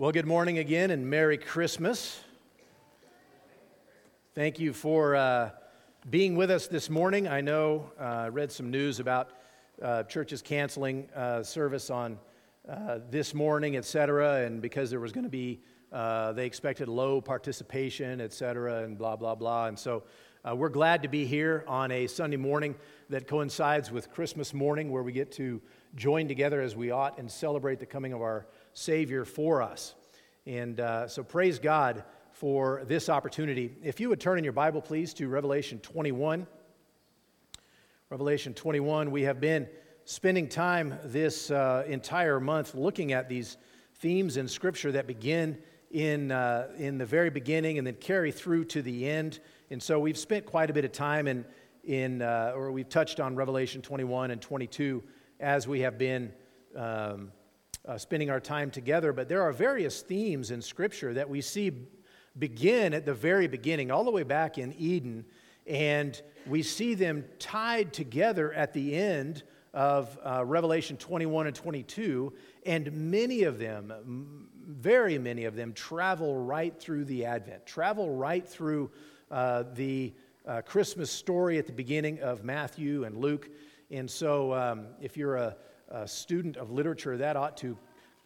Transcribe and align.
Well, 0.00 0.12
good 0.12 0.28
morning 0.28 0.58
again 0.58 0.92
and 0.92 1.10
Merry 1.10 1.36
Christmas. 1.36 2.20
Thank 4.32 4.60
you 4.60 4.72
for 4.72 5.16
uh, 5.16 5.50
being 6.08 6.36
with 6.36 6.52
us 6.52 6.68
this 6.68 6.88
morning. 6.88 7.26
I 7.26 7.40
know 7.40 7.90
uh, 8.00 8.04
I 8.04 8.28
read 8.28 8.52
some 8.52 8.70
news 8.70 9.00
about 9.00 9.30
uh, 9.82 10.04
churches 10.04 10.40
canceling 10.40 11.08
uh, 11.16 11.42
service 11.42 11.90
on 11.90 12.16
uh, 12.68 13.00
this 13.10 13.34
morning, 13.34 13.74
et 13.74 13.84
cetera, 13.84 14.44
and 14.44 14.62
because 14.62 14.88
there 14.88 15.00
was 15.00 15.10
going 15.10 15.24
to 15.24 15.30
be, 15.30 15.58
uh, 15.92 16.30
they 16.30 16.46
expected 16.46 16.86
low 16.86 17.20
participation, 17.20 18.20
et 18.20 18.32
cetera, 18.32 18.84
and 18.84 18.98
blah, 18.98 19.16
blah, 19.16 19.34
blah. 19.34 19.66
And 19.66 19.76
so 19.76 20.04
we're 20.54 20.68
glad 20.68 21.02
to 21.02 21.08
be 21.08 21.26
here 21.26 21.64
on 21.66 21.90
a 21.90 22.06
Sunday 22.06 22.36
morning 22.36 22.76
that 23.10 23.26
coincides 23.26 23.90
with 23.90 24.12
Christmas 24.12 24.54
morning 24.54 24.92
where 24.92 25.02
we 25.02 25.10
get 25.10 25.32
to 25.32 25.60
join 25.96 26.28
together 26.28 26.60
as 26.60 26.76
we 26.76 26.92
ought 26.92 27.18
and 27.18 27.28
celebrate 27.28 27.80
the 27.80 27.86
coming 27.86 28.12
of 28.12 28.22
our 28.22 28.46
Savior 28.78 29.24
for 29.24 29.60
us. 29.60 29.94
And 30.46 30.78
uh, 30.78 31.08
so 31.08 31.24
praise 31.24 31.58
God 31.58 32.04
for 32.30 32.84
this 32.86 33.08
opportunity. 33.08 33.74
If 33.82 33.98
you 33.98 34.08
would 34.08 34.20
turn 34.20 34.38
in 34.38 34.44
your 34.44 34.52
Bible, 34.52 34.80
please, 34.80 35.12
to 35.14 35.28
Revelation 35.28 35.80
21. 35.80 36.46
Revelation 38.08 38.54
21, 38.54 39.10
we 39.10 39.22
have 39.22 39.40
been 39.40 39.68
spending 40.04 40.48
time 40.48 40.96
this 41.04 41.50
uh, 41.50 41.84
entire 41.88 42.38
month 42.38 42.76
looking 42.76 43.12
at 43.12 43.28
these 43.28 43.56
themes 43.96 44.36
in 44.36 44.46
Scripture 44.46 44.92
that 44.92 45.08
begin 45.08 45.58
in, 45.90 46.30
uh, 46.30 46.68
in 46.78 46.98
the 46.98 47.06
very 47.06 47.30
beginning 47.30 47.78
and 47.78 47.86
then 47.86 47.96
carry 47.96 48.30
through 48.30 48.64
to 48.66 48.80
the 48.80 49.08
end. 49.08 49.40
And 49.70 49.82
so 49.82 49.98
we've 49.98 50.16
spent 50.16 50.46
quite 50.46 50.70
a 50.70 50.72
bit 50.72 50.84
of 50.84 50.92
time 50.92 51.26
in, 51.26 51.44
in 51.82 52.22
uh, 52.22 52.52
or 52.54 52.70
we've 52.70 52.88
touched 52.88 53.18
on 53.18 53.34
Revelation 53.34 53.82
21 53.82 54.30
and 54.30 54.40
22 54.40 55.02
as 55.40 55.66
we 55.66 55.80
have 55.80 55.98
been 55.98 56.32
um, 56.76 57.32
uh, 57.86 57.98
spending 57.98 58.30
our 58.30 58.40
time 58.40 58.70
together, 58.70 59.12
but 59.12 59.28
there 59.28 59.42
are 59.42 59.52
various 59.52 60.02
themes 60.02 60.50
in 60.50 60.60
Scripture 60.60 61.14
that 61.14 61.28
we 61.28 61.40
see 61.40 61.72
begin 62.38 62.94
at 62.94 63.04
the 63.04 63.14
very 63.14 63.48
beginning, 63.48 63.90
all 63.90 64.04
the 64.04 64.10
way 64.10 64.22
back 64.22 64.58
in 64.58 64.72
Eden, 64.78 65.24
and 65.66 66.20
we 66.46 66.62
see 66.62 66.94
them 66.94 67.24
tied 67.38 67.92
together 67.92 68.52
at 68.52 68.72
the 68.72 68.94
end 68.94 69.42
of 69.74 70.18
uh, 70.24 70.44
Revelation 70.44 70.96
21 70.96 71.46
and 71.46 71.56
22, 71.56 72.32
and 72.64 72.92
many 72.92 73.42
of 73.42 73.58
them, 73.58 74.48
very 74.66 75.18
many 75.18 75.44
of 75.44 75.54
them, 75.54 75.72
travel 75.72 76.36
right 76.36 76.78
through 76.78 77.04
the 77.04 77.24
Advent, 77.24 77.66
travel 77.66 78.10
right 78.10 78.46
through 78.46 78.90
uh, 79.30 79.64
the 79.74 80.12
uh, 80.46 80.62
Christmas 80.62 81.10
story 81.10 81.58
at 81.58 81.66
the 81.66 81.72
beginning 81.72 82.20
of 82.20 82.44
Matthew 82.44 83.04
and 83.04 83.18
Luke. 83.18 83.50
And 83.90 84.10
so, 84.10 84.54
um, 84.54 84.86
if 85.00 85.16
you're 85.16 85.36
a 85.36 85.56
a 85.90 86.06
student 86.06 86.56
of 86.56 86.70
literature, 86.70 87.16
that 87.16 87.36
ought 87.36 87.56
to 87.58 87.76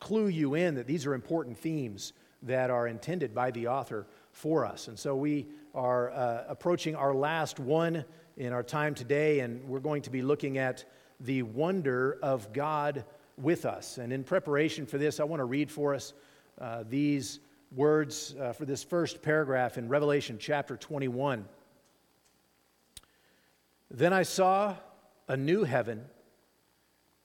clue 0.00 0.28
you 0.28 0.54
in 0.54 0.74
that 0.74 0.86
these 0.86 1.06
are 1.06 1.14
important 1.14 1.56
themes 1.56 2.12
that 2.42 2.70
are 2.70 2.88
intended 2.88 3.34
by 3.34 3.50
the 3.52 3.68
author 3.68 4.06
for 4.32 4.66
us. 4.66 4.88
And 4.88 4.98
so 4.98 5.14
we 5.14 5.46
are 5.74 6.10
uh, 6.10 6.44
approaching 6.48 6.96
our 6.96 7.14
last 7.14 7.60
one 7.60 8.04
in 8.36 8.52
our 8.52 8.62
time 8.62 8.94
today, 8.94 9.40
and 9.40 9.62
we're 9.68 9.80
going 9.80 10.02
to 10.02 10.10
be 10.10 10.22
looking 10.22 10.58
at 10.58 10.84
the 11.20 11.42
wonder 11.42 12.18
of 12.22 12.52
God 12.52 13.04
with 13.36 13.64
us. 13.64 13.98
And 13.98 14.12
in 14.12 14.24
preparation 14.24 14.86
for 14.86 14.98
this, 14.98 15.20
I 15.20 15.24
want 15.24 15.40
to 15.40 15.44
read 15.44 15.70
for 15.70 15.94
us 15.94 16.12
uh, 16.60 16.84
these 16.88 17.38
words 17.74 18.34
uh, 18.40 18.52
for 18.52 18.64
this 18.64 18.82
first 18.82 19.22
paragraph 19.22 19.78
in 19.78 19.88
Revelation 19.88 20.36
chapter 20.38 20.76
21. 20.76 21.46
Then 23.90 24.12
I 24.12 24.22
saw 24.22 24.74
a 25.28 25.36
new 25.36 25.64
heaven 25.64 26.04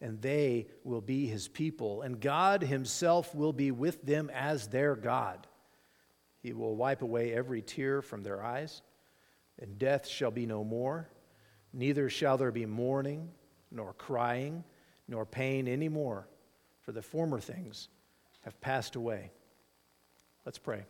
and 0.00 0.20
they 0.22 0.66
will 0.84 1.00
be 1.00 1.26
his 1.26 1.48
people. 1.48 2.02
And 2.02 2.20
God 2.20 2.62
himself 2.62 3.34
will 3.34 3.52
be 3.52 3.70
with 3.70 4.02
them 4.02 4.30
as 4.32 4.68
their 4.68 4.94
God. 4.94 5.46
He 6.40 6.52
will 6.52 6.76
wipe 6.76 7.02
away 7.02 7.32
every 7.32 7.62
tear 7.62 8.00
from 8.00 8.22
their 8.22 8.42
eyes, 8.42 8.82
and 9.60 9.78
death 9.78 10.06
shall 10.06 10.30
be 10.30 10.46
no 10.46 10.62
more. 10.62 11.08
Neither 11.72 12.08
shall 12.08 12.38
there 12.38 12.52
be 12.52 12.64
mourning, 12.64 13.28
nor 13.70 13.92
crying, 13.92 14.64
nor 15.08 15.26
pain 15.26 15.66
any 15.68 15.88
more, 15.88 16.28
for 16.82 16.92
the 16.92 17.02
former 17.02 17.40
things 17.40 17.88
have 18.42 18.60
passed 18.60 18.96
away. 18.96 19.30
Let's 20.46 20.58
pray. 20.58 20.84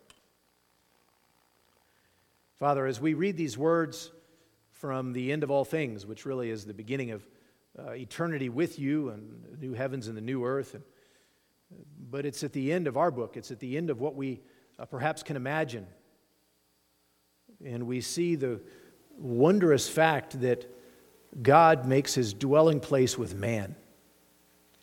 Father, 2.59 2.87
as 2.87 3.01
we 3.01 3.15
read 3.15 3.37
these 3.37 3.57
words 3.57 4.11
from 4.73 5.13
the 5.13 5.33
end 5.33 5.43
of 5.43 5.51
all 5.51 5.65
things, 5.65 6.05
which 6.05 6.27
really 6.27 6.51
is 6.51 6.65
the 6.65 6.75
beginning 6.75 7.11
of 7.11 7.25
uh, 7.79 7.93
eternity 7.93 8.49
with 8.49 8.79
you 8.79 9.11
and 9.11 9.45
the 9.51 9.57
new 9.57 9.73
heavens 9.73 10.09
and 10.09 10.17
the 10.17 10.23
new 10.23 10.45
earth. 10.45 10.75
And, 10.75 10.83
but 12.11 12.27
it's 12.27 12.43
at 12.43 12.53
the 12.53 12.73
end 12.73 12.87
of 12.87 12.97
our 12.97 13.11
book, 13.11 13.37
it's 13.37 13.51
at 13.51 13.61
the 13.61 13.77
end 13.77 13.91
of 13.91 14.01
what 14.01 14.15
we 14.15 14.41
uh, 14.79 14.85
perhaps 14.85 15.23
can 15.23 15.37
imagine. 15.37 15.87
And 17.65 17.87
we 17.87 18.01
see 18.01 18.37
the 18.37 18.61
wondrous 19.19 19.89
fact 19.89 20.41
that 20.41 20.73
God 21.43 21.87
makes 21.87 22.15
his 22.15 22.33
dwelling 22.33 22.81
place 22.81 23.19
with 23.19 23.35
man 23.35 23.75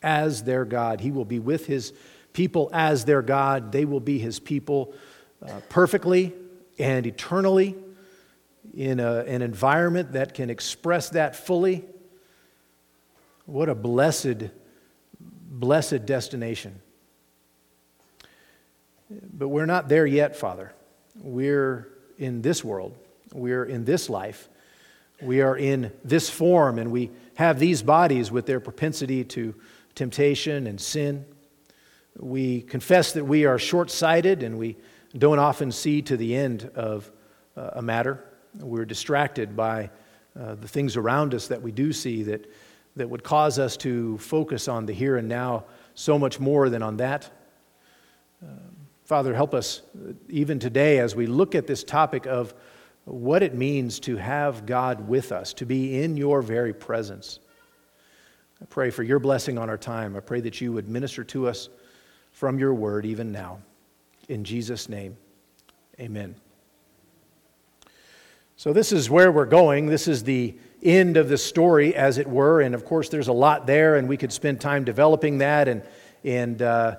as 0.03 0.43
their 0.43 0.65
God. 0.65 1.01
He 1.01 1.11
will 1.11 1.25
be 1.25 1.39
with 1.39 1.65
his 1.65 1.93
people 2.33 2.69
as 2.73 3.05
their 3.05 3.21
God. 3.21 3.71
They 3.71 3.85
will 3.85 3.99
be 3.99 4.19
his 4.19 4.39
people 4.39 4.93
uh, 5.41 5.61
perfectly 5.69 6.33
and 6.77 7.07
eternally 7.07 7.75
in 8.73 8.99
a, 8.99 9.19
an 9.21 9.41
environment 9.41 10.13
that 10.13 10.33
can 10.33 10.49
express 10.49 11.09
that 11.11 11.35
fully. 11.35 11.85
What 13.45 13.69
a 13.69 13.75
blessed, 13.75 14.49
blessed 15.19 16.05
destination. 16.05 16.81
But 19.09 19.49
we're 19.49 19.67
not 19.67 19.87
there 19.87 20.05
yet, 20.05 20.35
Father. 20.35 20.73
We're 21.15 21.87
in 22.17 22.41
this 22.41 22.63
world, 22.63 22.97
we're 23.33 23.65
in 23.65 23.85
this 23.85 24.09
life, 24.09 24.49
we 25.21 25.41
are 25.41 25.57
in 25.57 25.91
this 26.03 26.29
form, 26.29 26.79
and 26.79 26.91
we 26.91 27.11
have 27.35 27.59
these 27.59 27.83
bodies 27.83 28.31
with 28.31 28.45
their 28.45 28.59
propensity 28.59 29.23
to 29.25 29.53
temptation 29.93 30.67
and 30.67 30.79
sin. 30.79 31.25
We 32.17 32.61
confess 32.61 33.11
that 33.13 33.25
we 33.25 33.45
are 33.45 33.59
short 33.59 33.91
sighted 33.91 34.43
and 34.43 34.57
we 34.57 34.77
don't 35.17 35.39
often 35.39 35.71
see 35.71 36.01
to 36.03 36.17
the 36.17 36.35
end 36.35 36.69
of 36.75 37.11
uh, 37.55 37.71
a 37.73 37.81
matter. 37.81 38.23
We're 38.59 38.85
distracted 38.85 39.55
by 39.55 39.89
uh, 40.39 40.55
the 40.55 40.67
things 40.67 40.97
around 40.97 41.33
us 41.33 41.47
that 41.47 41.61
we 41.61 41.71
do 41.71 41.93
see 41.93 42.23
that 42.23 42.49
that 42.95 43.09
would 43.09 43.23
cause 43.23 43.59
us 43.59 43.77
to 43.77 44.17
focus 44.17 44.67
on 44.67 44.85
the 44.85 44.93
here 44.93 45.17
and 45.17 45.27
now 45.27 45.65
so 45.93 46.17
much 46.17 46.39
more 46.39 46.69
than 46.69 46.81
on 46.81 46.97
that. 46.97 47.29
Uh, 48.43 48.51
Father, 49.03 49.33
help 49.33 49.53
us 49.53 49.81
uh, 49.95 50.13
even 50.29 50.59
today 50.59 50.99
as 50.99 51.15
we 51.15 51.25
look 51.25 51.55
at 51.55 51.67
this 51.67 51.83
topic 51.83 52.25
of 52.25 52.53
what 53.05 53.43
it 53.43 53.53
means 53.53 53.99
to 54.01 54.17
have 54.17 54.65
God 54.65 55.07
with 55.07 55.31
us, 55.31 55.53
to 55.53 55.65
be 55.65 56.01
in 56.01 56.17
your 56.17 56.41
very 56.41 56.73
presence. 56.73 57.39
I 58.61 58.65
pray 58.65 58.89
for 58.89 59.03
your 59.03 59.19
blessing 59.19 59.57
on 59.57 59.69
our 59.69 59.77
time. 59.77 60.15
I 60.15 60.21
pray 60.21 60.41
that 60.41 60.59
you 60.59 60.73
would 60.73 60.87
minister 60.87 61.23
to 61.25 61.47
us 61.47 61.69
from 62.31 62.57
your 62.57 62.73
word 62.73 63.05
even 63.05 63.31
now. 63.31 63.59
In 64.27 64.43
Jesus' 64.43 64.89
name, 64.89 65.17
amen. 65.99 66.35
So, 68.57 68.73
this 68.73 68.91
is 68.91 69.09
where 69.09 69.31
we're 69.31 69.45
going. 69.45 69.85
This 69.85 70.07
is 70.07 70.23
the 70.23 70.55
end 70.83 71.17
of 71.17 71.29
the 71.29 71.37
story, 71.37 71.95
as 71.95 72.17
it 72.17 72.27
were. 72.27 72.61
And 72.61 72.75
of 72.75 72.85
course, 72.85 73.09
there's 73.09 73.27
a 73.27 73.33
lot 73.33 73.67
there, 73.67 73.95
and 73.95 74.07
we 74.07 74.17
could 74.17 74.31
spend 74.31 74.61
time 74.61 74.83
developing 74.83 75.39
that. 75.39 75.67
And, 75.67 75.83
and, 76.23 76.61
uh, 76.61 76.97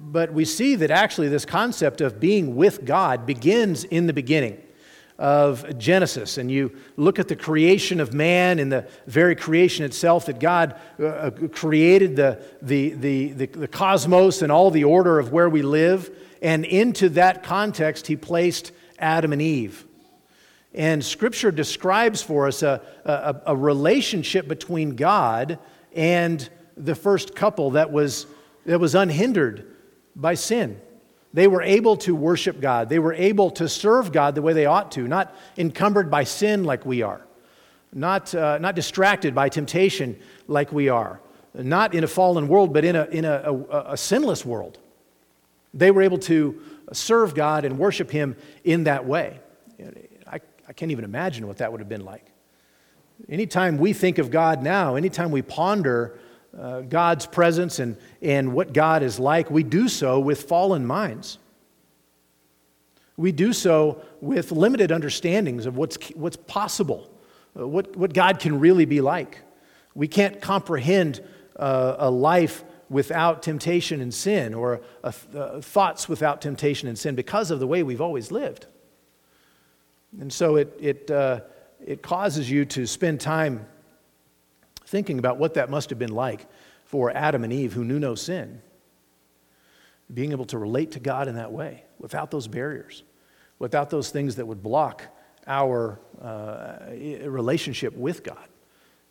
but 0.00 0.32
we 0.32 0.44
see 0.44 0.76
that 0.76 0.90
actually 0.90 1.28
this 1.28 1.44
concept 1.44 2.00
of 2.00 2.20
being 2.20 2.56
with 2.56 2.84
God 2.84 3.26
begins 3.26 3.84
in 3.84 4.06
the 4.06 4.12
beginning 4.12 4.60
of 5.18 5.78
Genesis. 5.78 6.38
And 6.38 6.50
you 6.50 6.76
look 6.96 7.18
at 7.18 7.28
the 7.28 7.36
creation 7.36 8.00
of 8.00 8.12
man 8.12 8.58
and 8.58 8.72
the 8.72 8.88
very 9.06 9.36
creation 9.36 9.84
itself, 9.84 10.26
that 10.26 10.40
God 10.40 10.78
uh, 10.98 11.06
uh 11.06 11.30
created 11.52 12.16
the, 12.16 12.42
the, 12.60 12.90
the, 12.90 13.32
the, 13.32 13.46
the 13.46 13.68
cosmos 13.68 14.42
and 14.42 14.50
all 14.50 14.70
the 14.70 14.84
order 14.84 15.18
of 15.18 15.32
where 15.32 15.48
we 15.48 15.62
live. 15.62 16.10
And 16.42 16.64
into 16.64 17.08
that 17.10 17.42
context, 17.44 18.08
He 18.08 18.16
placed 18.16 18.72
Adam 18.98 19.32
and 19.32 19.40
Eve. 19.40 19.86
And 20.74 21.04
Scripture 21.04 21.50
describes 21.50 22.22
for 22.22 22.46
us 22.46 22.62
a, 22.62 22.80
a, 23.04 23.36
a, 23.46 23.56
relationship 23.56 24.48
between 24.48 24.96
God 24.96 25.58
and 25.94 26.48
the 26.76 26.94
first 26.94 27.36
couple 27.36 27.72
that 27.72 27.92
was, 27.92 28.26
that 28.64 28.80
was 28.80 28.94
unhindered 28.94 29.76
by 30.16 30.34
sin. 30.34 30.80
They 31.34 31.46
were 31.46 31.62
able 31.62 31.96
to 31.98 32.14
worship 32.14 32.60
God. 32.60 32.88
They 32.88 32.98
were 32.98 33.12
able 33.12 33.50
to 33.52 33.68
serve 33.68 34.12
God 34.12 34.34
the 34.34 34.42
way 34.42 34.54
they 34.54 34.66
ought 34.66 34.90
to, 34.92 35.06
not 35.06 35.34
encumbered 35.58 36.10
by 36.10 36.24
sin 36.24 36.64
like 36.64 36.86
we 36.86 37.02
are, 37.02 37.22
not, 37.92 38.34
uh, 38.34 38.58
not 38.58 38.74
distracted 38.74 39.34
by 39.34 39.50
temptation 39.50 40.18
like 40.46 40.72
we 40.72 40.88
are, 40.88 41.20
not 41.54 41.94
in 41.94 42.04
a 42.04 42.08
fallen 42.08 42.48
world, 42.48 42.72
but 42.72 42.84
in, 42.84 42.96
a, 42.96 43.04
in 43.06 43.26
a, 43.26 43.42
a, 43.44 43.92
a 43.92 43.96
sinless 43.96 44.44
world. 44.44 44.78
They 45.74 45.90
were 45.90 46.02
able 46.02 46.18
to 46.18 46.60
serve 46.92 47.34
God 47.34 47.64
and 47.64 47.78
worship 47.78 48.10
Him 48.10 48.36
in 48.64 48.84
that 48.84 49.06
way. 49.06 49.40
I, 50.72 50.74
can't 50.74 50.90
even 50.90 51.04
imagine 51.04 51.46
what 51.46 51.58
that 51.58 51.70
would 51.70 51.82
have 51.82 51.88
been 51.88 52.06
like. 52.06 52.32
Anytime 53.28 53.76
we 53.76 53.92
think 53.92 54.16
of 54.16 54.30
God 54.30 54.62
now, 54.62 54.94
anytime 54.94 55.30
we 55.30 55.42
ponder 55.42 56.18
uh, 56.58 56.80
God's 56.80 57.26
presence 57.26 57.78
and, 57.78 57.94
and 58.22 58.54
what 58.54 58.72
God 58.72 59.02
is 59.02 59.18
like, 59.18 59.50
we 59.50 59.64
do 59.64 59.86
so 59.86 60.18
with 60.18 60.44
fallen 60.44 60.86
minds. 60.86 61.36
We 63.18 63.32
do 63.32 63.52
so 63.52 64.00
with 64.22 64.50
limited 64.50 64.90
understandings 64.90 65.66
of 65.66 65.76
what's, 65.76 65.98
what's 66.14 66.38
possible, 66.38 67.10
uh, 67.54 67.68
what, 67.68 67.94
what 67.94 68.14
God 68.14 68.38
can 68.38 68.58
really 68.58 68.86
be 68.86 69.02
like. 69.02 69.40
We 69.94 70.08
can't 70.08 70.40
comprehend 70.40 71.20
uh, 71.56 71.96
a 71.98 72.10
life 72.10 72.64
without 72.88 73.42
temptation 73.42 74.00
and 74.00 74.14
sin 74.14 74.54
or 74.54 74.80
uh, 75.04 75.10
thoughts 75.60 76.08
without 76.08 76.40
temptation 76.40 76.88
and 76.88 76.98
sin 76.98 77.14
because 77.14 77.50
of 77.50 77.60
the 77.60 77.66
way 77.66 77.82
we've 77.82 78.00
always 78.00 78.32
lived. 78.32 78.68
And 80.20 80.32
so 80.32 80.56
it, 80.56 80.76
it, 80.80 81.10
uh, 81.10 81.40
it 81.84 82.02
causes 82.02 82.50
you 82.50 82.64
to 82.66 82.86
spend 82.86 83.20
time 83.20 83.66
thinking 84.84 85.18
about 85.18 85.38
what 85.38 85.54
that 85.54 85.70
must 85.70 85.90
have 85.90 85.98
been 85.98 86.12
like 86.12 86.46
for 86.84 87.10
Adam 87.10 87.44
and 87.44 87.52
Eve 87.52 87.72
who 87.72 87.84
knew 87.84 87.98
no 87.98 88.14
sin. 88.14 88.60
Being 90.12 90.32
able 90.32 90.44
to 90.46 90.58
relate 90.58 90.92
to 90.92 91.00
God 91.00 91.28
in 91.28 91.36
that 91.36 91.52
way 91.52 91.84
without 91.98 92.30
those 92.30 92.46
barriers, 92.46 93.02
without 93.58 93.88
those 93.88 94.10
things 94.10 94.36
that 94.36 94.46
would 94.46 94.62
block 94.62 95.04
our 95.46 95.98
uh, 96.20 96.76
relationship 97.24 97.96
with 97.96 98.22
God. 98.22 98.48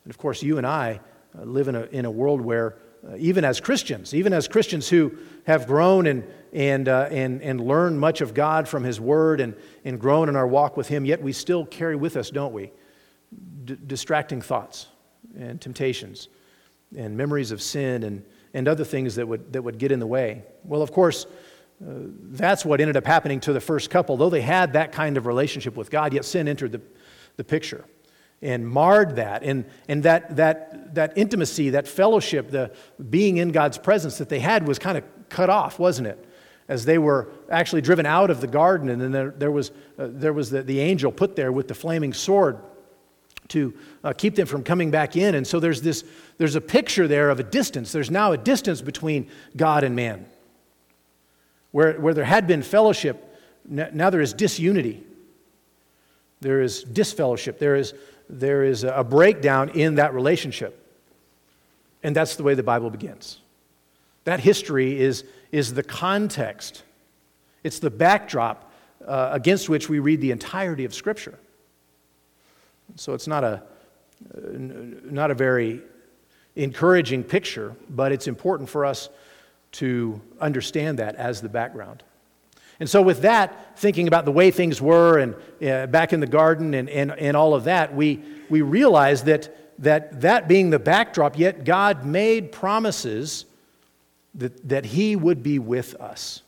And 0.03 0.11
of 0.11 0.17
course, 0.17 0.43
you 0.43 0.57
and 0.57 0.67
I 0.67 0.99
uh, 1.37 1.43
live 1.43 1.67
in 1.67 1.75
a, 1.75 1.83
in 1.85 2.05
a 2.05 2.11
world 2.11 2.41
where, 2.41 2.77
uh, 3.07 3.15
even 3.17 3.43
as 3.43 3.59
Christians, 3.59 4.13
even 4.13 4.33
as 4.33 4.47
Christians 4.47 4.87
who 4.89 5.17
have 5.45 5.65
grown 5.65 6.05
and, 6.05 6.23
and, 6.53 6.87
uh, 6.87 7.07
and, 7.11 7.41
and 7.41 7.61
learned 7.61 7.99
much 7.99 8.21
of 8.21 8.33
God 8.33 8.67
from 8.67 8.83
His 8.83 8.99
Word 8.99 9.39
and, 9.39 9.55
and 9.85 9.99
grown 9.99 10.29
in 10.29 10.35
our 10.35 10.47
walk 10.47 10.77
with 10.77 10.87
Him, 10.87 11.05
yet 11.05 11.21
we 11.21 11.31
still 11.31 11.65
carry 11.65 11.95
with 11.95 12.17
us, 12.17 12.29
don't 12.29 12.53
we? 12.53 12.71
D- 13.65 13.77
distracting 13.87 14.41
thoughts 14.41 14.87
and 15.37 15.61
temptations 15.61 16.27
and 16.97 17.15
memories 17.15 17.51
of 17.51 17.61
sin 17.61 18.03
and, 18.03 18.23
and 18.53 18.67
other 18.67 18.83
things 18.83 19.15
that 19.15 19.27
would, 19.27 19.53
that 19.53 19.61
would 19.61 19.77
get 19.77 19.91
in 19.91 19.99
the 19.99 20.07
way. 20.07 20.43
Well, 20.63 20.81
of 20.81 20.91
course, 20.91 21.25
uh, 21.81 21.93
that's 22.31 22.65
what 22.65 22.81
ended 22.81 22.97
up 22.97 23.05
happening 23.05 23.39
to 23.41 23.53
the 23.53 23.61
first 23.61 23.89
couple. 23.89 24.17
Though 24.17 24.29
they 24.29 24.41
had 24.41 24.73
that 24.73 24.91
kind 24.91 25.17
of 25.17 25.25
relationship 25.25 25.77
with 25.77 25.89
God, 25.89 26.13
yet 26.13 26.25
sin 26.25 26.47
entered 26.47 26.73
the, 26.73 26.81
the 27.37 27.43
picture 27.43 27.85
and 28.41 28.67
marred 28.67 29.15
that. 29.15 29.43
And, 29.43 29.65
and 29.87 30.03
that, 30.03 30.35
that, 30.35 30.95
that 30.95 31.17
intimacy, 31.17 31.71
that 31.71 31.87
fellowship, 31.87 32.49
the 32.49 32.71
being 33.09 33.37
in 33.37 33.49
God's 33.49 33.77
presence 33.77 34.17
that 34.17 34.29
they 34.29 34.39
had 34.39 34.67
was 34.67 34.79
kind 34.79 34.97
of 34.97 35.03
cut 35.29 35.49
off, 35.49 35.79
wasn't 35.79 36.07
it? 36.07 36.27
As 36.71 36.85
they 36.85 36.97
were 36.97 37.27
actually 37.49 37.81
driven 37.81 38.05
out 38.05 38.29
of 38.29 38.39
the 38.39 38.47
garden, 38.47 38.87
and 38.87 39.01
then 39.01 39.11
there, 39.11 39.31
there 39.31 39.51
was, 39.51 39.71
uh, 39.99 40.07
there 40.09 40.31
was 40.31 40.49
the, 40.49 40.63
the 40.63 40.79
angel 40.79 41.11
put 41.11 41.35
there 41.35 41.51
with 41.51 41.67
the 41.67 41.73
flaming 41.73 42.13
sword 42.13 42.59
to 43.49 43.73
uh, 44.05 44.13
keep 44.13 44.35
them 44.35 44.47
from 44.47 44.63
coming 44.63 44.89
back 44.89 45.17
in. 45.17 45.35
And 45.35 45.45
so 45.45 45.59
there's 45.59 45.81
this, 45.81 46.05
there's 46.37 46.55
a 46.55 46.61
picture 46.61 47.09
there 47.09 47.29
of 47.29 47.41
a 47.41 47.43
distance. 47.43 47.91
There's 47.91 48.09
now 48.09 48.31
a 48.31 48.37
distance 48.37 48.79
between 48.79 49.27
God 49.57 49.83
and 49.83 49.97
man. 49.97 50.25
Where, 51.71 51.99
where 51.99 52.13
there 52.13 52.23
had 52.23 52.47
been 52.47 52.61
fellowship, 52.61 53.17
now 53.65 54.09
there 54.09 54.21
is 54.21 54.33
disunity. 54.33 55.03
There 56.39 56.61
is 56.61 56.85
disfellowship. 56.85 57.59
There 57.59 57.75
is, 57.75 57.93
there 58.29 58.63
is 58.63 58.85
a 58.85 59.03
breakdown 59.03 59.71
in 59.71 59.95
that 59.95 60.13
relationship. 60.13 60.77
And 62.01 62.15
that's 62.15 62.37
the 62.37 62.43
way 62.43 62.53
the 62.53 62.63
Bible 62.63 62.89
begins. 62.89 63.39
That 64.23 64.39
history 64.39 64.97
is, 64.97 65.25
is 65.51 65.73
the 65.73 65.83
context, 65.83 66.83
it's 67.63 67.79
the 67.79 67.89
backdrop 67.89 68.71
uh, 69.05 69.29
against 69.31 69.69
which 69.69 69.89
we 69.89 69.99
read 69.99 70.21
the 70.21 70.31
entirety 70.31 70.85
of 70.85 70.93
Scripture. 70.93 71.37
So 72.95 73.13
it's 73.13 73.27
not 73.27 73.43
a, 73.43 73.63
not 75.03 75.31
a 75.31 75.33
very 75.33 75.81
encouraging 76.55 77.23
picture, 77.23 77.75
but 77.89 78.11
it's 78.11 78.27
important 78.27 78.69
for 78.69 78.85
us 78.85 79.09
to 79.73 80.19
understand 80.39 80.99
that 80.99 81.15
as 81.15 81.41
the 81.41 81.49
background. 81.49 82.03
And 82.79 82.89
so, 82.89 83.01
with 83.01 83.21
that, 83.21 83.77
thinking 83.77 84.07
about 84.07 84.25
the 84.25 84.31
way 84.31 84.49
things 84.49 84.81
were 84.81 85.19
and 85.19 85.35
uh, 85.63 85.85
back 85.87 86.13
in 86.13 86.19
the 86.19 86.27
garden 86.27 86.73
and, 86.73 86.89
and, 86.89 87.11
and 87.11 87.37
all 87.37 87.53
of 87.53 87.65
that, 87.65 87.95
we, 87.95 88.23
we 88.49 88.61
realize 88.61 89.23
that, 89.25 89.79
that 89.83 90.21
that 90.21 90.47
being 90.47 90.71
the 90.71 90.79
backdrop, 90.79 91.37
yet 91.37 91.63
God 91.63 92.05
made 92.05 92.51
promises 92.51 93.45
that, 94.35 94.67
that 94.69 94.85
He 94.85 95.15
would 95.15 95.43
be 95.43 95.59
with 95.59 95.95
us. 95.95 96.41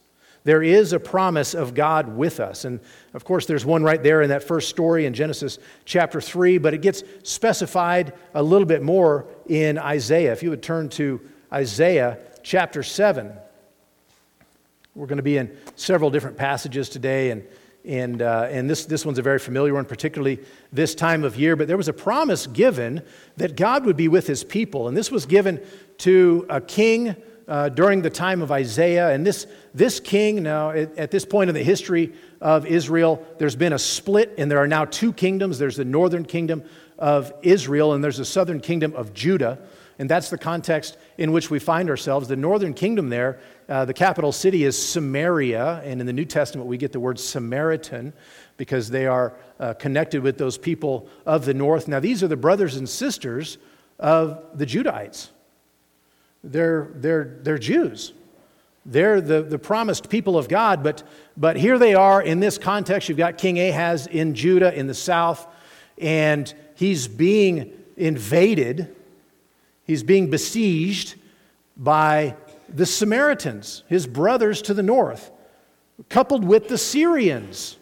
There 0.44 0.62
is 0.62 0.92
a 0.92 1.00
promise 1.00 1.54
of 1.54 1.74
God 1.74 2.18
with 2.18 2.40
us. 2.40 2.66
And 2.66 2.82
of 3.14 3.24
course, 3.24 3.46
there's 3.46 3.66
one 3.66 3.84
right 3.84 4.02
there 4.02 4.22
in 4.22 4.30
that 4.30 4.44
first 4.44 4.70
story 4.70 5.06
in 5.06 5.14
Genesis 5.14 5.58
chapter 5.86 6.20
3, 6.20 6.58
but 6.58 6.74
it 6.74 6.82
gets 6.82 7.04
specified 7.24 8.14
a 8.34 8.44
little 8.44 8.66
bit 8.66 8.84
more 8.84 9.26
in 9.48 9.78
Isaiah. 9.78 10.34
If 10.34 10.44
you 10.44 10.50
would 10.50 10.64
turn 10.64 10.90
to 10.90 11.22
Isaiah 11.52 12.20
chapter 12.44 12.84
7, 12.84 13.32
we're 14.96 15.08
going 15.08 15.18
to 15.18 15.24
be 15.24 15.38
in 15.38 15.56
several 15.76 16.10
different 16.10 16.38
passages 16.38 16.90
today, 16.90 17.32
and, 17.32 17.44
and, 17.86 18.22
uh, 18.22 18.48
and 18.52 18.70
this, 18.70 18.86
this 18.86 19.06
one's 19.06 19.20
a 19.20 19.24
very 19.24 19.40
familiar 19.40 19.74
one, 19.74 19.86
particularly 19.86 20.40
this 20.74 20.94
time 20.94 21.24
of 21.24 21.38
year. 21.38 21.56
But 21.56 21.68
there 21.68 21.78
was 21.78 21.88
a 21.88 21.94
promise 21.94 22.48
given 22.48 23.02
that 23.38 23.56
God 23.56 23.86
would 23.86 23.98
be 23.98 24.10
with 24.10 24.28
his 24.28 24.44
people, 24.44 24.90
and 24.90 24.98
this 24.98 25.10
was 25.10 25.26
given 25.26 25.66
to 26.00 26.46
a 26.50 26.60
king 26.60 27.16
uh, 27.48 27.70
during 27.70 28.02
the 28.02 28.10
time 28.10 28.42
of 28.42 28.52
Isaiah. 28.52 29.10
And 29.12 29.26
this, 29.26 29.48
this 29.74 30.00
king, 30.00 30.44
now, 30.44 30.72
at, 30.72 30.98
at, 30.98 31.12
this 31.12 31.26
point 31.26 31.50
in 31.50 31.54
the 31.54 31.64
history 31.64 32.14
of 32.42 32.66
Israel, 32.66 33.26
there's 33.38 33.56
been 33.56 33.74
a 33.74 33.80
split, 33.80 34.34
and 34.38 34.50
there 34.50 34.60
are 34.60 34.68
now 34.68 34.86
two 34.86 35.14
kingdoms 35.14 35.60
there's 35.60 35.78
the 35.78 35.86
northern 35.86 36.26
kingdom 36.26 36.64
of 36.98 37.34
Israel, 37.42 37.94
and 37.94 38.04
there's 38.04 38.18
the 38.18 38.26
southern 38.26 38.60
kingdom 38.60 38.94
of 38.96 39.14
Judah. 39.14 39.60
And 40.00 40.10
that's 40.10 40.30
the 40.30 40.38
context 40.38 40.98
in 41.18 41.32
which 41.32 41.52
we 41.52 41.60
find 41.60 41.90
ourselves. 41.90 42.28
The 42.28 42.36
northern 42.36 42.74
kingdom 42.74 43.10
there, 43.10 43.40
uh, 43.70 43.86
the 43.86 43.94
capital 43.94 44.32
city 44.32 44.64
is 44.64 44.78
Samaria, 44.78 45.82
and 45.84 46.02
in 46.02 46.08
the 46.08 46.14
New 46.14 46.26
Testament 46.26 46.68
we 46.68 46.78
get 46.78 46.92
the 46.92 47.00
word 47.00 47.20
Samaritan 47.20 48.14
because 48.58 48.90
they 48.90 49.06
are 49.06 49.34
uh, 49.60 49.74
connected 49.74 50.24
with 50.24 50.38
those 50.38 50.58
people 50.58 51.08
of 51.26 51.46
the 51.46 51.54
north. 51.54 51.88
Now, 51.88 52.00
these 52.00 52.24
are 52.24 52.28
the 52.28 52.38
brothers 52.38 52.76
and 52.76 52.88
sisters 52.88 53.58
of 54.00 54.58
the 54.58 54.66
Judahites. 54.66 55.30
They're, 56.44 56.90
they're, 56.96 57.40
they're 57.42 57.58
Jews. 57.58 58.14
They're 58.86 59.22
the, 59.22 59.44
the 59.44 59.60
promised 59.60 60.10
people 60.10 60.38
of 60.38 60.50
God, 60.50 60.84
but, 60.84 61.04
but 61.38 61.56
here 61.56 61.80
they 61.80 61.96
are 61.96 62.22
in 62.22 62.42
this 62.42 62.58
context. 62.58 63.08
You've 63.08 63.18
got 63.18 63.38
King 63.38 63.60
Ahaz 63.60 64.08
in 64.08 64.36
Judah 64.36 64.78
in 64.78 64.88
the 64.88 64.94
south, 64.94 65.48
and 65.98 66.54
he's 66.76 67.08
being 67.08 67.72
invaded, 67.96 68.94
he's 69.86 70.04
being 70.04 70.30
besieged 70.30 71.16
by 71.78 72.36
the 72.68 72.86
Samaritans, 72.86 73.84
his 73.88 74.06
brothers 74.06 74.62
to 74.64 74.74
the 74.74 74.84
north, 74.84 75.32
coupled 76.10 76.44
with 76.44 76.68
the 76.68 76.78
Syrians. 76.78 77.78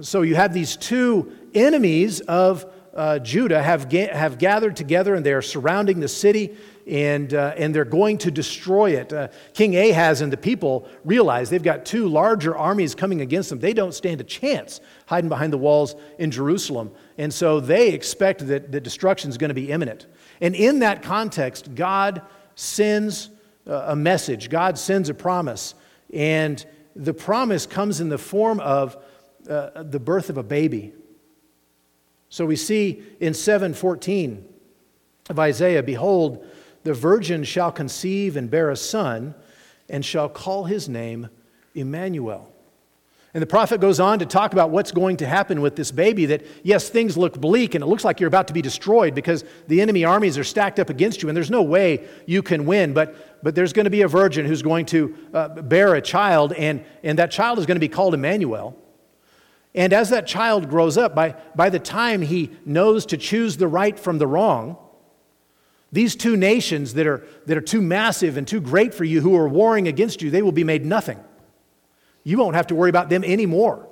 So 0.00 0.22
you 0.22 0.34
have 0.34 0.52
these 0.52 0.76
two 0.76 1.32
enemies 1.54 2.20
of 2.20 2.66
uh, 2.94 3.18
Judah 3.20 3.62
have, 3.62 3.88
ga- 3.88 4.12
have 4.12 4.38
gathered 4.38 4.76
together 4.76 5.14
and 5.14 5.24
they 5.24 5.32
are 5.32 5.42
surrounding 5.42 6.00
the 6.00 6.08
city 6.08 6.56
and, 6.86 7.32
uh, 7.32 7.54
and 7.56 7.74
they're 7.74 7.84
going 7.84 8.18
to 8.18 8.30
destroy 8.30 8.90
it. 8.90 9.12
Uh, 9.12 9.28
King 9.54 9.76
Ahaz 9.76 10.20
and 10.20 10.32
the 10.32 10.36
people 10.36 10.86
realize 11.04 11.48
they've 11.50 11.62
got 11.62 11.86
two 11.86 12.08
larger 12.08 12.56
armies 12.56 12.94
coming 12.94 13.20
against 13.20 13.50
them. 13.50 13.58
They 13.58 13.72
don't 13.72 13.94
stand 13.94 14.20
a 14.20 14.24
chance 14.24 14.80
hiding 15.06 15.28
behind 15.28 15.52
the 15.52 15.58
walls 15.58 15.94
in 16.18 16.30
Jerusalem. 16.30 16.90
And 17.16 17.32
so 17.32 17.60
they 17.60 17.90
expect 17.90 18.46
that 18.48 18.70
the 18.70 18.80
destruction 18.80 19.30
is 19.30 19.38
going 19.38 19.48
to 19.48 19.54
be 19.54 19.70
imminent. 19.70 20.06
And 20.40 20.54
in 20.54 20.80
that 20.80 21.02
context, 21.02 21.74
God 21.74 22.22
sends 22.54 23.30
uh, 23.66 23.84
a 23.88 23.96
message, 23.96 24.50
God 24.50 24.78
sends 24.78 25.08
a 25.08 25.14
promise. 25.14 25.74
And 26.12 26.64
the 26.94 27.14
promise 27.14 27.66
comes 27.66 28.00
in 28.00 28.08
the 28.08 28.18
form 28.18 28.60
of 28.60 28.96
uh, 29.48 29.82
the 29.82 30.00
birth 30.00 30.30
of 30.30 30.36
a 30.36 30.42
baby. 30.42 30.92
So 32.28 32.44
we 32.44 32.56
see 32.56 33.02
in 33.20 33.32
714 33.32 34.44
of 35.30 35.38
Isaiah, 35.38 35.82
behold, 35.82 36.44
the 36.84 36.94
virgin 36.94 37.44
shall 37.44 37.72
conceive 37.72 38.36
and 38.36 38.50
bear 38.50 38.70
a 38.70 38.76
son, 38.76 39.34
and 39.88 40.04
shall 40.04 40.28
call 40.28 40.64
his 40.64 40.88
name 40.88 41.28
Emmanuel. 41.74 42.50
And 43.34 43.42
the 43.42 43.48
prophet 43.48 43.80
goes 43.80 43.98
on 43.98 44.20
to 44.20 44.26
talk 44.26 44.52
about 44.52 44.70
what's 44.70 44.92
going 44.92 45.16
to 45.16 45.26
happen 45.26 45.60
with 45.60 45.74
this 45.74 45.90
baby 45.90 46.26
that, 46.26 46.46
yes, 46.62 46.88
things 46.88 47.16
look 47.16 47.40
bleak 47.40 47.74
and 47.74 47.82
it 47.82 47.88
looks 47.88 48.04
like 48.04 48.20
you're 48.20 48.28
about 48.28 48.46
to 48.46 48.54
be 48.54 48.62
destroyed 48.62 49.12
because 49.12 49.44
the 49.66 49.80
enemy 49.80 50.04
armies 50.04 50.38
are 50.38 50.44
stacked 50.44 50.78
up 50.78 50.88
against 50.88 51.20
you 51.20 51.28
and 51.28 51.36
there's 51.36 51.50
no 51.50 51.62
way 51.62 52.06
you 52.26 52.42
can 52.42 52.64
win. 52.64 52.92
But, 52.92 53.42
but 53.42 53.56
there's 53.56 53.72
going 53.72 53.86
to 53.86 53.90
be 53.90 54.02
a 54.02 54.08
virgin 54.08 54.46
who's 54.46 54.62
going 54.62 54.86
to 54.86 55.16
uh, 55.34 55.48
bear 55.48 55.96
a 55.96 56.00
child, 56.00 56.52
and, 56.52 56.84
and 57.02 57.18
that 57.18 57.32
child 57.32 57.58
is 57.58 57.66
going 57.66 57.74
to 57.74 57.80
be 57.80 57.88
called 57.88 58.14
Emmanuel. 58.14 58.80
And 59.74 59.92
as 59.92 60.10
that 60.10 60.28
child 60.28 60.70
grows 60.70 60.96
up, 60.96 61.16
by, 61.16 61.34
by 61.56 61.70
the 61.70 61.80
time 61.80 62.22
he 62.22 62.52
knows 62.64 63.04
to 63.06 63.16
choose 63.16 63.56
the 63.56 63.66
right 63.66 63.98
from 63.98 64.18
the 64.18 64.28
wrong, 64.28 64.76
these 65.94 66.16
two 66.16 66.36
nations 66.36 66.94
that 66.94 67.06
are, 67.06 67.24
that 67.46 67.56
are 67.56 67.60
too 67.60 67.80
massive 67.80 68.36
and 68.36 68.48
too 68.48 68.60
great 68.60 68.92
for 68.92 69.04
you, 69.04 69.20
who 69.20 69.36
are 69.36 69.48
warring 69.48 69.86
against 69.86 70.22
you, 70.22 70.28
they 70.28 70.42
will 70.42 70.50
be 70.50 70.64
made 70.64 70.84
nothing. 70.84 71.22
You 72.24 72.36
won't 72.36 72.56
have 72.56 72.66
to 72.66 72.74
worry 72.74 72.90
about 72.90 73.10
them 73.10 73.22
anymore. 73.22 73.88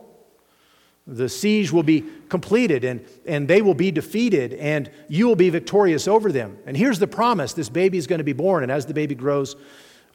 The 1.06 1.28
siege 1.28 1.70
will 1.70 1.84
be 1.84 2.04
completed 2.28 2.82
and, 2.82 3.06
and 3.24 3.46
they 3.46 3.62
will 3.62 3.74
be 3.74 3.92
defeated, 3.92 4.54
and 4.54 4.90
you 5.06 5.28
will 5.28 5.36
be 5.36 5.48
victorious 5.48 6.08
over 6.08 6.32
them. 6.32 6.58
And 6.66 6.76
here's 6.76 6.98
the 6.98 7.06
promise 7.06 7.52
this 7.52 7.68
baby 7.68 7.98
is 7.98 8.08
going 8.08 8.18
to 8.18 8.24
be 8.24 8.32
born, 8.32 8.64
and 8.64 8.72
as 8.72 8.84
the 8.84 8.94
baby 8.94 9.14
grows, 9.14 9.54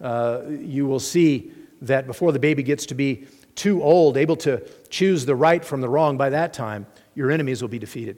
uh, 0.01 0.41
you 0.50 0.88
will 0.88 1.00
see 1.00 1.53
that 1.84 2.06
before 2.06 2.34
the 2.34 2.39
baby 2.39 2.63
gets 2.63 2.86
to 2.88 2.96
be 2.96 3.27
too 3.56 3.82
old, 3.82 4.17
able 4.17 4.36
to 4.36 4.62
choose 4.89 5.25
the 5.25 5.36
right 5.38 5.63
from 5.63 5.79
the 5.79 5.88
wrong, 5.88 6.17
by 6.17 6.32
that 6.32 6.51
time, 6.51 6.86
your 7.15 7.32
enemies 7.32 7.62
will 7.62 7.70
be 7.70 7.79
defeated. 7.79 8.17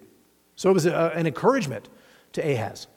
So 0.55 0.71
it 0.71 0.73
was 0.73 0.87
a, 0.87 1.11
an 1.13 1.27
encouragement 1.27 1.87
to 2.33 2.41
Ahaz. 2.41 2.87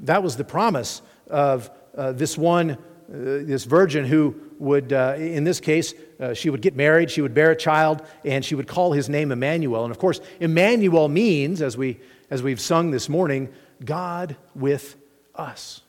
That 0.00 0.22
was 0.22 0.36
the 0.36 0.44
promise 0.44 1.02
of 1.28 1.70
uh, 1.96 2.12
this 2.12 2.36
one, 2.36 2.72
uh, 2.72 2.76
this 3.08 3.64
virgin 3.64 4.04
who 4.04 4.34
would, 4.58 4.92
uh, 4.92 5.14
in 5.16 5.44
this 5.44 5.60
case, 5.60 5.94
uh, 6.20 6.34
she 6.34 6.50
would 6.50 6.62
get 6.62 6.76
married, 6.76 7.10
she 7.10 7.20
would 7.22 7.34
bear 7.34 7.50
a 7.50 7.56
child, 7.56 8.02
and 8.24 8.44
she 8.44 8.54
would 8.54 8.66
call 8.66 8.92
his 8.92 9.08
name 9.08 9.32
Emmanuel. 9.32 9.84
And 9.84 9.90
of 9.90 9.98
course, 9.98 10.20
Emmanuel 10.40 11.08
means, 11.08 11.62
as, 11.62 11.76
we, 11.76 12.00
as 12.30 12.42
we've 12.42 12.60
sung 12.60 12.90
this 12.90 13.08
morning, 13.08 13.52
God 13.84 14.36
with 14.54 14.96
us. 15.34 15.82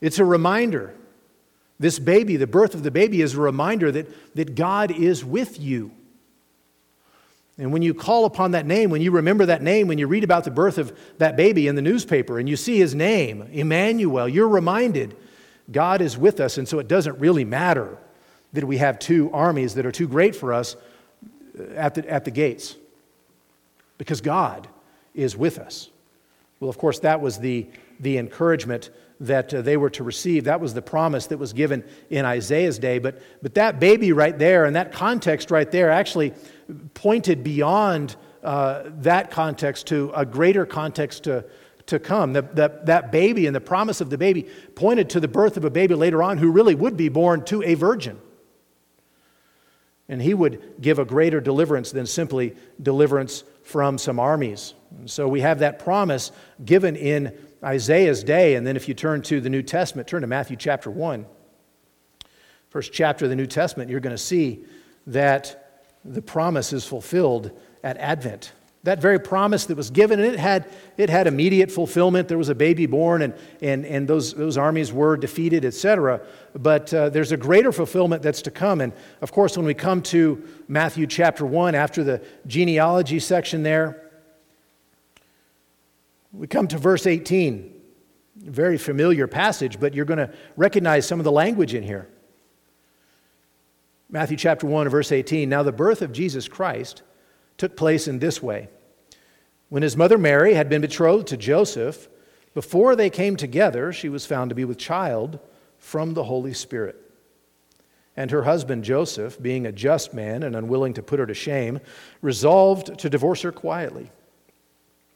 It's 0.00 0.18
a 0.18 0.24
reminder. 0.24 0.94
This 1.78 1.98
baby, 1.98 2.36
the 2.36 2.46
birth 2.46 2.74
of 2.74 2.82
the 2.82 2.90
baby, 2.90 3.20
is 3.20 3.34
a 3.34 3.40
reminder 3.40 3.90
that, 3.92 4.34
that 4.36 4.54
God 4.54 4.90
is 4.90 5.24
with 5.24 5.60
you. 5.60 5.90
And 7.56 7.72
when 7.72 7.82
you 7.82 7.94
call 7.94 8.24
upon 8.24 8.50
that 8.50 8.66
name, 8.66 8.90
when 8.90 9.00
you 9.00 9.12
remember 9.12 9.46
that 9.46 9.62
name, 9.62 9.86
when 9.86 9.98
you 9.98 10.08
read 10.08 10.24
about 10.24 10.44
the 10.44 10.50
birth 10.50 10.76
of 10.76 10.96
that 11.18 11.36
baby 11.36 11.68
in 11.68 11.76
the 11.76 11.82
newspaper 11.82 12.38
and 12.38 12.48
you 12.48 12.56
see 12.56 12.78
his 12.78 12.94
name, 12.94 13.42
Emmanuel, 13.52 14.28
you're 14.28 14.48
reminded 14.48 15.16
God 15.70 16.00
is 16.00 16.18
with 16.18 16.40
us, 16.40 16.58
and 16.58 16.68
so 16.68 16.78
it 16.78 16.88
doesn't 16.88 17.18
really 17.18 17.44
matter 17.44 17.96
that 18.52 18.64
we 18.64 18.78
have 18.78 18.98
two 18.98 19.30
armies 19.32 19.74
that 19.74 19.86
are 19.86 19.92
too 19.92 20.08
great 20.08 20.34
for 20.36 20.52
us 20.52 20.76
uh, 21.58 21.62
at 21.74 21.94
the, 21.94 22.08
at 22.10 22.24
the 22.24 22.30
gates 22.30 22.76
because 23.98 24.20
God 24.20 24.68
is 25.14 25.36
with 25.36 25.58
us. 25.58 25.90
Well, 26.60 26.68
of 26.68 26.78
course, 26.78 26.98
that 27.00 27.20
was 27.20 27.38
the, 27.38 27.66
the 28.00 28.18
encouragement 28.18 28.90
that 29.20 29.54
uh, 29.54 29.62
they 29.62 29.76
were 29.76 29.90
to 29.90 30.04
receive. 30.04 30.44
That 30.44 30.60
was 30.60 30.74
the 30.74 30.82
promise 30.82 31.26
that 31.28 31.38
was 31.38 31.52
given 31.52 31.84
in 32.10 32.24
Isaiah's 32.24 32.78
day. 32.78 32.98
But, 32.98 33.20
but 33.42 33.54
that 33.54 33.80
baby 33.80 34.12
right 34.12 34.36
there 34.38 34.64
and 34.64 34.76
that 34.76 34.92
context 34.92 35.50
right 35.50 35.70
there 35.70 35.90
actually 35.90 36.34
pointed 36.94 37.44
beyond 37.44 38.16
uh, 38.42 38.84
that 39.00 39.30
context 39.30 39.86
to 39.88 40.12
a 40.14 40.26
greater 40.26 40.66
context 40.66 41.24
to, 41.24 41.44
to 41.86 41.98
come. 41.98 42.32
The, 42.32 42.42
the, 42.42 42.80
that 42.84 43.12
baby 43.12 43.46
and 43.46 43.54
the 43.54 43.60
promise 43.60 44.00
of 44.00 44.10
the 44.10 44.18
baby 44.18 44.48
pointed 44.74 45.10
to 45.10 45.20
the 45.20 45.28
birth 45.28 45.56
of 45.56 45.64
a 45.64 45.70
baby 45.70 45.94
later 45.94 46.22
on 46.22 46.38
who 46.38 46.50
really 46.50 46.74
would 46.74 46.96
be 46.96 47.08
born 47.08 47.44
to 47.46 47.62
a 47.62 47.74
virgin. 47.74 48.18
And 50.08 50.20
he 50.20 50.34
would 50.34 50.82
give 50.82 50.98
a 50.98 51.04
greater 51.04 51.40
deliverance 51.40 51.90
than 51.90 52.04
simply 52.04 52.54
deliverance 52.82 53.44
from 53.62 53.96
some 53.96 54.20
armies. 54.20 54.74
And 54.98 55.10
so 55.10 55.26
we 55.26 55.40
have 55.40 55.60
that 55.60 55.78
promise 55.78 56.30
given 56.62 56.96
in 56.96 57.32
Isaiah's 57.64 58.22
day. 58.22 58.54
And 58.54 58.66
then 58.66 58.76
if 58.76 58.88
you 58.88 58.94
turn 58.94 59.22
to 59.22 59.40
the 59.40 59.50
New 59.50 59.62
Testament, 59.62 60.06
turn 60.06 60.20
to 60.20 60.26
Matthew 60.26 60.56
chapter 60.56 60.90
1. 60.90 61.26
First 62.68 62.92
chapter 62.92 63.24
of 63.24 63.30
the 63.30 63.36
New 63.36 63.46
Testament, 63.46 63.90
you're 63.90 64.00
going 64.00 64.16
to 64.16 64.22
see 64.22 64.64
that 65.06 65.82
the 66.04 66.22
promise 66.22 66.72
is 66.72 66.86
fulfilled 66.86 67.50
at 67.82 67.96
Advent 67.98 68.52
that 68.84 69.00
very 69.00 69.18
promise 69.18 69.64
that 69.66 69.76
was 69.76 69.90
given, 69.90 70.20
and 70.20 70.34
it 70.34 70.38
had, 70.38 70.70
it 70.98 71.08
had 71.08 71.26
immediate 71.26 71.72
fulfillment. 71.72 72.28
There 72.28 72.38
was 72.38 72.50
a 72.50 72.54
baby 72.54 72.84
born, 72.84 73.22
and, 73.22 73.34
and, 73.62 73.84
and 73.86 74.06
those, 74.06 74.34
those 74.34 74.58
armies 74.58 74.92
were 74.92 75.16
defeated, 75.16 75.64
etc. 75.64 76.20
But 76.54 76.92
uh, 76.92 77.08
there's 77.08 77.32
a 77.32 77.36
greater 77.38 77.72
fulfillment 77.72 78.22
that's 78.22 78.42
to 78.42 78.50
come. 78.50 78.82
And 78.82 78.92
of 79.22 79.32
course, 79.32 79.56
when 79.56 79.64
we 79.64 79.72
come 79.72 80.02
to 80.02 80.46
Matthew 80.68 81.06
chapter 81.06 81.46
1, 81.46 81.74
after 81.74 82.04
the 82.04 82.22
genealogy 82.46 83.20
section 83.20 83.62
there, 83.62 84.03
we 86.34 86.46
come 86.46 86.68
to 86.68 86.78
verse 86.78 87.06
18. 87.06 87.70
Very 88.36 88.76
familiar 88.76 89.26
passage, 89.26 89.78
but 89.78 89.94
you're 89.94 90.04
going 90.04 90.18
to 90.18 90.32
recognize 90.56 91.06
some 91.06 91.20
of 91.20 91.24
the 91.24 91.32
language 91.32 91.72
in 91.72 91.82
here. 91.82 92.08
Matthew 94.10 94.36
chapter 94.36 94.66
1, 94.66 94.88
verse 94.88 95.12
18. 95.12 95.48
Now, 95.48 95.62
the 95.62 95.72
birth 95.72 96.02
of 96.02 96.12
Jesus 96.12 96.48
Christ 96.48 97.02
took 97.56 97.76
place 97.76 98.08
in 98.08 98.18
this 98.18 98.42
way. 98.42 98.68
When 99.68 99.82
his 99.82 99.96
mother 99.96 100.18
Mary 100.18 100.54
had 100.54 100.68
been 100.68 100.82
betrothed 100.82 101.28
to 101.28 101.36
Joseph, 101.36 102.08
before 102.52 102.96
they 102.96 103.10
came 103.10 103.36
together, 103.36 103.92
she 103.92 104.08
was 104.08 104.26
found 104.26 104.50
to 104.50 104.54
be 104.54 104.64
with 104.64 104.78
child 104.78 105.38
from 105.78 106.14
the 106.14 106.24
Holy 106.24 106.54
Spirit. 106.54 107.00
And 108.16 108.30
her 108.30 108.42
husband 108.42 108.84
Joseph, 108.84 109.40
being 109.42 109.66
a 109.66 109.72
just 109.72 110.14
man 110.14 110.42
and 110.42 110.54
unwilling 110.54 110.94
to 110.94 111.02
put 111.02 111.18
her 111.18 111.26
to 111.26 111.34
shame, 111.34 111.80
resolved 112.22 112.98
to 112.98 113.10
divorce 113.10 113.42
her 113.42 113.52
quietly. 113.52 114.10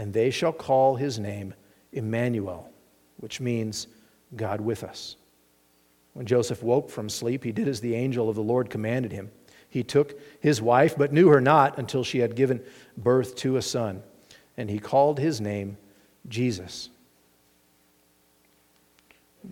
and 0.00 0.14
they 0.14 0.30
shall 0.30 0.52
call 0.54 0.96
his 0.96 1.18
name 1.18 1.52
Emmanuel, 1.92 2.70
which 3.18 3.38
means 3.38 3.86
God 4.34 4.58
with 4.62 4.82
us. 4.82 5.16
When 6.14 6.24
Joseph 6.24 6.62
woke 6.62 6.88
from 6.88 7.10
sleep, 7.10 7.44
he 7.44 7.52
did 7.52 7.68
as 7.68 7.82
the 7.82 7.94
angel 7.94 8.30
of 8.30 8.34
the 8.34 8.42
Lord 8.42 8.70
commanded 8.70 9.12
him. 9.12 9.30
He 9.68 9.82
took 9.82 10.18
his 10.40 10.62
wife, 10.62 10.96
but 10.96 11.12
knew 11.12 11.28
her 11.28 11.40
not 11.42 11.76
until 11.76 12.02
she 12.02 12.20
had 12.20 12.34
given 12.34 12.62
birth 12.96 13.36
to 13.36 13.58
a 13.58 13.62
son, 13.62 14.02
and 14.56 14.70
he 14.70 14.78
called 14.78 15.18
his 15.18 15.38
name 15.38 15.76
Jesus. 16.26 16.88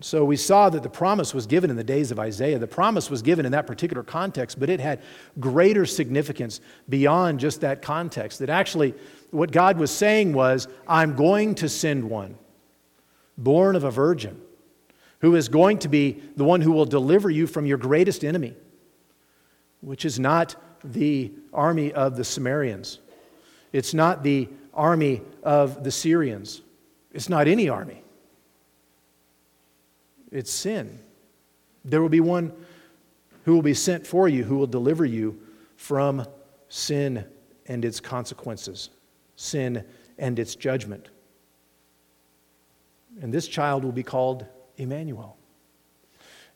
So 0.01 0.25
we 0.25 0.35
saw 0.35 0.69
that 0.69 0.81
the 0.81 0.89
promise 0.89 1.33
was 1.33 1.45
given 1.45 1.69
in 1.69 1.75
the 1.75 1.83
days 1.83 2.09
of 2.09 2.19
Isaiah. 2.19 2.57
The 2.57 2.67
promise 2.67 3.09
was 3.09 3.21
given 3.21 3.45
in 3.45 3.51
that 3.51 3.67
particular 3.67 4.03
context, 4.03 4.59
but 4.59 4.69
it 4.69 4.79
had 4.79 5.01
greater 5.39 5.85
significance 5.85 6.59
beyond 6.87 7.39
just 7.39 7.61
that 7.61 7.81
context. 7.81 8.39
That 8.39 8.49
actually, 8.49 8.93
what 9.31 9.51
God 9.51 9.77
was 9.77 9.91
saying 9.91 10.33
was, 10.33 10.67
I'm 10.87 11.15
going 11.15 11.55
to 11.55 11.69
send 11.69 12.09
one, 12.09 12.35
born 13.37 13.75
of 13.75 13.83
a 13.83 13.91
virgin 13.91 14.41
who 15.19 15.35
is 15.35 15.49
going 15.49 15.79
to 15.79 15.89
be 15.89 16.21
the 16.35 16.43
one 16.43 16.61
who 16.61 16.71
will 16.71 16.85
deliver 16.85 17.29
you 17.29 17.45
from 17.45 17.65
your 17.65 17.77
greatest 17.77 18.23
enemy, 18.23 18.55
which 19.81 20.05
is 20.05 20.19
not 20.19 20.55
the 20.83 21.31
army 21.53 21.91
of 21.91 22.15
the 22.15 22.23
Sumerians. 22.23 22.99
It's 23.73 23.93
not 23.93 24.23
the 24.23 24.47
army 24.73 25.21
of 25.43 25.83
the 25.83 25.91
Syrians. 25.91 26.61
It's 27.13 27.29
not 27.29 27.47
any 27.47 27.69
army. 27.69 28.01
It's 30.31 30.51
sin. 30.51 30.99
There 31.83 32.01
will 32.01 32.09
be 32.09 32.21
one 32.21 32.53
who 33.45 33.53
will 33.53 33.61
be 33.61 33.73
sent 33.73 34.05
for 34.05 34.29
you 34.29 34.43
who 34.43 34.57
will 34.57 34.67
deliver 34.67 35.05
you 35.05 35.39
from 35.75 36.25
sin 36.69 37.25
and 37.65 37.83
its 37.83 37.99
consequences, 37.99 38.89
sin 39.39 39.85
and 40.17 40.37
its 40.37 40.55
judgment. 40.55 41.07
And 43.21 43.33
this 43.33 43.47
child 43.47 43.85
will 43.85 43.93
be 43.93 44.03
called 44.03 44.45
Emmanuel. 44.75 45.37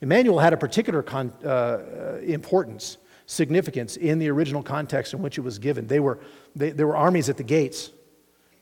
Emmanuel 0.02 0.40
had 0.40 0.52
a 0.52 0.58
particular 0.58 1.02
con, 1.02 1.32
uh, 1.46 2.18
importance, 2.24 2.98
significance 3.25 3.96
in 3.96 4.20
the 4.20 4.30
original 4.30 4.62
context 4.62 5.13
in 5.13 5.22
which 5.22 5.38
it 5.38 5.42
was 5.42 5.60
given. 5.60 5.88
They 5.88 6.02
were, 6.02 6.20
they, 6.58 6.72
there 6.72 6.86
were 6.86 6.98
armies 6.98 7.30
at 7.30 7.38
the 7.38 7.44
gates. 7.44 7.90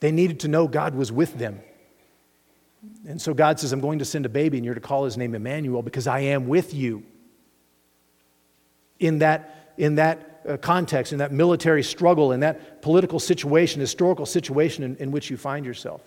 They 0.01 0.11
needed 0.11 0.41
to 0.41 0.47
know 0.47 0.67
God 0.67 0.93
was 0.93 1.11
with 1.11 1.37
them. 1.39 1.59
And 3.07 3.19
so 3.19 3.33
God 3.33 3.59
says, 3.59 3.73
I'm 3.73 3.81
going 3.81 3.99
to 3.99 4.05
send 4.05 4.27
a 4.27 4.29
baby, 4.29 4.57
and 4.57 4.65
you're 4.65 4.75
to 4.75 4.81
call 4.81 5.05
his 5.05 5.17
name 5.17 5.33
Emmanuel 5.33 5.81
because 5.81 6.05
I 6.05 6.19
am 6.19 6.47
with 6.47 6.73
you. 6.75 7.03
In 8.99 9.19
that 9.19 9.73
in 9.77 9.95
that 9.95 10.30
uh, 10.47 10.57
context, 10.57 11.13
in 11.13 11.19
that 11.19 11.31
military 11.31 11.83
struggle, 11.83 12.31
in 12.31 12.39
that 12.41 12.81
political 12.81 13.19
situation, 13.19 13.79
historical 13.79 14.25
situation 14.25 14.83
in, 14.83 14.95
in 14.97 15.11
which 15.11 15.29
you 15.29 15.37
find 15.37 15.65
yourself. 15.65 16.01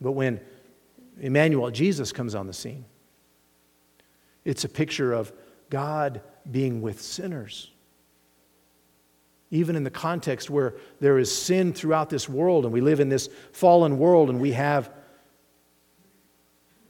But 0.00 0.12
when 0.12 0.40
Emmanuel, 1.20 1.70
Jesus, 1.70 2.12
comes 2.12 2.34
on 2.34 2.46
the 2.46 2.52
scene, 2.52 2.84
it's 4.44 4.64
a 4.64 4.68
picture 4.68 5.12
of 5.12 5.32
God 5.68 6.22
being 6.50 6.80
with 6.80 7.00
sinners. 7.00 7.70
Even 9.50 9.76
in 9.76 9.84
the 9.84 9.90
context 9.90 10.48
where 10.48 10.74
there 11.00 11.18
is 11.18 11.34
sin 11.34 11.72
throughout 11.72 12.08
this 12.08 12.28
world 12.28 12.64
and 12.64 12.72
we 12.72 12.80
live 12.80 13.00
in 13.00 13.08
this 13.08 13.28
fallen 13.52 13.98
world 13.98 14.30
and 14.30 14.40
we 14.40 14.52
have 14.52 14.92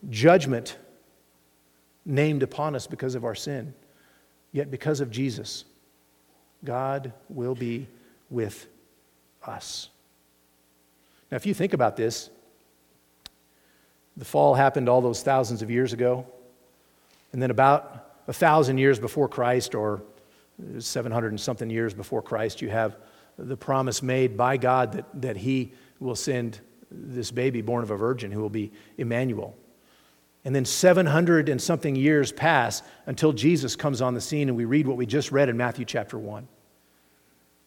judgment 0.08 0.76
named 2.04 2.42
upon 2.42 2.74
us 2.74 2.86
because 2.86 3.14
of 3.14 3.24
our 3.24 3.34
sin. 3.34 3.74
Yet, 4.52 4.70
because 4.70 5.00
of 5.00 5.10
Jesus, 5.10 5.64
God 6.64 7.12
will 7.28 7.54
be 7.54 7.86
with 8.28 8.66
us. 9.44 9.88
Now, 11.30 11.36
if 11.36 11.46
you 11.46 11.54
think 11.54 11.72
about 11.72 11.96
this, 11.96 12.30
the 14.16 14.24
fall 14.24 14.54
happened 14.54 14.88
all 14.88 15.00
those 15.00 15.22
thousands 15.22 15.62
of 15.62 15.70
years 15.70 15.92
ago. 15.92 16.26
And 17.32 17.40
then, 17.40 17.50
about 17.50 18.12
a 18.26 18.32
thousand 18.32 18.78
years 18.78 18.98
before 18.98 19.28
Christ, 19.28 19.74
or 19.74 20.02
700 20.78 21.28
and 21.28 21.40
something 21.40 21.70
years 21.70 21.94
before 21.94 22.22
Christ, 22.22 22.60
you 22.60 22.68
have 22.68 22.96
the 23.38 23.56
promise 23.56 24.02
made 24.02 24.36
by 24.36 24.56
God 24.56 24.92
that, 24.92 25.22
that 25.22 25.36
He 25.36 25.72
will 26.00 26.16
send 26.16 26.60
this 26.90 27.30
baby 27.30 27.62
born 27.62 27.82
of 27.82 27.90
a 27.90 27.96
virgin 27.96 28.30
who 28.30 28.40
will 28.40 28.50
be 28.50 28.72
Emmanuel. 28.98 29.56
And 30.44 30.54
then 30.54 30.64
700 30.64 31.48
and 31.48 31.60
something 31.60 31.94
years 31.94 32.32
pass 32.32 32.82
until 33.06 33.32
Jesus 33.32 33.76
comes 33.76 34.00
on 34.00 34.14
the 34.14 34.20
scene, 34.20 34.48
and 34.48 34.56
we 34.56 34.64
read 34.64 34.86
what 34.86 34.96
we 34.96 35.06
just 35.06 35.32
read 35.32 35.48
in 35.48 35.56
Matthew 35.56 35.84
chapter 35.84 36.18
1. 36.18 36.48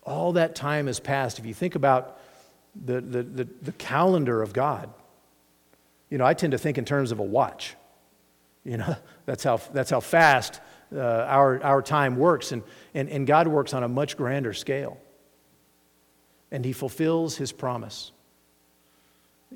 All 0.04 0.34
that 0.34 0.56
time 0.56 0.88
has 0.88 1.00
passed. 1.00 1.40
If 1.40 1.46
you 1.46 1.54
think 1.54 1.76
about 1.76 2.20
the, 2.76 3.00
the, 3.00 3.24
the, 3.24 3.48
the 3.62 3.72
calendar 3.74 4.42
of 4.42 4.54
God, 4.54 4.90
you 6.10 6.18
know, 6.18 6.26
I 6.26 6.34
tend 6.34 6.52
to 6.52 6.58
think 6.58 6.78
in 6.78 6.86
terms 6.86 7.12
of 7.12 7.20
a 7.20 7.24
watch. 7.24 7.76
You 8.64 8.78
know, 8.78 8.96
that's 9.26 9.44
how, 9.44 9.58
that's 9.58 9.92
how 9.92 10.00
fast 10.00 10.60
uh, 10.94 11.00
our, 11.00 11.64
our 11.64 11.82
time 11.82 12.18
works. 12.18 12.52
And, 12.52 12.64
and, 12.94 13.08
and 13.10 13.28
God 13.28 13.48
works 13.48 13.74
on 13.74 13.84
a 13.84 13.88
much 13.88 14.18
grander 14.18 14.54
scale. 14.54 14.98
And 16.52 16.66
He 16.66 16.74
fulfills 16.74 17.38
His 17.38 17.52
promise. 17.52 18.12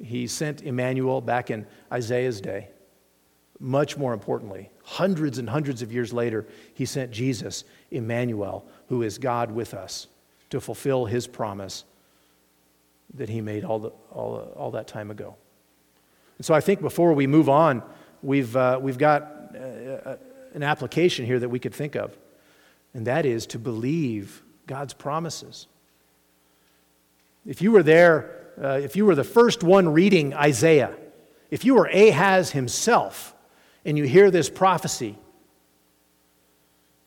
He 0.04 0.28
sent 0.28 0.62
Emmanuel 0.62 1.22
back 1.22 1.50
in 1.50 1.66
Isaiah's 1.92 2.42
day. 2.42 2.70
Much 3.60 3.98
more 3.98 4.14
importantly, 4.14 4.70
hundreds 4.84 5.38
and 5.40 5.50
hundreds 5.50 5.82
of 5.82 5.92
years 5.92 6.14
later, 6.14 6.46
he 6.74 6.86
sent 6.86 7.12
Jesus, 7.12 7.64
Emmanuel, 7.90 8.66
who 8.90 9.02
is 9.02 9.18
God 9.18 9.52
with 9.52 9.74
us, 9.74 10.08
to 10.50 10.62
fulfill 10.62 11.06
his 11.06 11.26
promise 11.28 11.84
that 13.16 13.30
he 13.30 13.42
made 13.42 13.64
all, 13.64 13.80
the, 13.80 13.90
all, 14.12 14.54
all 14.56 14.72
that 14.72 14.88
time 14.88 15.10
ago. 15.10 15.36
And 16.38 16.46
so 16.46 16.54
I 16.54 16.62
think 16.62 16.82
before 16.82 17.14
we 17.14 17.26
move 17.26 17.50
on, 17.50 17.82
we've, 18.22 18.56
uh, 18.56 18.80
we've 18.82 18.98
got 18.98 19.24
uh, 19.56 19.58
uh, 19.58 20.18
an 20.54 20.62
application 20.62 21.26
here 21.26 21.40
that 21.40 21.50
we 21.50 21.60
could 21.60 21.74
think 21.74 21.96
of, 21.96 22.16
and 22.94 23.08
that 23.08 23.26
is 23.26 23.48
to 23.48 23.60
believe 23.60 24.44
God's 24.68 24.94
promises. 24.94 25.68
If 27.46 27.62
you 27.62 27.72
were 27.72 27.84
there, 27.84 28.36
uh, 28.62 28.80
if 28.84 28.96
you 28.96 29.06
were 29.06 29.16
the 29.16 29.24
first 29.24 29.64
one 29.64 29.90
reading 29.90 30.34
Isaiah, 30.34 30.94
if 31.50 31.64
you 31.64 31.76
were 31.76 31.88
Ahaz 31.88 32.52
himself, 32.52 33.34
and 33.88 33.98
you 33.98 34.04
hear 34.04 34.30
this 34.30 34.50
prophecy 34.50 35.18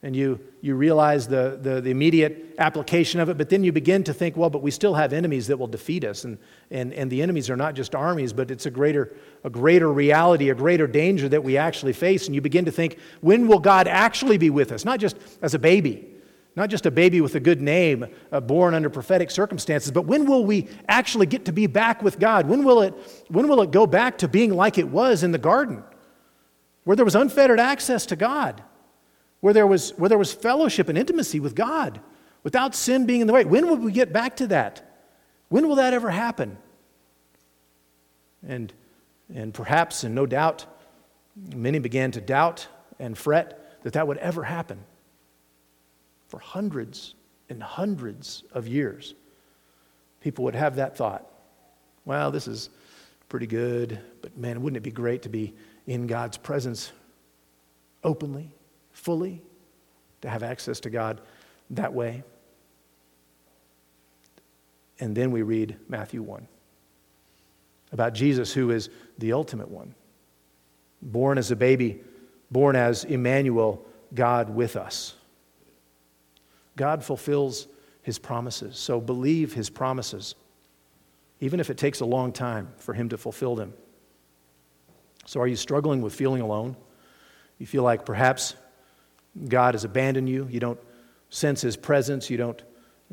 and 0.02 0.16
you, 0.16 0.40
you 0.62 0.75
realize 0.75 1.28
the, 1.28 1.58
the, 1.60 1.82
the, 1.82 1.90
immediate 1.90 2.54
application 2.56 3.20
of 3.20 3.28
it, 3.28 3.37
but 3.37 3.50
then 3.50 3.62
you 3.62 3.70
begin 3.70 4.02
to 4.04 4.14
think, 4.14 4.34
well, 4.34 4.49
but 4.49 4.62
we 4.62 4.70
still 4.70 4.94
have 4.94 5.12
enemies 5.12 5.46
that 5.49 5.58
will 5.58 5.66
defeat 5.66 6.04
us. 6.04 6.25
And, 6.25 6.38
and, 6.70 6.94
and 6.94 7.10
the 7.10 7.20
enemies 7.20 7.50
are 7.50 7.56
not 7.56 7.75
just 7.75 7.94
armies, 7.94 8.32
but 8.32 8.50
it's 8.50 8.64
a 8.64 8.70
greater, 8.70 9.14
a 9.44 9.50
greater 9.50 9.92
reality, 9.92 10.49
a 10.49 10.54
greater 10.54 10.87
danger 10.87 11.28
that 11.28 11.44
we 11.44 11.58
actually 11.58 11.92
face. 11.92 12.25
And 12.25 12.34
you 12.34 12.40
begin 12.40 12.64
to 12.64 12.72
think, 12.72 12.99
when 13.20 13.46
will 13.46 13.58
God 13.58 13.87
actually 13.87 14.38
be 14.38 14.49
with 14.49 14.72
us? 14.72 14.87
Not 14.87 15.00
just 15.00 15.18
as 15.42 15.52
a 15.52 15.58
baby, 15.58 16.08
not 16.56 16.70
just 16.70 16.87
a 16.87 16.90
baby 16.90 17.20
with 17.20 17.34
a 17.34 17.40
good 17.40 17.60
name, 17.60 18.06
uh, 18.32 18.40
born 18.40 18.72
under 18.72 18.88
prophetic 18.88 19.30
circumstances, 19.30 19.93
but 19.93 20.06
when 20.06 20.25
will 20.25 20.47
we 20.47 20.71
actually 20.88 21.26
get 21.26 21.45
to 21.45 21.52
be 21.52 21.66
back 21.66 22.02
with 22.02 22.19
God? 22.19 22.49
When 22.49 22.64
will, 22.64 22.80
it, 22.80 22.95
when 23.28 23.49
will 23.49 23.60
it 23.60 23.71
go 23.71 23.86
back 23.86 24.16
to 24.19 24.28
being 24.28 24.54
like 24.54 24.78
it 24.78 24.88
was 24.88 25.23
in 25.23 25.32
the 25.32 25.38
garden? 25.38 25.84
Where 26.90 26.96
there 26.96 27.04
was 27.04 27.14
unfettered 27.14 27.60
access 27.60 28.04
to 28.04 28.16
God, 28.16 28.64
where 29.38 29.54
there 29.54 29.64
was, 29.64 29.90
where 29.90 30.08
there 30.08 30.18
was 30.18 30.32
fellowship 30.32 30.88
and 30.88 30.98
intimacy 30.98 31.38
with 31.38 31.54
God 31.54 32.00
without 32.42 32.74
sin 32.74 33.06
being 33.06 33.20
in 33.20 33.28
the 33.28 33.32
way. 33.32 33.44
When 33.44 33.68
will 33.68 33.76
we 33.76 33.92
get 33.92 34.12
back 34.12 34.34
to 34.38 34.48
that? 34.48 34.82
When 35.50 35.68
will 35.68 35.76
that 35.76 35.94
ever 35.94 36.10
happen? 36.10 36.58
And, 38.44 38.72
and 39.32 39.54
perhaps, 39.54 40.02
and 40.02 40.16
no 40.16 40.26
doubt, 40.26 40.66
many 41.54 41.78
began 41.78 42.10
to 42.10 42.20
doubt 42.20 42.66
and 42.98 43.16
fret 43.16 43.78
that 43.84 43.92
that 43.92 44.08
would 44.08 44.18
ever 44.18 44.42
happen. 44.42 44.80
For 46.26 46.40
hundreds 46.40 47.14
and 47.48 47.62
hundreds 47.62 48.42
of 48.52 48.66
years, 48.66 49.14
people 50.20 50.42
would 50.42 50.56
have 50.56 50.74
that 50.74 50.96
thought 50.96 51.24
well, 52.04 52.32
this 52.32 52.48
is 52.48 52.70
pretty 53.28 53.46
good, 53.46 54.00
but 54.22 54.36
man, 54.36 54.60
wouldn't 54.60 54.78
it 54.78 54.82
be 54.82 54.90
great 54.90 55.22
to 55.22 55.28
be 55.28 55.54
in 55.86 56.06
God's 56.06 56.36
presence 56.36 56.93
openly, 58.02 58.50
fully, 58.93 59.43
to 60.23 60.28
have 60.28 60.43
access 60.43 60.80
to 60.80 60.90
God 60.90 61.21
that 61.71 61.93
way. 61.93 62.23
And 64.99 65.16
then 65.16 65.30
we 65.30 65.43
read 65.43 65.76
Matthew 65.88 66.23
1 66.23 66.47
about 67.93 68.14
Jesus, 68.14 68.52
who 68.52 68.71
is 68.71 68.88
the 69.19 69.32
ultimate 69.32 69.69
one, 69.69 69.95
born 71.02 71.38
as 71.38 71.50
a 71.50 71.56
baby, 71.56 72.00
born 72.50 72.76
as 72.76 73.04
Emmanuel, 73.04 73.84
God 74.14 74.50
with 74.50 74.76
us. 74.76 75.14
God 76.76 77.02
fulfills 77.02 77.66
his 78.02 78.19
promises, 78.19 78.78
so 78.78 79.00
believe 79.00 79.52
his 79.52 79.69
promises, 79.71 80.34
even 81.40 81.60
if 81.60 81.71
it 81.71 81.76
takes 81.76 82.00
a 82.00 82.06
long 82.06 82.32
time 82.32 82.69
for 82.76 82.95
him 82.95 83.08
to 83.08 83.19
fulfill 83.19 83.56
them. 83.56 83.73
So, 85.30 85.38
are 85.40 85.47
you 85.47 85.54
struggling 85.54 86.02
with 86.02 86.12
feeling 86.12 86.43
alone? 86.43 86.76
You 87.60 87.64
feel 87.64 87.84
like 87.84 88.04
perhaps 88.04 88.56
God 89.49 89.75
has 89.75 89.84
abandoned 89.84 90.28
you. 90.28 90.49
You 90.50 90.58
don't 90.58 90.80
sense 91.28 91.60
His 91.60 91.76
presence. 91.76 92.30
You 92.30 92.36
don't. 92.36 92.60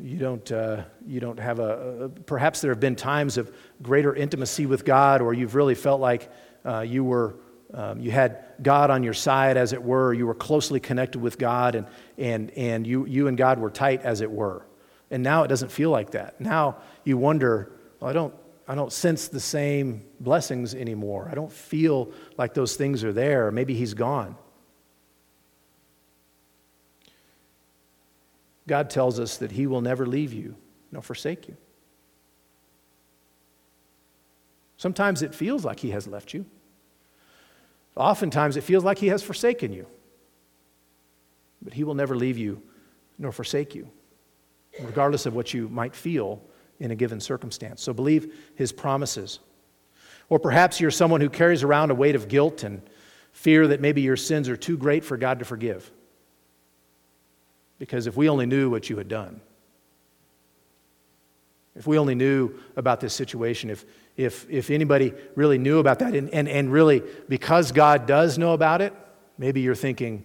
You 0.00 0.18
don't, 0.18 0.50
uh, 0.50 0.82
you 1.06 1.20
don't 1.20 1.38
have 1.38 1.60
a, 1.60 2.06
a, 2.06 2.08
perhaps 2.08 2.60
there 2.60 2.72
have 2.72 2.80
been 2.80 2.96
times 2.96 3.38
of 3.38 3.54
greater 3.82 4.12
intimacy 4.12 4.66
with 4.66 4.84
God, 4.84 5.20
or 5.20 5.32
you've 5.32 5.54
really 5.54 5.76
felt 5.76 6.00
like 6.00 6.28
uh, 6.64 6.80
you 6.80 7.04
were, 7.04 7.36
um, 7.72 8.00
you 8.00 8.10
had 8.10 8.44
God 8.62 8.90
on 8.90 9.04
your 9.04 9.14
side, 9.14 9.56
as 9.56 9.72
it 9.72 9.80
were. 9.80 10.12
You 10.12 10.26
were 10.26 10.34
closely 10.34 10.80
connected 10.80 11.20
with 11.20 11.38
God, 11.38 11.76
and, 11.76 11.86
and, 12.16 12.50
and 12.52 12.84
you, 12.84 13.06
you 13.06 13.28
and 13.28 13.38
God 13.38 13.60
were 13.60 13.70
tight, 13.70 14.02
as 14.02 14.22
it 14.22 14.30
were. 14.30 14.66
And 15.08 15.22
now 15.22 15.44
it 15.44 15.48
doesn't 15.48 15.70
feel 15.70 15.90
like 15.90 16.12
that. 16.12 16.40
Now 16.40 16.78
you 17.04 17.16
wonder, 17.16 17.72
well, 18.00 18.10
I 18.10 18.12
don't, 18.12 18.34
I 18.70 18.74
don't 18.74 18.92
sense 18.92 19.28
the 19.28 19.40
same 19.40 20.04
blessings 20.20 20.74
anymore. 20.74 21.26
I 21.32 21.34
don't 21.34 21.50
feel 21.50 22.12
like 22.36 22.52
those 22.52 22.76
things 22.76 23.02
are 23.02 23.14
there. 23.14 23.50
Maybe 23.50 23.72
he's 23.72 23.94
gone. 23.94 24.36
God 28.66 28.90
tells 28.90 29.18
us 29.18 29.38
that 29.38 29.50
he 29.50 29.66
will 29.66 29.80
never 29.80 30.04
leave 30.04 30.34
you 30.34 30.54
nor 30.92 31.00
forsake 31.00 31.48
you. 31.48 31.56
Sometimes 34.76 35.22
it 35.22 35.34
feels 35.34 35.64
like 35.64 35.80
he 35.80 35.90
has 35.90 36.06
left 36.06 36.34
you. 36.34 36.44
Oftentimes 37.96 38.58
it 38.58 38.60
feels 38.62 38.84
like 38.84 38.98
he 38.98 39.08
has 39.08 39.22
forsaken 39.22 39.72
you. 39.72 39.86
But 41.62 41.72
he 41.72 41.84
will 41.84 41.94
never 41.94 42.14
leave 42.14 42.36
you 42.36 42.62
nor 43.18 43.32
forsake 43.32 43.74
you, 43.74 43.88
regardless 44.80 45.24
of 45.24 45.34
what 45.34 45.54
you 45.54 45.68
might 45.70 45.96
feel 45.96 46.42
in 46.80 46.90
a 46.90 46.94
given 46.94 47.20
circumstance. 47.20 47.82
So 47.82 47.92
believe 47.92 48.34
his 48.54 48.72
promises. 48.72 49.40
Or 50.28 50.38
perhaps 50.38 50.80
you're 50.80 50.90
someone 50.90 51.20
who 51.20 51.30
carries 51.30 51.62
around 51.62 51.90
a 51.90 51.94
weight 51.94 52.14
of 52.14 52.28
guilt 52.28 52.62
and 52.62 52.82
fear 53.32 53.68
that 53.68 53.80
maybe 53.80 54.02
your 54.02 54.16
sins 54.16 54.48
are 54.48 54.56
too 54.56 54.76
great 54.76 55.04
for 55.04 55.16
God 55.16 55.38
to 55.38 55.44
forgive. 55.44 55.90
Because 57.78 58.06
if 58.06 58.16
we 58.16 58.28
only 58.28 58.46
knew 58.46 58.70
what 58.70 58.90
you 58.90 58.96
had 58.98 59.08
done, 59.08 59.40
if 61.76 61.86
we 61.86 61.96
only 61.96 62.16
knew 62.16 62.58
about 62.76 63.00
this 63.00 63.14
situation, 63.14 63.70
if, 63.70 63.84
if, 64.16 64.50
if 64.50 64.70
anybody 64.70 65.14
really 65.36 65.58
knew 65.58 65.78
about 65.78 66.00
that, 66.00 66.14
and, 66.14 66.28
and, 66.30 66.48
and 66.48 66.72
really 66.72 67.02
because 67.28 67.70
God 67.70 68.06
does 68.06 68.36
know 68.36 68.52
about 68.52 68.82
it, 68.82 68.92
maybe 69.38 69.60
you're 69.60 69.76
thinking, 69.76 70.24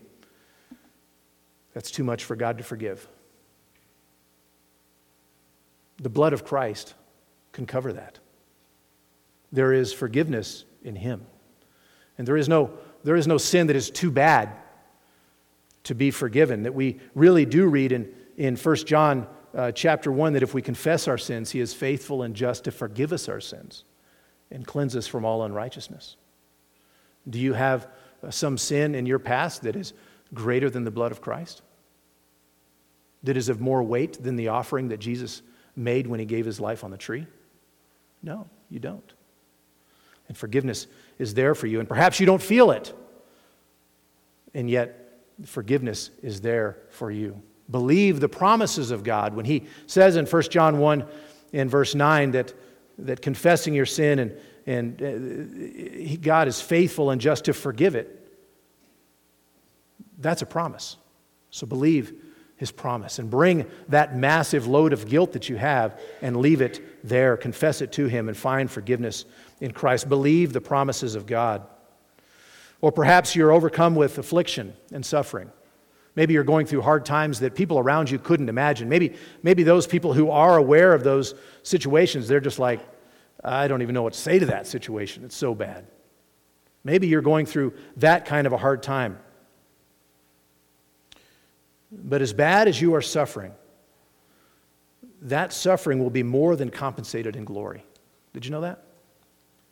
that's 1.74 1.92
too 1.92 2.04
much 2.04 2.24
for 2.24 2.36
God 2.36 2.58
to 2.58 2.64
forgive. 2.64 3.08
The 5.98 6.10
blood 6.10 6.34
of 6.34 6.46
Christ 6.46 6.94
can 7.52 7.66
cover 7.66 7.94
that. 7.94 8.20
There 9.52 9.74
is 9.74 9.94
forgiveness 9.94 10.66
in 10.84 10.96
Him. 10.96 11.26
And 12.18 12.28
there 12.28 12.38
is 12.38 12.50
no, 12.50 12.72
there 13.04 13.16
is 13.16 13.28
no 13.28 13.38
sin 13.38 13.68
that 13.68 13.76
is 13.76 13.90
too 13.90 14.12
bad 14.12 14.50
to 15.84 15.96
be 15.96 16.12
forgiven. 16.12 16.64
That 16.64 16.74
we 16.74 17.00
really 17.16 17.46
do 17.46 17.68
read 17.68 17.92
in, 17.92 18.10
in 18.38 18.56
1 18.56 18.76
John 18.78 19.28
uh, 19.56 19.72
chapter 19.72 20.12
1 20.12 20.34
that 20.34 20.44
if 20.44 20.54
we 20.54 20.62
confess 20.62 21.08
our 21.08 21.18
sins, 21.18 21.52
he 21.52 21.60
is 21.60 21.74
faithful 21.74 22.24
and 22.24 22.36
just 22.36 22.64
to 22.64 22.72
forgive 22.72 23.14
us 23.14 23.30
our 23.30 23.40
sins 23.40 23.84
and 24.52 24.66
cleanse 24.66 24.96
us 24.96 25.08
from 25.08 25.26
all 25.26 25.44
unrighteousness. 25.44 26.16
Do 27.30 27.40
you 27.40 27.54
have 27.54 27.88
uh, 28.24 28.32
some 28.32 28.58
sin 28.58 28.96
in 28.96 29.06
your 29.06 29.20
past 29.20 29.64
that 29.64 29.76
is 29.76 29.94
greater 30.34 30.70
than 30.70 30.84
the 30.84 30.92
blood 30.92 31.12
of 31.12 31.22
Christ? 31.22 31.62
That 33.24 33.38
is 33.38 33.50
of 33.50 33.62
more 33.62 33.84
weight 33.84 34.22
than 34.22 34.36
the 34.36 34.50
offering 34.50 34.90
that 34.90 35.00
Jesus 35.00 35.42
made 35.76 36.08
when 36.08 36.20
he 36.20 36.26
gave 36.26 36.46
his 36.46 36.60
life 36.60 36.84
on 36.84 36.92
the 36.92 36.98
tree? 36.98 37.26
No, 38.22 38.48
you 38.70 38.80
don't. 38.80 39.14
And 40.28 40.38
forgiveness 40.38 40.88
is 41.20 41.34
there 41.34 41.54
for 41.54 41.68
you, 41.68 41.80
and 41.80 41.88
perhaps 41.88 42.20
you 42.20 42.26
don't 42.26 42.42
feel 42.42 42.72
it. 42.72 42.94
And 44.54 44.70
yet, 44.70 45.22
forgiveness 45.46 46.10
is 46.22 46.42
there 46.42 46.78
for 46.90 47.12
you. 47.12 47.42
Believe 47.70 48.20
the 48.20 48.30
promises 48.30 48.92
of 48.92 49.04
God. 49.04 49.34
When 49.34 49.46
he 49.46 49.64
says 49.88 50.16
in 50.16 50.26
1 50.26 50.44
John 50.44 50.78
1 50.78 51.06
in 51.54 51.70
verse 51.70 51.96
9 51.96 52.32
that, 52.32 52.54
that 53.00 53.22
confessing 53.22 53.74
your 53.74 53.86
sin 53.86 54.20
and, 54.20 54.38
and 54.66 55.02
uh, 55.02 56.18
God 56.22 56.48
is 56.48 56.62
faithful 56.62 57.10
and 57.10 57.20
just 57.20 57.46
to 57.46 57.54
forgive 57.54 57.96
it, 57.96 58.20
that's 60.20 60.42
a 60.42 60.46
promise. 60.46 60.98
So 61.50 61.66
believe 61.66 62.14
his 62.64 62.72
promise 62.72 63.20
and 63.20 63.30
bring 63.30 63.66
that 63.90 64.16
massive 64.16 64.68
load 64.68 64.94
of 64.94 65.06
guilt 65.06 65.34
that 65.34 65.50
you 65.50 65.58
have 65.58 66.00
and 66.22 66.38
leave 66.38 66.62
it 66.62 66.80
there. 67.06 67.36
Confess 67.36 67.82
it 67.82 67.92
to 67.92 68.06
him 68.06 68.30
and 68.30 68.38
find 68.38 68.72
forgiveness 68.72 69.26
in 69.60 69.72
Christ. 69.72 70.08
Believe 70.08 70.54
the 70.54 70.62
promises 70.62 71.16
of 71.16 71.26
God. 71.26 71.68
Or 72.80 72.94
perhaps 72.94 73.36
you're 73.36 73.52
overcome 73.52 73.96
with 73.96 74.18
affliction 74.18 74.74
and 74.94 75.06
suffering. 75.06 75.52
Maybe 76.16 76.36
you're 76.36 76.46
going 76.46 76.66
through 76.66 76.84
hard 76.84 77.04
times 77.04 77.42
that 77.42 77.54
people 77.54 77.80
around 77.80 78.10
you 78.10 78.18
couldn't 78.18 78.48
imagine. 78.48 78.88
Maybe, 78.88 79.16
maybe 79.42 79.64
those 79.64 79.86
people 79.86 80.14
who 80.14 80.32
are 80.32 80.56
aware 80.56 80.94
of 80.94 81.04
those 81.04 81.36
situations, 81.64 82.30
they're 82.30 82.40
just 82.40 82.60
like, 82.60 82.80
I 83.44 83.68
don't 83.68 83.82
even 83.82 83.94
know 83.94 84.04
what 84.04 84.14
to 84.14 84.20
say 84.20 84.40
to 84.40 84.46
that 84.46 84.68
situation. 84.68 85.26
It's 85.26 85.36
so 85.36 85.54
bad. 85.54 85.86
Maybe 86.86 87.08
you're 87.08 87.22
going 87.22 87.46
through 87.46 87.74
that 87.98 88.24
kind 88.24 88.48
of 88.48 88.54
a 88.54 88.58
hard 88.58 88.84
time. 88.84 89.20
But 91.96 92.22
as 92.22 92.34
bad 92.34 92.68
as 92.68 92.82
you 92.82 92.96
are 92.96 93.02
suffering, 93.02 93.54
that 95.22 95.54
suffering 95.54 96.00
will 96.00 96.10
be 96.10 96.24
more 96.24 96.56
than 96.56 96.70
compensated 96.70 97.36
in 97.36 97.46
glory. 97.46 97.84
Did 98.34 98.46
you 98.46 98.52
know 98.52 98.62
that? 98.62 98.84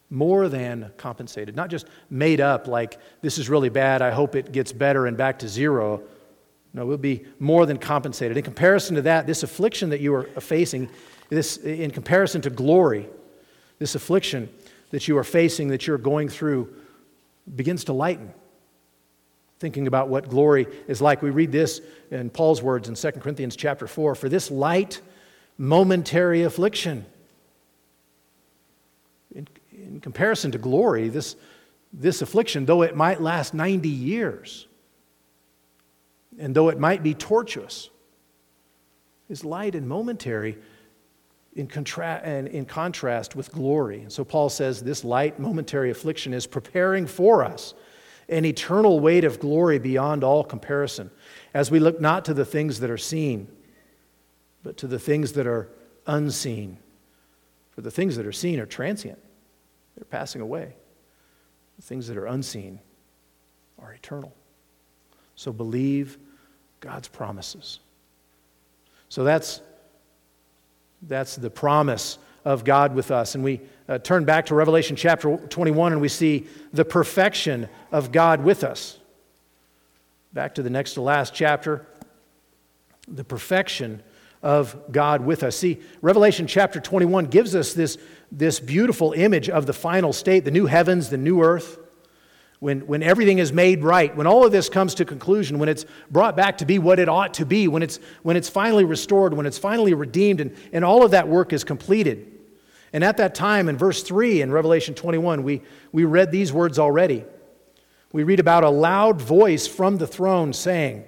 More 0.09 0.49
than 0.49 0.91
compensated. 0.97 1.55
Not 1.55 1.69
just 1.69 1.87
made 2.09 2.39
up 2.39 2.67
like, 2.67 2.99
this 3.21 3.37
is 3.37 3.49
really 3.49 3.69
bad, 3.69 4.01
I 4.01 4.11
hope 4.11 4.35
it 4.35 4.51
gets 4.51 4.71
better 4.71 5.07
and 5.07 5.17
back 5.17 5.39
to 5.39 5.49
zero. 5.49 6.03
No, 6.73 6.83
it 6.83 6.85
will 6.85 6.97
be 6.97 7.25
more 7.39 7.65
than 7.65 7.77
compensated. 7.77 8.37
In 8.37 8.43
comparison 8.43 8.95
to 8.95 9.01
that, 9.03 9.27
this 9.27 9.43
affliction 9.43 9.89
that 9.89 9.99
you 9.99 10.13
are 10.13 10.23
facing, 10.39 10.89
this, 11.29 11.57
in 11.57 11.91
comparison 11.91 12.41
to 12.41 12.49
glory, 12.49 13.09
this 13.79 13.95
affliction 13.95 14.49
that 14.91 15.07
you 15.07 15.17
are 15.17 15.23
facing, 15.23 15.69
that 15.69 15.87
you're 15.87 15.97
going 15.97 16.29
through, 16.29 16.73
begins 17.55 17.85
to 17.85 17.93
lighten 17.93 18.33
thinking 19.61 19.85
about 19.85 20.09
what 20.09 20.27
glory 20.27 20.65
is 20.87 21.01
like. 21.01 21.21
We 21.21 21.29
read 21.29 21.51
this 21.51 21.81
in 22.09 22.31
Paul's 22.31 22.63
words 22.63 22.89
in 22.89 22.95
2 22.95 23.11
Corinthians 23.19 23.55
chapter 23.55 23.85
4 23.85 24.15
For 24.15 24.27
this 24.27 24.49
light, 24.49 24.99
momentary 25.57 26.43
affliction. 26.43 27.05
In, 29.35 29.47
in 29.71 30.01
comparison 30.01 30.51
to 30.51 30.57
glory, 30.57 31.09
this, 31.09 31.35
this 31.93 32.23
affliction, 32.23 32.65
though 32.65 32.81
it 32.81 32.95
might 32.95 33.21
last 33.21 33.53
90 33.53 33.87
years, 33.87 34.67
and 36.39 36.55
though 36.55 36.69
it 36.69 36.79
might 36.79 37.03
be 37.03 37.13
tortuous, 37.13 37.89
is 39.29 39.45
light 39.45 39.75
and 39.75 39.87
momentary 39.87 40.57
in, 41.55 41.67
contra- 41.67 42.19
and 42.23 42.47
in 42.47 42.65
contrast 42.65 43.35
with 43.35 43.51
glory. 43.51 44.01
And 44.01 44.11
so 44.11 44.25
Paul 44.25 44.49
says 44.49 44.81
this 44.81 45.03
light, 45.05 45.39
momentary 45.39 45.91
affliction 45.91 46.33
is 46.33 46.47
preparing 46.47 47.05
for 47.05 47.45
us 47.45 47.75
an 48.31 48.45
eternal 48.45 48.99
weight 48.99 49.25
of 49.25 49.39
glory 49.39 49.77
beyond 49.77 50.23
all 50.23 50.43
comparison, 50.43 51.11
as 51.53 51.69
we 51.69 51.79
look 51.79 51.99
not 51.99 52.25
to 52.25 52.33
the 52.33 52.45
things 52.45 52.79
that 52.79 52.89
are 52.89 52.97
seen, 52.97 53.47
but 54.63 54.77
to 54.77 54.87
the 54.87 54.97
things 54.97 55.33
that 55.33 55.45
are 55.45 55.69
unseen. 56.07 56.77
For 57.71 57.81
the 57.81 57.91
things 57.91 58.15
that 58.15 58.25
are 58.25 58.31
seen 58.31 58.59
are 58.59 58.65
transient, 58.65 59.19
they're 59.95 60.05
passing 60.05 60.41
away. 60.41 60.73
The 61.77 61.83
things 61.83 62.07
that 62.07 62.17
are 62.17 62.25
unseen 62.25 62.79
are 63.79 63.93
eternal. 63.93 64.33
So 65.35 65.51
believe 65.51 66.17
God's 66.79 67.07
promises. 67.07 67.79
So 69.09 69.23
that's, 69.23 69.61
that's 71.01 71.35
the 71.35 71.49
promise 71.49 72.17
of 72.45 72.63
God 72.63 72.95
with 72.95 73.11
us. 73.11 73.35
And 73.35 73.43
we 73.43 73.61
uh, 73.91 73.97
turn 73.97 74.23
back 74.23 74.45
to 74.45 74.55
Revelation 74.55 74.95
chapter 74.95 75.35
21 75.35 75.91
and 75.91 76.01
we 76.01 76.07
see 76.07 76.47
the 76.71 76.85
perfection 76.85 77.67
of 77.91 78.13
God 78.13 78.41
with 78.41 78.63
us. 78.63 78.97
Back 80.31 80.55
to 80.55 80.63
the 80.63 80.69
next 80.69 80.93
to 80.93 81.01
last 81.01 81.33
chapter, 81.33 81.85
the 83.05 83.25
perfection 83.25 84.01
of 84.41 84.77
God 84.93 85.25
with 85.25 85.43
us. 85.43 85.57
See, 85.57 85.81
Revelation 86.01 86.47
chapter 86.47 86.79
21 86.79 87.25
gives 87.25 87.53
us 87.53 87.73
this, 87.73 87.97
this 88.31 88.61
beautiful 88.61 89.11
image 89.11 89.49
of 89.49 89.65
the 89.65 89.73
final 89.73 90.13
state, 90.13 90.45
the 90.45 90.51
new 90.51 90.67
heavens, 90.67 91.09
the 91.09 91.17
new 91.17 91.43
earth 91.43 91.77
when, 92.61 92.81
when 92.81 93.01
everything 93.03 93.39
is 93.39 93.51
made 93.51 93.83
right, 93.83 94.15
when 94.15 94.27
all 94.27 94.45
of 94.45 94.51
this 94.51 94.69
comes 94.69 94.93
to 94.95 95.03
conclusion, 95.03 95.57
when 95.57 95.67
it's 95.67 95.83
brought 96.11 96.37
back 96.37 96.59
to 96.59 96.65
be 96.65 96.77
what 96.77 96.99
it 96.99 97.09
ought 97.09 97.33
to 97.33 97.45
be, 97.45 97.67
when 97.67 97.81
it's, 97.81 97.97
when 98.21 98.37
it's 98.37 98.47
finally 98.47 98.85
restored, 98.85 99.33
when 99.33 99.47
it's 99.47 99.57
finally 99.57 99.95
redeemed, 99.95 100.39
and, 100.39 100.55
and 100.71 100.85
all 100.85 101.03
of 101.03 101.09
that 101.09 101.27
work 101.27 101.53
is 101.53 101.63
completed. 101.63 102.30
And 102.93 103.03
at 103.03 103.17
that 103.17 103.35
time, 103.35 103.69
in 103.69 103.77
verse 103.77 104.03
3 104.03 104.41
in 104.41 104.51
Revelation 104.51 104.93
21, 104.95 105.43
we, 105.43 105.61
we 105.91 106.03
read 106.03 106.31
these 106.31 106.51
words 106.51 106.77
already. 106.77 107.23
We 108.11 108.23
read 108.23 108.39
about 108.39 108.63
a 108.63 108.69
loud 108.69 109.21
voice 109.21 109.65
from 109.67 109.97
the 109.97 110.07
throne 110.07 110.51
saying, 110.51 111.05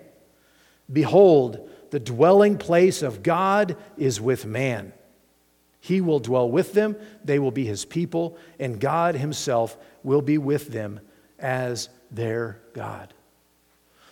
Behold, 0.91 1.69
the 1.91 1.99
dwelling 1.99 2.57
place 2.57 3.01
of 3.01 3.21
God 3.21 3.75
is 3.97 4.21
with 4.21 4.45
man. 4.45 4.93
He 5.81 5.99
will 5.99 6.19
dwell 6.19 6.49
with 6.49 6.73
them, 6.73 6.95
they 7.25 7.39
will 7.39 7.51
be 7.51 7.65
his 7.65 7.83
people, 7.83 8.37
and 8.57 8.79
God 8.79 9.15
himself 9.15 9.75
will 10.01 10.21
be 10.21 10.37
with 10.37 10.69
them 10.69 11.01
as 11.39 11.89
their 12.09 12.61
God. 12.73 13.13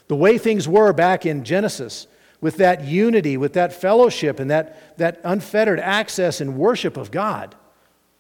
The 0.10 0.18
way 0.18 0.38
things 0.38 0.68
were 0.68 0.92
back 0.92 1.26
in 1.26 1.46
Genesis, 1.46 2.08
with 2.42 2.58
that 2.58 2.84
unity, 2.84 3.38
with 3.38 3.54
that 3.54 3.72
fellowship, 3.72 4.40
and 4.40 4.52
that, 4.52 4.98
that 4.98 5.22
unfettered 5.24 5.80
access 5.80 6.42
and 6.42 6.58
worship 6.58 6.98
of 6.98 7.12
God 7.12 7.56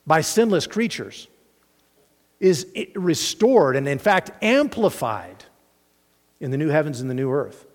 by 0.05 0.21
sinless 0.21 0.67
creatures, 0.67 1.27
is 2.39 2.67
restored 2.95 3.75
and, 3.75 3.87
in 3.87 3.99
fact, 3.99 4.31
amplified 4.43 5.45
in 6.39 6.49
the 6.51 6.57
new 6.57 6.69
heavens 6.69 6.99
and 6.99 7.09
the 7.09 7.13
new 7.13 7.31
earth. 7.31 7.67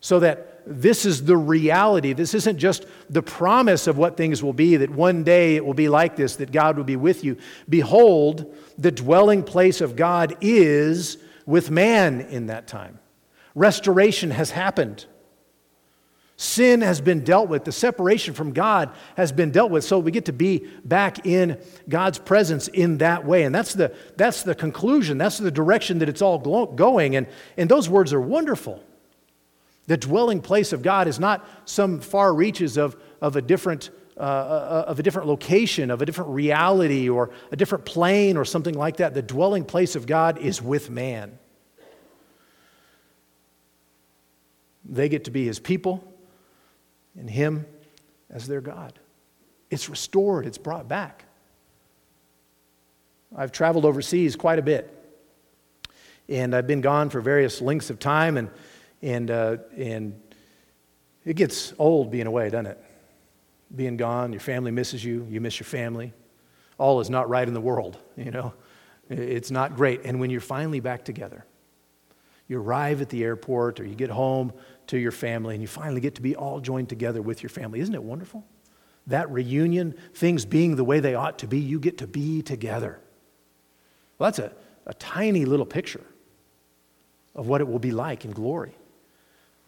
So 0.00 0.20
that 0.20 0.62
this 0.66 1.06
is 1.06 1.24
the 1.24 1.36
reality. 1.36 2.12
This 2.12 2.34
isn't 2.34 2.58
just 2.58 2.86
the 3.08 3.22
promise 3.22 3.86
of 3.86 3.96
what 3.98 4.16
things 4.16 4.42
will 4.42 4.52
be, 4.52 4.76
that 4.76 4.90
one 4.90 5.24
day 5.24 5.56
it 5.56 5.64
will 5.64 5.74
be 5.74 5.88
like 5.88 6.16
this, 6.16 6.36
that 6.36 6.52
God 6.52 6.76
will 6.76 6.84
be 6.84 6.96
with 6.96 7.24
you. 7.24 7.38
Behold, 7.68 8.54
the 8.78 8.92
dwelling 8.92 9.42
place 9.42 9.80
of 9.80 9.96
God 9.96 10.36
is 10.40 11.18
with 11.46 11.70
man 11.70 12.20
in 12.20 12.46
that 12.46 12.66
time. 12.66 12.98
Restoration 13.54 14.30
has 14.30 14.50
happened. 14.50 15.06
Sin 16.40 16.80
has 16.80 17.02
been 17.02 17.22
dealt 17.22 17.50
with. 17.50 17.66
The 17.66 17.72
separation 17.72 18.32
from 18.32 18.54
God 18.54 18.94
has 19.14 19.30
been 19.30 19.50
dealt 19.50 19.70
with. 19.70 19.84
So 19.84 19.98
we 19.98 20.10
get 20.10 20.24
to 20.24 20.32
be 20.32 20.66
back 20.86 21.26
in 21.26 21.60
God's 21.86 22.18
presence 22.18 22.66
in 22.66 22.96
that 22.96 23.26
way. 23.26 23.42
And 23.42 23.54
that's 23.54 23.74
the, 23.74 23.94
that's 24.16 24.42
the 24.42 24.54
conclusion. 24.54 25.18
That's 25.18 25.36
the 25.36 25.50
direction 25.50 25.98
that 25.98 26.08
it's 26.08 26.22
all 26.22 26.38
going. 26.38 27.14
And, 27.14 27.26
and 27.58 27.68
those 27.68 27.90
words 27.90 28.14
are 28.14 28.20
wonderful. 28.22 28.82
The 29.86 29.98
dwelling 29.98 30.40
place 30.40 30.72
of 30.72 30.80
God 30.80 31.08
is 31.08 31.20
not 31.20 31.46
some 31.66 32.00
far 32.00 32.32
reaches 32.32 32.78
of, 32.78 32.96
of, 33.20 33.36
a 33.36 33.42
different, 33.42 33.90
uh, 34.16 34.20
uh, 34.20 34.84
of 34.86 34.98
a 34.98 35.02
different 35.02 35.28
location, 35.28 35.90
of 35.90 36.00
a 36.00 36.06
different 36.06 36.30
reality, 36.30 37.10
or 37.10 37.32
a 37.52 37.56
different 37.56 37.84
plane, 37.84 38.38
or 38.38 38.46
something 38.46 38.74
like 38.74 38.96
that. 38.96 39.12
The 39.12 39.20
dwelling 39.20 39.66
place 39.66 39.94
of 39.94 40.06
God 40.06 40.38
is 40.38 40.62
with 40.62 40.88
man. 40.88 41.38
They 44.86 45.10
get 45.10 45.24
to 45.24 45.30
be 45.30 45.44
his 45.44 45.58
people 45.58 46.09
and 47.18 47.28
him 47.28 47.66
as 48.30 48.46
their 48.46 48.60
God. 48.60 48.98
It's 49.70 49.88
restored, 49.88 50.46
it's 50.46 50.58
brought 50.58 50.88
back. 50.88 51.24
I've 53.36 53.52
traveled 53.52 53.84
overseas 53.84 54.34
quite 54.34 54.58
a 54.58 54.62
bit, 54.62 54.92
and 56.28 56.54
I've 56.54 56.66
been 56.66 56.80
gone 56.80 57.10
for 57.10 57.20
various 57.20 57.60
lengths 57.60 57.90
of 57.90 57.98
time, 57.98 58.36
and 58.36 58.50
and, 59.02 59.30
uh, 59.30 59.56
and 59.76 60.20
it 61.24 61.36
gets 61.36 61.72
old 61.78 62.10
being 62.10 62.26
away, 62.26 62.50
doesn't 62.50 62.66
it? 62.66 62.84
Being 63.74 63.96
gone, 63.96 64.32
your 64.32 64.40
family 64.40 64.70
misses 64.70 65.04
you, 65.04 65.26
you 65.30 65.40
miss 65.40 65.58
your 65.58 65.66
family. 65.66 66.12
All 66.78 67.00
is 67.00 67.10
not 67.10 67.28
right 67.28 67.46
in 67.46 67.54
the 67.54 67.60
world, 67.60 67.98
you 68.16 68.30
know? 68.30 68.52
It's 69.08 69.50
not 69.50 69.74
great. 69.74 70.02
And 70.04 70.20
when 70.20 70.30
you're 70.30 70.40
finally 70.40 70.80
back 70.80 71.04
together, 71.04 71.44
you 72.46 72.60
arrive 72.60 73.00
at 73.00 73.08
the 73.08 73.24
airport 73.24 73.80
or 73.80 73.84
you 73.84 73.94
get 73.94 74.10
home 74.10 74.52
to 74.90 74.98
your 74.98 75.12
family 75.12 75.54
and 75.54 75.62
you 75.62 75.68
finally 75.68 76.00
get 76.00 76.16
to 76.16 76.22
be 76.22 76.34
all 76.34 76.60
joined 76.60 76.88
together 76.88 77.22
with 77.22 77.42
your 77.42 77.50
family. 77.50 77.80
Isn't 77.80 77.94
it 77.94 78.02
wonderful? 78.02 78.44
That 79.06 79.30
reunion, 79.30 79.94
things 80.14 80.44
being 80.44 80.76
the 80.76 80.84
way 80.84 81.00
they 81.00 81.14
ought 81.14 81.38
to 81.38 81.46
be, 81.46 81.58
you 81.58 81.78
get 81.78 81.98
to 81.98 82.06
be 82.06 82.42
together. 82.42 83.00
Well, 84.18 84.30
that's 84.30 84.40
a, 84.40 84.52
a 84.86 84.94
tiny 84.94 85.44
little 85.44 85.66
picture 85.66 86.04
of 87.34 87.46
what 87.46 87.60
it 87.60 87.68
will 87.68 87.78
be 87.78 87.92
like 87.92 88.24
in 88.24 88.32
glory. 88.32 88.74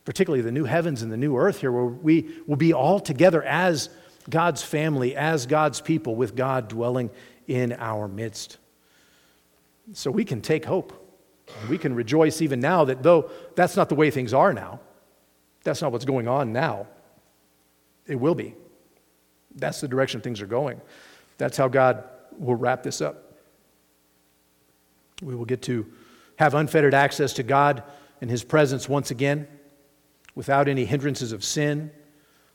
Particularly 0.04 0.42
the 0.42 0.52
new 0.52 0.64
heavens 0.64 1.02
and 1.02 1.12
the 1.12 1.16
new 1.16 1.36
earth 1.36 1.60
here, 1.60 1.70
where 1.70 1.84
we 1.84 2.28
will 2.48 2.56
be 2.56 2.72
all 2.72 2.98
together 2.98 3.42
as 3.44 3.88
God's 4.28 4.62
family, 4.62 5.14
as 5.14 5.46
God's 5.46 5.80
people, 5.80 6.16
with 6.16 6.34
God 6.34 6.68
dwelling 6.68 7.10
in 7.46 7.72
our 7.74 8.08
midst. 8.08 8.58
So 9.92 10.10
we 10.10 10.24
can 10.24 10.40
take 10.40 10.64
hope. 10.64 10.98
We 11.68 11.78
can 11.78 11.94
rejoice 11.94 12.42
even 12.42 12.58
now 12.58 12.84
that 12.86 13.02
though 13.02 13.30
that's 13.54 13.76
not 13.76 13.88
the 13.88 13.94
way 13.94 14.10
things 14.10 14.34
are 14.34 14.52
now, 14.52 14.80
that's 15.64 15.82
not 15.82 15.92
what's 15.92 16.04
going 16.04 16.28
on 16.28 16.52
now, 16.52 16.86
it 18.06 18.16
will 18.16 18.34
be. 18.34 18.54
That's 19.54 19.80
the 19.80 19.88
direction 19.88 20.20
things 20.20 20.40
are 20.40 20.46
going. 20.46 20.80
That's 21.38 21.56
how 21.56 21.68
God 21.68 22.04
will 22.38 22.54
wrap 22.54 22.82
this 22.82 23.00
up. 23.00 23.34
We 25.22 25.34
will 25.34 25.44
get 25.44 25.62
to 25.62 25.86
have 26.36 26.54
unfettered 26.54 26.94
access 26.94 27.34
to 27.34 27.42
God 27.42 27.82
and 28.20 28.30
His 28.30 28.42
presence 28.42 28.88
once 28.88 29.10
again 29.10 29.46
without 30.34 30.68
any 30.68 30.84
hindrances 30.84 31.32
of 31.32 31.44
sin 31.44 31.90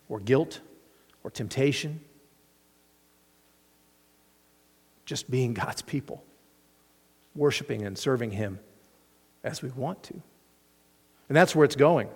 or 0.09 0.19
guilt 0.19 0.59
or 1.23 1.31
temptation. 1.31 2.01
Just 5.05 5.31
being 5.31 5.53
God's 5.53 5.81
people, 5.81 6.23
worshiping 7.35 7.83
and 7.85 7.97
serving 7.97 8.31
Him 8.31 8.59
as 9.43 9.61
we 9.61 9.69
want 9.69 10.03
to. 10.03 10.21
And 11.29 11.35
that's 11.35 11.55
where 11.55 11.63
it's 11.63 11.75
going. 11.75 12.09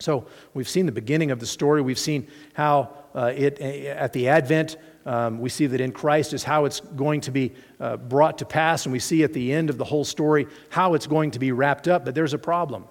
So 0.00 0.26
we've 0.54 0.68
seen 0.68 0.86
the 0.86 0.92
beginning 0.92 1.30
of 1.30 1.40
the 1.40 1.46
story. 1.46 1.80
We've 1.80 1.98
seen 1.98 2.28
how 2.54 2.94
uh, 3.14 3.32
it, 3.34 3.60
at 3.60 4.12
the 4.12 4.28
Advent, 4.28 4.76
um, 5.04 5.40
we 5.40 5.48
see 5.48 5.66
that 5.66 5.80
in 5.80 5.92
Christ 5.92 6.32
is 6.32 6.44
how 6.44 6.64
it's 6.64 6.80
going 6.80 7.20
to 7.22 7.30
be 7.30 7.52
uh, 7.80 7.96
brought 7.96 8.38
to 8.38 8.44
pass. 8.44 8.86
And 8.86 8.92
we 8.92 8.98
see 8.98 9.22
at 9.22 9.32
the 9.32 9.52
end 9.52 9.70
of 9.70 9.78
the 9.78 9.84
whole 9.84 10.04
story 10.04 10.46
how 10.70 10.94
it's 10.94 11.06
going 11.06 11.32
to 11.32 11.38
be 11.38 11.52
wrapped 11.52 11.88
up. 11.88 12.04
But 12.04 12.14
there's 12.14 12.34
a 12.34 12.38
problem 12.38 12.84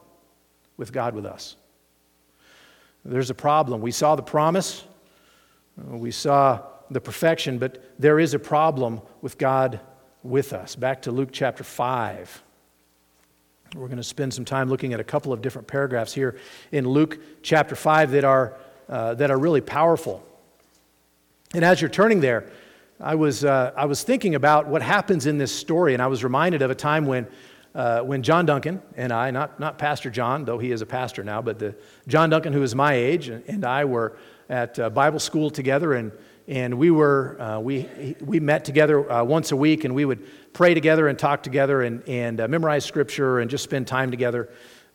with 0.77 0.91
God 0.91 1.15
with 1.15 1.25
us. 1.25 1.55
There's 3.03 3.29
a 3.29 3.35
problem. 3.35 3.81
We 3.81 3.91
saw 3.91 4.15
the 4.15 4.23
promise, 4.23 4.83
we 5.77 6.11
saw 6.11 6.61
the 6.91 7.01
perfection, 7.01 7.57
but 7.57 7.83
there 7.97 8.19
is 8.19 8.33
a 8.33 8.39
problem 8.39 9.01
with 9.21 9.37
God 9.37 9.79
with 10.23 10.53
us. 10.53 10.75
Back 10.75 11.01
to 11.03 11.11
Luke 11.11 11.29
chapter 11.31 11.63
5. 11.63 12.43
We're 13.73 13.87
going 13.87 13.97
to 13.97 14.03
spend 14.03 14.33
some 14.33 14.43
time 14.43 14.69
looking 14.69 14.91
at 14.91 14.99
a 14.99 15.03
couple 15.03 15.31
of 15.31 15.41
different 15.41 15.65
paragraphs 15.65 16.13
here 16.13 16.35
in 16.73 16.85
Luke 16.85 17.17
chapter 17.41 17.73
5 17.73 18.11
that 18.11 18.25
are, 18.25 18.57
uh, 18.89 19.13
that 19.13 19.31
are 19.31 19.37
really 19.37 19.61
powerful. 19.61 20.27
And 21.53 21.63
as 21.63 21.79
you're 21.79 21.89
turning 21.89 22.19
there, 22.19 22.51
I 22.99 23.15
was, 23.15 23.45
uh, 23.45 23.71
I 23.77 23.85
was 23.85 24.03
thinking 24.03 24.35
about 24.35 24.67
what 24.67 24.81
happens 24.81 25.25
in 25.25 25.37
this 25.37 25.55
story, 25.55 25.93
and 25.93 26.03
I 26.03 26.07
was 26.07 26.21
reminded 26.21 26.61
of 26.61 26.69
a 26.69 26.75
time 26.75 27.05
when, 27.05 27.27
uh, 27.73 28.01
when 28.01 28.23
John 28.23 28.45
Duncan 28.45 28.81
and 28.97 29.13
I, 29.13 29.31
not, 29.31 29.57
not 29.57 29.77
Pastor 29.77 30.09
John, 30.09 30.43
though 30.43 30.59
he 30.59 30.73
is 30.73 30.81
a 30.81 30.85
pastor 30.85 31.23
now, 31.23 31.41
but 31.41 31.57
the 31.57 31.73
John 32.09 32.29
Duncan, 32.29 32.51
who 32.51 32.63
is 32.63 32.75
my 32.75 32.95
age, 32.95 33.29
and, 33.29 33.41
and 33.47 33.63
I 33.63 33.85
were 33.85 34.17
at 34.51 34.77
uh, 34.77 34.89
Bible 34.89 35.19
school 35.19 35.49
together, 35.49 35.93
and, 35.93 36.11
and 36.45 36.77
we, 36.77 36.91
were, 36.91 37.41
uh, 37.41 37.59
we, 37.59 38.17
we 38.19 38.41
met 38.41 38.65
together 38.65 39.09
uh, 39.09 39.23
once 39.23 39.53
a 39.53 39.55
week, 39.55 39.85
and 39.85 39.95
we 39.95 40.03
would 40.03 40.27
pray 40.51 40.73
together 40.73 41.07
and 41.07 41.17
talk 41.17 41.41
together 41.41 41.81
and, 41.81 42.07
and 42.07 42.41
uh, 42.41 42.47
memorize 42.49 42.83
scripture 42.83 43.39
and 43.39 43.49
just 43.49 43.63
spend 43.63 43.87
time 43.87 44.11
together. 44.11 44.49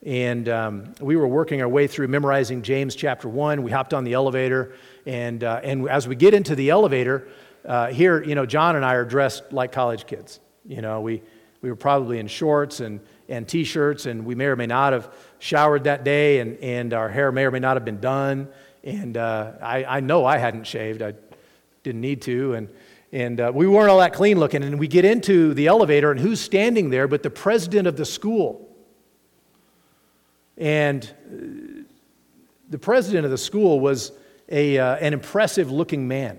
And 0.04 0.46
um, 0.50 0.94
we 1.00 1.16
were 1.16 1.26
working 1.26 1.62
our 1.62 1.68
way 1.68 1.86
through 1.86 2.08
memorizing 2.08 2.60
James 2.60 2.94
chapter 2.94 3.30
1. 3.30 3.62
We 3.62 3.70
hopped 3.70 3.94
on 3.94 4.04
the 4.04 4.12
elevator. 4.12 4.74
And, 5.06 5.42
uh, 5.42 5.60
and 5.64 5.88
as 5.88 6.06
we 6.06 6.16
get 6.16 6.34
into 6.34 6.54
the 6.54 6.68
elevator, 6.68 7.26
uh, 7.64 7.86
here, 7.86 8.22
you 8.22 8.34
know, 8.34 8.44
John 8.44 8.76
and 8.76 8.84
I 8.84 8.92
are 8.92 9.06
dressed 9.06 9.54
like 9.54 9.72
college 9.72 10.06
kids. 10.06 10.38
You 10.66 10.82
know, 10.82 11.00
we, 11.00 11.22
we 11.62 11.70
were 11.70 11.76
probably 11.76 12.18
in 12.18 12.26
shorts 12.26 12.80
and, 12.80 13.00
and 13.30 13.48
t 13.48 13.64
shirts, 13.64 14.04
and 14.04 14.26
we 14.26 14.34
may 14.34 14.44
or 14.44 14.56
may 14.56 14.66
not 14.66 14.92
have 14.92 15.12
showered 15.38 15.84
that 15.84 16.04
day, 16.04 16.40
and, 16.40 16.58
and 16.58 16.92
our 16.92 17.08
hair 17.08 17.32
may 17.32 17.44
or 17.44 17.50
may 17.50 17.58
not 17.58 17.76
have 17.76 17.84
been 17.86 18.00
done. 18.00 18.48
And 18.86 19.16
uh, 19.16 19.50
I, 19.60 19.84
I 19.84 20.00
know 20.00 20.24
I 20.24 20.38
hadn't 20.38 20.64
shaved, 20.64 21.02
I 21.02 21.14
didn't 21.82 22.00
need 22.00 22.22
to. 22.22 22.54
And, 22.54 22.68
and 23.10 23.40
uh, 23.40 23.50
we 23.52 23.66
weren't 23.66 23.90
all 23.90 23.98
that 23.98 24.12
clean 24.12 24.38
looking. 24.38 24.62
And 24.62 24.78
we 24.78 24.86
get 24.86 25.04
into 25.04 25.54
the 25.54 25.66
elevator, 25.66 26.12
and 26.12 26.20
who's 26.20 26.40
standing 26.40 26.90
there 26.90 27.08
but 27.08 27.24
the 27.24 27.30
president 27.30 27.88
of 27.88 27.96
the 27.96 28.04
school? 28.04 28.68
And 30.56 31.04
uh, 31.04 31.82
the 32.70 32.78
president 32.78 33.24
of 33.24 33.32
the 33.32 33.38
school 33.38 33.80
was 33.80 34.12
a, 34.48 34.78
uh, 34.78 34.94
an 34.96 35.14
impressive 35.14 35.68
looking 35.68 36.06
man. 36.06 36.38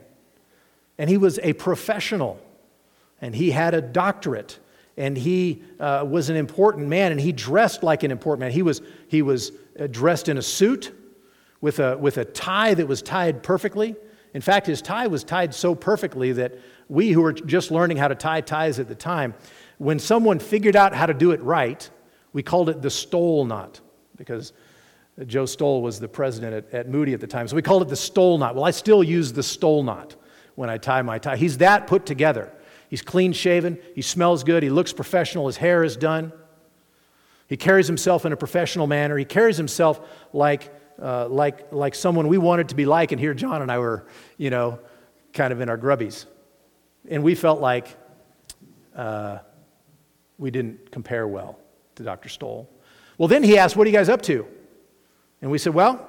And 0.97 1.09
he 1.09 1.17
was 1.17 1.39
a 1.43 1.51
professional. 1.51 2.39
And 3.19 3.35
he 3.35 3.51
had 3.51 3.73
a 3.73 3.81
doctorate. 3.81 4.57
And 4.95 5.17
he 5.17 5.63
uh, 5.81 6.05
was 6.09 6.29
an 6.29 6.37
important 6.37 6.87
man. 6.87 7.11
And 7.11 7.19
he 7.19 7.33
dressed 7.33 7.83
like 7.83 8.03
an 8.03 8.11
important 8.11 8.39
man. 8.39 8.51
He 8.51 8.61
was, 8.61 8.81
he 9.09 9.21
was 9.21 9.51
uh, 9.77 9.87
dressed 9.87 10.29
in 10.29 10.37
a 10.37 10.41
suit 10.41 10.93
with 11.61 11.79
a, 11.79 11.97
with 11.97 12.17
a 12.17 12.25
tie 12.25 12.73
that 12.73 12.87
was 12.87 13.01
tied 13.01 13.43
perfectly. 13.43 13.95
In 14.33 14.41
fact, 14.41 14.67
his 14.67 14.81
tie 14.81 15.07
was 15.07 15.23
tied 15.23 15.53
so 15.53 15.73
perfectly 15.73 16.31
that 16.33 16.57
we 16.89 17.11
who 17.11 17.21
were 17.21 17.33
just 17.33 17.71
learning 17.71 17.97
how 17.97 18.07
to 18.07 18.15
tie 18.15 18.41
ties 18.41 18.79
at 18.79 18.87
the 18.87 18.95
time, 18.95 19.33
when 19.77 19.99
someone 19.99 20.39
figured 20.39 20.75
out 20.75 20.93
how 20.93 21.05
to 21.05 21.13
do 21.13 21.31
it 21.31 21.41
right, 21.41 21.89
we 22.33 22.43
called 22.43 22.69
it 22.69 22.81
the 22.81 22.89
Stowell 22.89 23.45
knot 23.45 23.79
because 24.15 24.53
Joe 25.25 25.45
Stowell 25.45 25.81
was 25.81 25.99
the 25.99 26.07
president 26.07 26.53
at, 26.53 26.73
at, 26.73 26.89
Moody 26.89 27.13
at 27.13 27.19
the 27.19 27.27
time. 27.27 27.47
So 27.47 27.55
we 27.55 27.61
called 27.61 27.81
it 27.81 27.89
the 27.89 27.95
Stowell 27.95 28.37
knot. 28.37 28.55
Well, 28.55 28.65
I 28.65 28.71
still 28.71 29.03
use 29.03 29.33
the 29.33 29.43
Stowell 29.43 29.83
knot 29.83 30.15
when 30.55 30.69
I 30.69 30.77
tie 30.77 31.01
my 31.01 31.17
tie. 31.17 31.37
He's 31.37 31.57
that 31.57 31.87
put 31.87 32.05
together. 32.05 32.51
He's 32.89 33.01
clean 33.01 33.33
shaven, 33.33 33.79
he 33.95 34.01
smells 34.01 34.45
good, 34.45 34.63
he 34.63 34.69
looks 34.69 34.93
professional, 34.93 35.47
his 35.47 35.57
hair 35.57 35.83
is 35.83 35.97
done. 35.97 36.31
He 37.47 37.57
carries 37.57 37.87
himself 37.87 38.25
in 38.25 38.33
a 38.33 38.37
professional 38.37 38.87
manner. 38.87 39.17
He 39.17 39.25
carries 39.25 39.57
himself 39.57 40.01
like 40.33 40.73
uh, 41.01 41.27
like, 41.27 41.71
like 41.71 41.95
someone 41.95 42.27
we 42.27 42.37
wanted 42.37 42.69
to 42.69 42.75
be 42.75 42.85
like. 42.85 43.11
And 43.11 43.19
here, 43.19 43.33
John 43.33 43.61
and 43.61 43.71
I 43.71 43.79
were, 43.79 44.05
you 44.37 44.49
know, 44.49 44.79
kind 45.33 45.53
of 45.53 45.61
in 45.61 45.69
our 45.69 45.77
grubbies. 45.77 46.25
And 47.09 47.23
we 47.23 47.35
felt 47.35 47.61
like 47.61 47.95
uh, 48.95 49.39
we 50.37 50.51
didn't 50.51 50.91
compare 50.91 51.27
well 51.27 51.59
to 51.95 52.03
Dr. 52.03 52.29
Stowell. 52.29 52.69
Well, 53.17 53.27
then 53.27 53.43
he 53.43 53.57
asked, 53.57 53.75
What 53.75 53.87
are 53.87 53.89
you 53.89 53.95
guys 53.95 54.09
up 54.09 54.21
to? 54.23 54.45
And 55.41 55.51
we 55.51 55.57
said, 55.57 55.73
Well, 55.73 56.07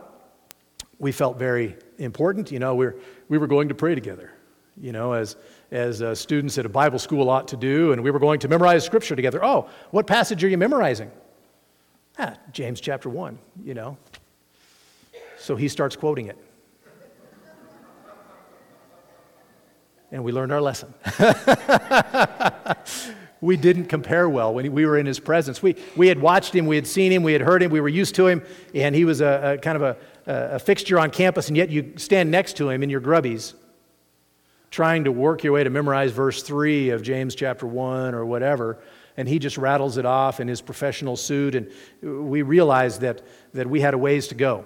we 0.99 1.13
felt 1.13 1.39
very 1.39 1.77
important. 1.99 2.51
You 2.51 2.59
know, 2.59 2.75
we're, 2.75 2.97
we 3.29 3.39
were 3.39 3.47
going 3.47 3.69
to 3.69 3.75
pray 3.75 3.95
together, 3.95 4.33
you 4.77 4.93
know, 4.93 5.13
as, 5.13 5.37
as 5.71 6.03
uh, 6.03 6.15
students 6.15 6.59
at 6.59 6.67
a 6.67 6.69
Bible 6.69 6.99
school 6.99 7.31
ought 7.31 7.49
to 7.49 7.57
do, 7.57 7.93
and 7.93 8.03
we 8.03 8.11
were 8.11 8.19
going 8.19 8.41
to 8.41 8.49
memorize 8.49 8.85
scripture 8.85 9.15
together. 9.15 9.45
Oh, 9.45 9.69
what 9.91 10.07
passage 10.07 10.43
are 10.45 10.49
you 10.49 10.59
memorizing? 10.59 11.11
Ah, 12.19 12.35
James 12.53 12.81
chapter 12.81 13.09
1, 13.09 13.39
you 13.65 13.75
know. 13.75 13.97
So 15.39 15.57
he 15.57 15.69
starts 15.69 15.97
quoting 15.97 16.27
it. 16.27 16.39
And 20.11 20.25
we 20.25 20.33
learned 20.33 20.53
our 20.53 20.61
lesson. 20.61 20.95
we 23.41 23.57
didn't 23.57 23.87
compare 23.87 24.29
well 24.29 24.55
when 24.55 24.73
we 24.73 24.87
were 24.87 24.99
in 24.99 25.07
his 25.07 25.21
presence. 25.21 25.63
We, 25.63 25.77
we 25.97 26.09
had 26.09 26.21
watched 26.21 26.55
him, 26.55 26.67
we 26.67 26.77
had 26.77 26.87
seen 26.87 27.13
him, 27.13 27.23
we 27.23 27.33
had 27.35 27.43
heard 27.43 27.63
him, 27.63 27.71
we 27.71 27.81
were 27.81 27.89
used 27.89 28.15
to 28.17 28.27
him, 28.27 28.43
and 28.75 28.95
he 28.95 29.05
was 29.05 29.21
a, 29.21 29.55
a 29.55 29.59
kind 29.59 29.77
of 29.77 29.83
a, 29.83 29.97
a 30.27 30.59
fixture 30.59 30.99
on 30.99 31.11
campus, 31.11 31.49
and 31.49 31.57
yet 31.57 31.69
you 31.69 31.93
stand 31.97 32.31
next 32.31 32.57
to 32.57 32.71
him 32.71 32.83
in 32.83 32.89
your 32.89 33.03
grubbies, 33.03 33.55
trying 34.71 35.05
to 35.05 35.13
work 35.13 35.45
your 35.45 35.53
way 35.53 35.63
to 35.63 35.71
memorize 35.71 36.11
verse 36.11 36.43
3 36.43 36.91
of 36.91 37.03
James 37.03 37.35
chapter 37.35 37.67
1 37.67 38.15
or 38.15 38.25
whatever, 38.25 38.79
and 39.19 39.29
he 39.29 39.39
just 39.39 39.59
rattles 39.59 39.99
it 39.99 40.07
off 40.07 40.41
in 40.41 40.49
his 40.49 40.63
professional 40.63 41.17
suit, 41.17 41.55
and 41.55 41.71
we 42.03 42.41
realized 42.41 43.03
that, 43.03 43.21
that 43.53 43.67
we 43.69 43.81
had 43.81 43.93
a 43.93 43.99
ways 43.99 44.29
to 44.29 44.35
go. 44.35 44.65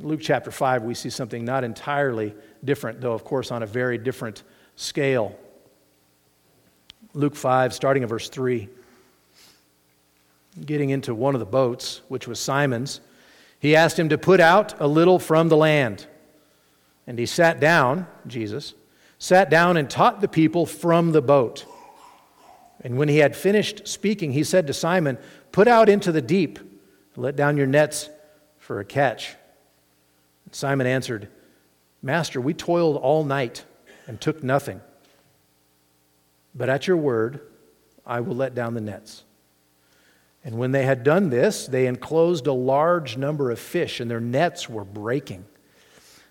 Luke 0.00 0.20
chapter 0.22 0.50
5, 0.50 0.84
we 0.84 0.94
see 0.94 1.10
something 1.10 1.44
not 1.44 1.64
entirely 1.64 2.34
different, 2.64 3.00
though, 3.00 3.12
of 3.12 3.24
course, 3.24 3.50
on 3.50 3.62
a 3.62 3.66
very 3.66 3.98
different 3.98 4.42
scale. 4.76 5.38
Luke 7.14 7.36
5, 7.36 7.74
starting 7.74 8.02
at 8.02 8.08
verse 8.08 8.28
3. 8.28 8.68
Getting 10.64 10.90
into 10.90 11.14
one 11.14 11.34
of 11.34 11.40
the 11.40 11.46
boats, 11.46 12.00
which 12.08 12.26
was 12.26 12.40
Simon's, 12.40 13.00
he 13.58 13.76
asked 13.76 13.98
him 13.98 14.08
to 14.08 14.18
put 14.18 14.40
out 14.40 14.80
a 14.80 14.86
little 14.86 15.18
from 15.18 15.48
the 15.48 15.56
land. 15.56 16.06
And 17.06 17.18
he 17.18 17.26
sat 17.26 17.60
down, 17.60 18.06
Jesus, 18.26 18.74
sat 19.18 19.50
down 19.50 19.76
and 19.76 19.88
taught 19.90 20.20
the 20.20 20.28
people 20.28 20.66
from 20.66 21.12
the 21.12 21.22
boat. 21.22 21.66
And 22.80 22.96
when 22.96 23.08
he 23.08 23.18
had 23.18 23.36
finished 23.36 23.86
speaking, 23.86 24.32
he 24.32 24.42
said 24.42 24.66
to 24.66 24.72
Simon, 24.72 25.18
Put 25.52 25.68
out 25.68 25.88
into 25.88 26.12
the 26.12 26.22
deep, 26.22 26.58
let 27.14 27.36
down 27.36 27.56
your 27.56 27.66
nets 27.66 28.08
for 28.58 28.80
a 28.80 28.84
catch. 28.84 29.36
Simon 30.52 30.86
answered, 30.86 31.28
Master, 32.02 32.40
we 32.40 32.54
toiled 32.54 32.96
all 32.96 33.24
night 33.24 33.64
and 34.06 34.20
took 34.20 34.42
nothing. 34.42 34.80
But 36.54 36.68
at 36.68 36.86
your 36.86 36.96
word, 36.96 37.40
I 38.06 38.20
will 38.20 38.34
let 38.34 38.54
down 38.54 38.74
the 38.74 38.80
nets. 38.80 39.24
And 40.44 40.58
when 40.58 40.72
they 40.72 40.84
had 40.84 41.04
done 41.04 41.30
this, 41.30 41.66
they 41.66 41.86
enclosed 41.86 42.46
a 42.46 42.52
large 42.52 43.16
number 43.16 43.50
of 43.50 43.58
fish, 43.58 44.00
and 44.00 44.10
their 44.10 44.20
nets 44.20 44.68
were 44.68 44.84
breaking. 44.84 45.46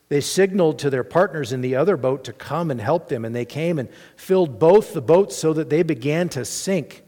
They 0.10 0.20
signaled 0.20 0.80
to 0.80 0.90
their 0.90 1.06
partners 1.06 1.54
in 1.54 1.62
the 1.62 1.78
other 1.78 1.96
boat 1.96 2.26
to 2.26 2.34
come 2.34 2.70
and 2.70 2.82
help 2.82 3.08
them, 3.08 3.24
and 3.24 3.34
they 3.34 3.46
came 3.46 3.80
and 3.80 3.88
filled 4.18 4.60
both 4.60 4.94
the 4.94 5.02
boats 5.02 5.38
so 5.38 5.54
that 5.54 5.70
they 5.70 5.84
began 5.84 6.28
to 6.30 6.44
sink. 6.44 7.04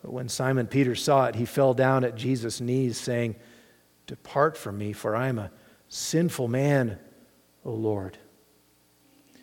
But 0.00 0.12
when 0.12 0.28
Simon 0.28 0.68
Peter 0.68 0.94
saw 0.94 1.26
it, 1.26 1.34
he 1.34 1.44
fell 1.44 1.74
down 1.74 2.04
at 2.04 2.14
Jesus' 2.14 2.60
knees, 2.60 2.96
saying, 2.98 3.34
Depart 4.06 4.56
from 4.56 4.78
me, 4.78 4.92
for 4.92 5.16
I 5.16 5.26
am 5.26 5.38
a 5.38 5.50
sinful 5.92 6.48
man, 6.48 6.98
O 7.66 7.72
Lord. 7.72 8.16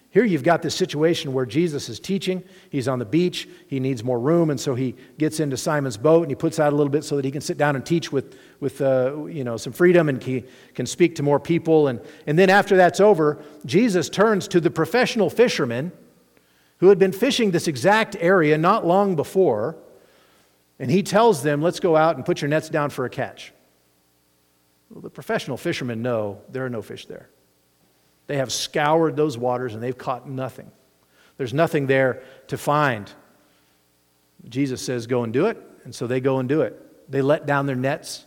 Here 0.09 0.25
you've 0.25 0.41
got 0.41 0.63
this 0.63 0.73
situation 0.73 1.31
where 1.31 1.45
Jesus 1.45 1.89
is 1.89 1.99
teaching. 1.99 2.43
He's 2.71 2.87
on 2.87 2.97
the 2.97 3.05
beach. 3.05 3.47
He 3.67 3.79
needs 3.79 4.03
more 4.03 4.19
room, 4.19 4.49
and 4.49 4.59
so 4.59 4.73
he 4.73 4.95
gets 5.19 5.39
into 5.39 5.55
Simon's 5.57 5.97
boat 5.97 6.23
and 6.23 6.31
he 6.31 6.35
puts 6.35 6.59
out 6.59 6.73
a 6.73 6.75
little 6.75 6.89
bit 6.89 7.03
so 7.03 7.15
that 7.17 7.23
he 7.23 7.29
can 7.29 7.41
sit 7.41 7.59
down 7.59 7.75
and 7.75 7.85
teach 7.85 8.11
with, 8.11 8.35
with 8.59 8.81
uh, 8.81 9.25
you 9.27 9.43
know, 9.43 9.57
some 9.57 9.71
freedom 9.71 10.09
and 10.09 10.23
he 10.23 10.43
can 10.73 10.87
speak 10.87 11.15
to 11.17 11.23
more 11.23 11.39
people. 11.39 11.87
And, 11.87 12.01
and 12.25 12.39
then 12.39 12.49
after 12.49 12.75
that's 12.75 12.99
over, 12.99 13.43
Jesus 13.67 14.09
turns 14.09 14.47
to 14.47 14.59
the 14.59 14.71
professional 14.71 15.29
fishermen 15.29 15.91
who 16.79 16.89
had 16.89 16.97
been 16.97 17.11
fishing 17.11 17.51
this 17.51 17.67
exact 17.67 18.15
area 18.19 18.57
not 18.57 18.87
long 18.87 19.15
before, 19.15 19.77
and 20.79 20.89
he 20.89 21.03
tells 21.03 21.43
them, 21.43 21.61
Let's 21.61 21.79
go 21.79 21.95
out 21.95 22.15
and 22.15 22.25
put 22.25 22.41
your 22.41 22.49
nets 22.49 22.69
down 22.69 22.89
for 22.89 23.05
a 23.05 23.09
catch. 23.11 23.53
Well, 24.89 25.01
the 25.01 25.09
professional 25.09 25.57
fishermen 25.57 26.01
know 26.01 26.41
there 26.49 26.65
are 26.65 26.69
no 26.69 26.81
fish 26.81 27.05
there. 27.05 27.29
They 28.27 28.37
have 28.37 28.51
scoured 28.51 29.15
those 29.15 29.37
waters 29.37 29.73
and 29.73 29.81
they've 29.81 29.97
caught 29.97 30.27
nothing. 30.27 30.71
There's 31.37 31.53
nothing 31.53 31.87
there 31.87 32.21
to 32.47 32.57
find. 32.57 33.11
Jesus 34.47 34.81
says, 34.81 35.07
Go 35.07 35.23
and 35.23 35.33
do 35.33 35.47
it. 35.47 35.57
And 35.83 35.93
so 35.93 36.07
they 36.07 36.19
go 36.19 36.39
and 36.39 36.49
do 36.49 36.61
it. 36.61 37.11
They 37.11 37.21
let 37.21 37.45
down 37.45 37.65
their 37.65 37.75
nets 37.75 38.25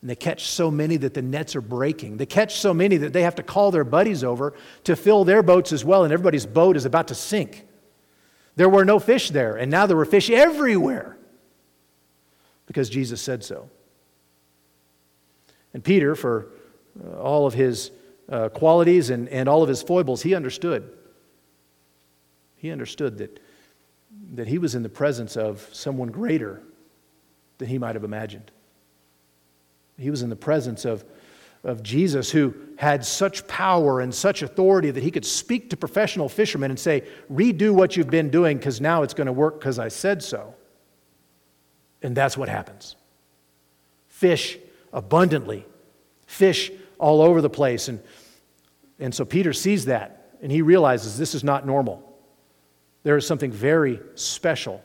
and 0.00 0.10
they 0.10 0.14
catch 0.14 0.46
so 0.46 0.70
many 0.70 0.96
that 0.98 1.14
the 1.14 1.22
nets 1.22 1.56
are 1.56 1.60
breaking. 1.60 2.16
They 2.16 2.26
catch 2.26 2.60
so 2.60 2.74
many 2.74 2.96
that 2.98 3.12
they 3.12 3.22
have 3.22 3.34
to 3.36 3.42
call 3.42 3.70
their 3.70 3.84
buddies 3.84 4.22
over 4.22 4.54
to 4.84 4.94
fill 4.94 5.24
their 5.24 5.42
boats 5.42 5.72
as 5.72 5.84
well, 5.84 6.04
and 6.04 6.12
everybody's 6.12 6.46
boat 6.46 6.76
is 6.76 6.84
about 6.84 7.08
to 7.08 7.14
sink. 7.14 7.66
There 8.56 8.68
were 8.68 8.84
no 8.84 8.98
fish 8.98 9.30
there, 9.30 9.56
and 9.56 9.70
now 9.70 9.86
there 9.86 9.96
were 9.96 10.04
fish 10.04 10.30
everywhere 10.30 11.16
because 12.66 12.88
Jesus 12.88 13.20
said 13.20 13.42
so. 13.42 13.68
And 15.74 15.82
Peter, 15.84 16.14
for 16.14 16.48
uh, 17.04 17.18
all 17.18 17.46
of 17.46 17.54
his 17.54 17.90
uh, 18.28 18.48
qualities 18.48 19.10
and, 19.10 19.28
and 19.28 19.48
all 19.48 19.62
of 19.62 19.68
his 19.68 19.82
foibles, 19.82 20.22
he 20.22 20.34
understood. 20.34 20.90
He 22.56 22.70
understood 22.70 23.18
that, 23.18 23.40
that 24.34 24.48
he 24.48 24.58
was 24.58 24.74
in 24.74 24.82
the 24.82 24.88
presence 24.88 25.36
of 25.36 25.68
someone 25.72 26.08
greater 26.08 26.62
than 27.58 27.68
he 27.68 27.78
might 27.78 27.94
have 27.94 28.04
imagined. 28.04 28.50
He 29.98 30.10
was 30.10 30.22
in 30.22 30.30
the 30.30 30.36
presence 30.36 30.84
of, 30.84 31.04
of 31.64 31.82
Jesus, 31.82 32.30
who 32.30 32.54
had 32.76 33.04
such 33.04 33.46
power 33.46 34.00
and 34.00 34.14
such 34.14 34.42
authority 34.42 34.90
that 34.90 35.02
he 35.02 35.10
could 35.10 35.24
speak 35.24 35.70
to 35.70 35.76
professional 35.76 36.28
fishermen 36.28 36.70
and 36.70 36.78
say, 36.78 37.04
Redo 37.32 37.72
what 37.72 37.96
you've 37.96 38.10
been 38.10 38.30
doing 38.30 38.58
because 38.58 38.80
now 38.80 39.02
it's 39.02 39.14
going 39.14 39.26
to 39.26 39.32
work 39.32 39.58
because 39.58 39.78
I 39.78 39.88
said 39.88 40.22
so. 40.22 40.54
And 42.02 42.14
that's 42.14 42.36
what 42.36 42.48
happens. 42.48 42.96
Fish 44.08 44.58
abundantly, 44.96 45.64
fish 46.26 46.72
all 46.98 47.20
over 47.20 47.40
the 47.40 47.50
place. 47.50 47.86
And, 47.86 48.00
and 48.98 49.14
so 49.14 49.24
Peter 49.24 49.52
sees 49.52 49.84
that 49.84 50.32
and 50.42 50.50
he 50.50 50.62
realizes 50.62 51.18
this 51.18 51.34
is 51.34 51.44
not 51.44 51.66
normal. 51.66 52.02
There 53.04 53.16
is 53.16 53.26
something 53.26 53.52
very 53.52 54.00
special, 54.16 54.82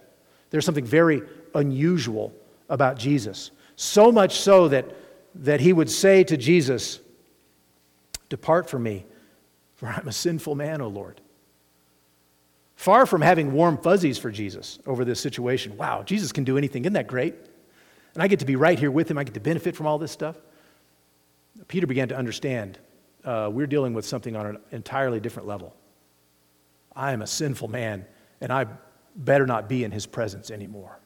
there's 0.52 0.66
something 0.66 0.86
very 0.86 1.24
unusual 1.56 2.34
about 2.70 2.98
Jesus. 2.98 3.50
So 3.76 4.12
much 4.12 4.40
so 4.40 4.68
that, 4.68 4.86
that 5.36 5.60
he 5.60 5.74
would 5.74 5.90
say 5.90 6.24
to 6.26 6.38
Jesus, 6.38 7.00
Depart 8.30 8.70
from 8.70 8.84
me, 8.84 9.06
for 9.76 9.88
I'm 9.88 10.08
a 10.08 10.12
sinful 10.12 10.56
man, 10.56 10.82
O 10.82 10.88
Lord. 10.88 11.20
Far 12.76 13.06
from 13.06 13.22
having 13.22 13.52
warm 13.52 13.78
fuzzies 13.78 14.18
for 14.18 14.32
Jesus 14.32 14.80
over 14.86 15.04
this 15.04 15.20
situation. 15.20 15.76
Wow, 15.78 16.04
Jesus 16.04 16.32
can 16.32 16.44
do 16.44 16.58
anything. 16.58 16.84
Isn't 16.84 16.94
that 16.94 17.08
great? 17.08 17.36
And 18.14 18.24
I 18.24 18.28
get 18.28 18.40
to 18.40 18.46
be 18.46 18.56
right 18.56 18.78
here 18.78 18.92
with 18.92 19.10
him. 19.10 19.18
I 19.18 19.24
get 19.24 19.34
to 19.36 19.40
benefit 19.40 19.76
from 19.76 19.88
all 19.88 19.98
this 19.98 20.12
stuff. 20.12 20.38
Peter 21.68 21.88
began 21.88 22.08
to 22.10 22.18
understand 22.18 22.80
uh, 23.24 23.50
we're 23.52 23.68
dealing 23.68 23.94
with 23.94 24.06
something 24.06 24.36
on 24.36 24.46
an 24.46 24.58
entirely 24.72 25.20
different 25.20 25.48
level. 25.48 25.76
I 26.96 27.14
am 27.14 27.22
a 27.22 27.28
sinful 27.28 27.68
man, 27.68 28.06
and 28.42 28.52
I 28.52 28.66
better 29.16 29.46
not 29.46 29.70
be 29.70 29.84
in 29.84 29.92
his 29.92 30.06
presence 30.06 30.52
anymore. 30.52 31.00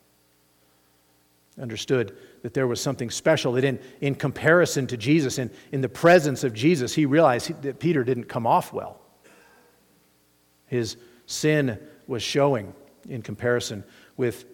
Understood 1.59 2.17
that 2.41 2.53
there 2.53 2.67
was 2.67 2.81
something 2.81 3.09
special, 3.09 3.53
that 3.53 3.63
in, 3.63 3.79
in 4.01 4.15
comparison 4.15 4.87
to 4.87 4.97
Jesus, 4.97 5.37
in, 5.37 5.51
in 5.71 5.81
the 5.81 5.89
presence 5.89 6.43
of 6.43 6.53
Jesus, 6.53 6.93
he 6.93 7.05
realized 7.05 7.61
that 7.61 7.79
Peter 7.79 8.03
didn't 8.03 8.25
come 8.25 8.47
off 8.47 8.73
well. 8.73 8.99
His 10.67 10.97
sin 11.25 11.79
was 12.07 12.23
showing 12.23 12.73
in 13.07 13.21
comparison 13.21 13.83
with 14.17 14.45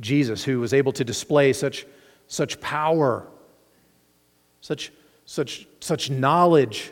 Jesus, 0.00 0.44
who 0.44 0.60
was 0.60 0.72
able 0.72 0.92
to 0.92 1.04
display 1.04 1.52
such, 1.52 1.86
such 2.30 2.60
power, 2.60 3.26
such 4.62 4.92
such, 5.30 5.68
such 5.78 6.10
knowledge, 6.10 6.90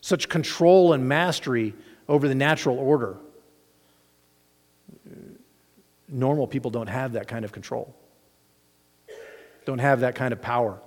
such 0.00 0.30
control 0.30 0.94
and 0.94 1.06
mastery 1.06 1.74
over 2.08 2.26
the 2.26 2.34
natural 2.34 2.78
order. 2.78 3.18
Normal 6.08 6.46
people 6.46 6.70
don't 6.70 6.86
have 6.86 7.12
that 7.12 7.28
kind 7.28 7.44
of 7.44 7.52
control, 7.52 7.94
don't 9.66 9.80
have 9.80 10.00
that 10.00 10.14
kind 10.14 10.32
of 10.32 10.40
power. 10.40 10.80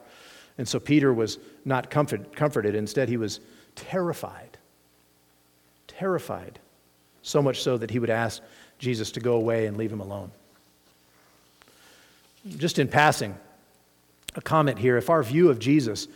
And 0.57 0.67
so 0.67 0.79
Peter 0.79 1.13
was 1.13 1.37
not 1.65 1.91
comfort, 1.91 2.35
comforted. 2.35 2.73
Instead, 2.73 3.09
he 3.09 3.17
was 3.17 3.39
terrified. 3.75 4.57
Terrified. 5.87 6.57
So 7.21 7.43
much 7.43 7.61
so 7.61 7.77
that 7.77 7.91
he 7.91 7.99
would 7.99 8.09
ask 8.09 8.41
Jesus 8.79 9.11
to 9.11 9.19
go 9.19 9.35
away 9.35 9.67
and 9.67 9.77
leave 9.77 9.91
him 9.91 9.99
alone. 9.99 10.31
Just 12.57 12.79
in 12.79 12.87
passing, 12.87 13.37
a 14.35 14.41
comment 14.41 14.77
here 14.77 14.97
if 14.97 15.09
our 15.09 15.23
view 15.23 15.49
of 15.49 15.59
Jesus 15.59 16.07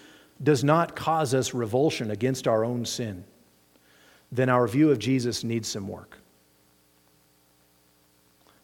does 0.41 0.63
not 0.63 0.95
cause 0.95 1.33
us 1.33 1.53
revulsion 1.53 2.11
against 2.11 2.47
our 2.47 2.63
own 2.63 2.85
sin, 2.85 3.23
then 4.31 4.49
our 4.49 4.67
view 4.67 4.91
of 4.91 4.99
Jesus 4.99 5.43
needs 5.43 5.67
some 5.67 5.87
work. 5.87 6.17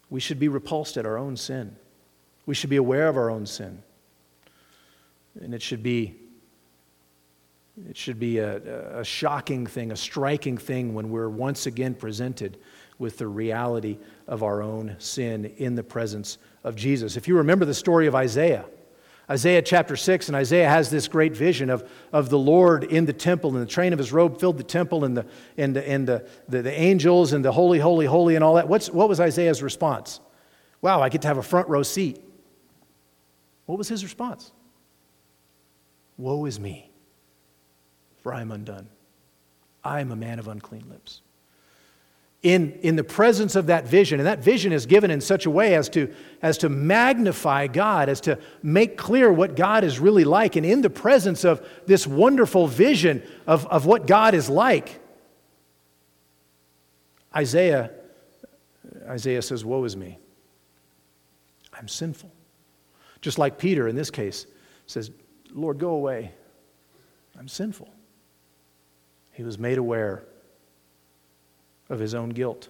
We 0.10 0.20
should 0.20 0.40
be 0.40 0.48
repulsed 0.48 0.98
at 0.98 1.06
our 1.06 1.18
own 1.18 1.36
sin. 1.36 1.76
We 2.46 2.54
should 2.54 2.70
be 2.70 2.76
aware 2.76 3.08
of 3.08 3.18
our 3.18 3.30
own 3.30 3.46
sin. 3.46 3.82
And 5.42 5.54
it 5.54 5.62
should 5.62 5.84
be, 5.84 6.16
it 7.90 7.98
should 7.98 8.20
be 8.20 8.38
a, 8.38 9.00
a 9.00 9.04
shocking 9.04 9.66
thing, 9.66 9.92
a 9.92 9.96
striking 9.98 10.58
thing 10.58 10.94
when 10.94 11.10
we're 11.10 11.30
once 11.30 11.66
again 11.66 11.96
presented 11.96 12.58
with 13.00 13.18
the 13.18 13.28
reality 13.28 13.98
of 14.28 14.44
our 14.44 14.62
own 14.62 14.96
sin 15.00 15.46
in 15.58 15.76
the 15.76 15.84
presence 15.84 16.38
of 16.64 16.76
Jesus. 16.76 17.18
If 17.18 17.28
you 17.28 17.36
remember 17.38 17.66
the 17.66 17.74
story 17.74 18.08
of 18.08 18.16
Isaiah, 18.16 18.66
Isaiah 19.30 19.62
chapter 19.62 19.96
6, 19.96 20.28
and 20.28 20.36
Isaiah 20.36 20.70
has 20.70 20.90
this 20.90 21.08
great 21.08 21.36
vision 21.36 21.70
of, 21.70 21.90
of 22.14 22.30
the 22.30 22.38
Lord 22.38 22.84
in 22.84 23.06
the 23.06 23.14
temple, 23.14 23.56
and 23.56 23.62
the 23.62 23.70
train 23.70 23.92
of 23.92 24.00
his 24.00 24.12
robe 24.12 24.40
filled 24.40 24.58
the 24.58 24.64
temple, 24.64 25.04
and 25.04 25.18
the, 25.18 25.26
and 25.58 25.76
the, 25.76 25.88
and 25.88 26.08
the, 26.08 26.28
the, 26.48 26.62
the 26.62 26.72
angels, 26.72 27.34
and 27.34 27.44
the 27.44 27.52
holy, 27.52 27.80
holy, 27.80 28.06
holy, 28.06 28.36
and 28.36 28.44
all 28.44 28.56
that. 28.56 28.68
What's, 28.68 28.90
what 28.90 29.10
was 29.10 29.20
Isaiah's 29.20 29.64
response? 29.64 30.20
Wow, 30.82 31.02
I 31.02 31.10
get 31.10 31.24
to 31.24 31.28
have 31.28 31.40
a 31.40 31.44
front 31.44 31.68
row 31.68 31.82
seat. 31.82 32.24
What 33.66 33.80
was 33.80 33.88
his 33.88 34.04
response? 34.04 34.52
Woe 36.18 36.46
is 36.46 36.60
me, 36.60 36.92
for 38.22 38.32
I 38.32 38.42
am 38.42 38.52
undone. 38.52 38.90
I 39.84 40.02
am 40.02 40.12
a 40.12 40.16
man 40.16 40.38
of 40.38 40.48
unclean 40.48 40.88
lips 40.90 41.22
in, 42.46 42.74
in 42.84 42.96
the 42.96 43.04
presence 43.04 43.56
of 43.56 43.66
that 43.66 43.88
vision. 43.88 44.20
And 44.20 44.28
that 44.28 44.38
vision 44.38 44.72
is 44.72 44.86
given 44.86 45.10
in 45.10 45.20
such 45.20 45.48
a 45.48 45.50
way 45.50 45.74
as 45.74 45.90
to, 45.90 46.14
as 46.44 46.60
to 46.60 46.70
magnify 46.70 47.66
God, 47.66 48.08
as 48.08 48.22
to 48.22 48.38
make 48.62 48.98
clear 48.98 49.34
what 49.34 49.56
God 49.56 49.84
is 49.84 50.00
really 50.00 50.24
like. 50.24 50.56
And 50.56 50.64
in 50.64 50.84
the 50.84 50.90
presence 50.92 51.44
of 51.44 51.68
this 51.88 52.06
wonderful 52.06 52.68
vision 52.68 53.24
of, 53.48 53.66
of 53.66 53.88
what 53.88 54.06
God 54.06 54.36
is 54.36 54.48
like, 54.48 55.02
Isaiah, 57.36 57.90
Isaiah 59.08 59.42
says, 59.42 59.66
Woe 59.66 59.84
is 59.84 59.98
me. 59.98 60.20
I'm 61.74 61.88
sinful. 61.88 62.32
Just 63.22 63.40
like 63.40 63.58
Peter 63.58 63.88
in 63.88 63.96
this 63.96 64.12
case 64.12 64.46
says, 64.86 65.10
Lord, 65.52 65.80
go 65.80 65.90
away. 65.90 66.32
I'm 67.40 67.48
sinful. 67.48 67.90
He 69.32 69.42
was 69.42 69.58
made 69.58 69.80
aware 69.80 70.26
of 71.90 72.00
his 72.00 72.14
own 72.14 72.30
guilt. 72.30 72.70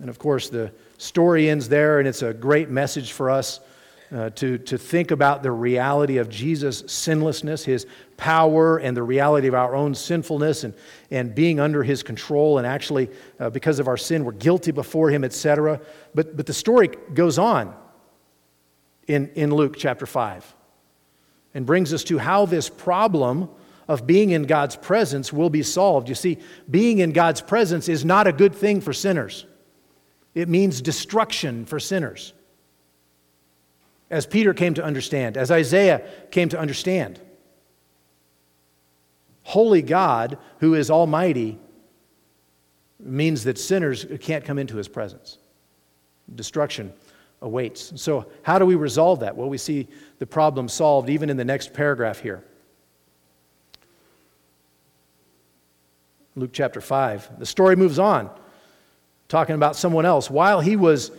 And 0.00 0.08
of 0.08 0.18
course, 0.18 0.48
the 0.48 0.72
story 0.98 1.48
ends 1.48 1.68
there, 1.68 1.98
and 1.98 2.06
it's 2.06 2.22
a 2.22 2.34
great 2.34 2.68
message 2.68 3.12
for 3.12 3.30
us 3.30 3.60
uh, 4.14 4.30
to, 4.30 4.58
to 4.58 4.78
think 4.78 5.10
about 5.10 5.42
the 5.42 5.50
reality 5.50 6.16
of 6.16 6.28
Jesus' 6.30 6.84
sinlessness, 6.86 7.64
his 7.64 7.86
power, 8.16 8.78
and 8.78 8.96
the 8.96 9.02
reality 9.02 9.48
of 9.48 9.54
our 9.54 9.74
own 9.74 9.94
sinfulness 9.94 10.64
and, 10.64 10.74
and 11.10 11.34
being 11.34 11.60
under 11.60 11.82
his 11.82 12.02
control. 12.02 12.58
And 12.58 12.66
actually, 12.66 13.10
uh, 13.38 13.50
because 13.50 13.78
of 13.78 13.88
our 13.88 13.96
sin, 13.96 14.24
we're 14.24 14.32
guilty 14.32 14.72
before 14.72 15.10
him, 15.10 15.24
etc. 15.24 15.80
But, 16.14 16.36
but 16.36 16.46
the 16.46 16.54
story 16.54 16.88
goes 17.12 17.38
on 17.38 17.74
in, 19.06 19.30
in 19.34 19.54
Luke 19.54 19.76
chapter 19.76 20.06
5 20.06 20.54
and 21.54 21.66
brings 21.66 21.92
us 21.92 22.04
to 22.04 22.18
how 22.18 22.46
this 22.46 22.68
problem 22.68 23.48
of 23.88 24.06
being 24.06 24.30
in 24.30 24.42
God's 24.44 24.76
presence 24.76 25.32
will 25.32 25.50
be 25.50 25.62
solved. 25.62 26.08
You 26.08 26.14
see, 26.14 26.38
being 26.70 26.98
in 26.98 27.12
God's 27.12 27.40
presence 27.40 27.88
is 27.88 28.04
not 28.04 28.26
a 28.26 28.32
good 28.32 28.54
thing 28.54 28.80
for 28.80 28.92
sinners, 28.92 29.46
it 30.34 30.48
means 30.48 30.80
destruction 30.80 31.64
for 31.64 31.80
sinners 31.80 32.34
as 34.10 34.26
Peter 34.26 34.54
came 34.54 34.74
to 34.74 34.84
understand, 34.84 35.36
as 35.36 35.50
Isaiah 35.50 36.02
came 36.30 36.48
to 36.50 36.58
understand. 36.58 37.20
Holy 39.42 39.82
God, 39.82 40.38
who 40.60 40.74
is 40.74 40.90
almighty, 40.90 41.58
means 43.00 43.44
that 43.44 43.58
sinners 43.58 44.06
can't 44.20 44.44
come 44.44 44.58
into 44.58 44.76
his 44.76 44.88
presence. 44.88 45.38
Destruction 46.34 46.92
awaits. 47.40 47.92
So, 48.00 48.26
how 48.42 48.58
do 48.58 48.66
we 48.66 48.74
resolve 48.74 49.20
that? 49.20 49.36
Well, 49.36 49.48
we 49.48 49.58
see 49.58 49.88
the 50.18 50.26
problem 50.26 50.68
solved 50.68 51.08
even 51.08 51.30
in 51.30 51.36
the 51.36 51.44
next 51.44 51.72
paragraph 51.72 52.20
here. 52.20 52.44
Luke 56.38 56.50
chapter 56.52 56.80
5. 56.80 57.38
The 57.38 57.46
story 57.46 57.74
moves 57.74 57.98
on, 57.98 58.30
talking 59.28 59.54
about 59.56 59.74
someone 59.74 60.06
else. 60.06 60.30
While 60.30 60.60
he 60.60 60.76
was 60.76 61.10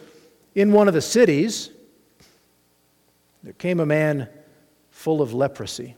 in 0.55 0.72
one 0.72 0.88
of 0.88 0.93
the 0.93 1.01
cities, 1.01 1.70
there 3.43 3.53
came 3.53 3.80
a 3.80 3.86
man 3.86 4.30
full 4.91 5.22
of 5.22 5.34
leprosy. 5.34 5.95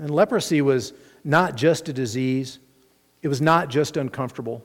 And 0.00 0.10
leprosy 0.10 0.62
was 0.62 0.92
not 1.24 1.56
just 1.56 1.88
a 1.88 1.92
disease, 1.92 2.58
it 3.22 3.28
was 3.28 3.40
not 3.40 3.68
just 3.68 3.96
uncomfortable, 3.96 4.64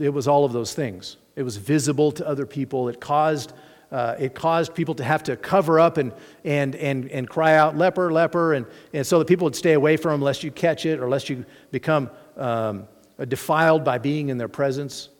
it 0.00 0.08
was 0.08 0.26
all 0.26 0.44
of 0.44 0.52
those 0.52 0.74
things. 0.74 1.16
It 1.36 1.42
was 1.42 1.56
visible 1.56 2.10
to 2.12 2.26
other 2.26 2.46
people, 2.46 2.88
it 2.88 3.00
caused. 3.00 3.52
Uh, 3.92 4.16
it 4.18 4.34
caused 4.34 4.74
people 4.74 4.94
to 4.94 5.04
have 5.04 5.22
to 5.22 5.36
cover 5.36 5.78
up 5.78 5.96
and, 5.96 6.12
and, 6.44 6.74
and, 6.74 7.08
and 7.10 7.28
cry 7.28 7.54
out, 7.54 7.76
leper, 7.76 8.12
leper, 8.12 8.54
and, 8.54 8.66
and 8.92 9.06
so 9.06 9.18
that 9.18 9.28
people 9.28 9.44
would 9.44 9.54
stay 9.54 9.74
away 9.74 9.96
from 9.96 10.12
them 10.12 10.22
lest 10.22 10.42
you 10.42 10.50
catch 10.50 10.84
it 10.86 10.98
or 10.98 11.08
lest 11.08 11.28
you 11.28 11.44
become 11.70 12.10
um, 12.36 12.88
defiled 13.28 13.84
by 13.84 13.98
being 13.98 14.28
in 14.28 14.38
their 14.38 14.48
presence. 14.48 15.10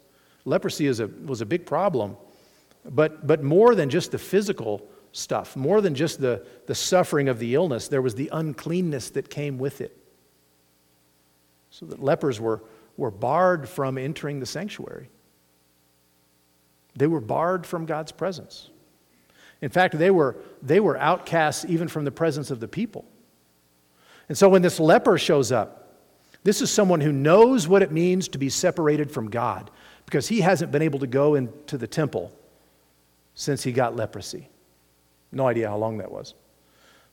Leprosy 0.45 0.87
is 0.87 1.01
a, 1.01 1.07
was 1.07 1.41
a 1.41 1.47
big 1.47 1.64
problem. 1.64 2.17
But, 2.85 3.27
but 3.27 3.43
more 3.43 3.75
than 3.75 3.91
just 3.91 4.11
the 4.12 4.19
physical 4.19 4.87
stuff, 5.12 5.57
more 5.57 5.81
than 5.81 5.95
just 5.95 6.21
the, 6.21 6.47
the 6.67 6.75
suffering 6.75 7.29
of 7.29 7.39
the 7.39 7.55
illness, 7.55 7.89
there 7.89 8.03
was 8.03 8.14
the 8.14 8.29
uncleanness 8.33 9.11
that 9.11 9.31
came 9.31 9.59
with 9.59 9.81
it. 9.81 9.97
So 11.71 11.87
that 11.87 12.03
lepers 12.03 12.41
were, 12.41 12.62
were 12.97 13.11
barred 13.11 13.69
from 13.69 13.99
entering 13.99 14.41
the 14.41 14.47
sanctuary. 14.47 15.09
They 16.97 17.07
were 17.07 17.20
barred 17.20 17.66
from 17.66 17.86
God's 17.86 18.12
presence. 18.12 18.70
In 19.61 19.70
fact, 19.70 19.99
they 19.99 20.11
were, 20.11 20.36
they 20.62 20.80
were 20.80 20.99
outcasts 20.99 21.64
even 21.68 21.88
from 21.88 22.05
the 22.05 22.11
presence 22.11 22.51
of 22.51 22.61
the 22.61 22.68
people. 22.68 23.05
And 24.28 24.36
so 24.36 24.49
when 24.49 24.62
this 24.62 24.80
leper 24.80 25.18
shows 25.18 25.53
up, 25.53 25.94
this 26.42 26.61
is 26.61 26.70
someone 26.70 27.01
who 27.01 27.12
knows 27.12 27.66
what 27.66 27.82
it 27.82 27.90
means 27.90 28.28
to 28.28 28.38
be 28.38 28.49
separated 28.49 29.11
from 29.11 29.30
God 29.30 29.70
because 30.05 30.28
he 30.28 30.40
hasn't 30.40 30.72
been 30.72 30.82
able 30.82 31.01
to 31.01 31.07
go 31.07 31.34
into 31.34 31.76
the 31.76 31.86
temple 31.86 32.32
since 33.34 33.62
he 33.62 33.72
got 33.72 33.97
leprosy. 33.97 34.49
No 35.32 35.47
idea 35.47 35.68
how 35.68 35.76
long 35.76 35.99
that 35.99 36.11
was. 36.11 36.34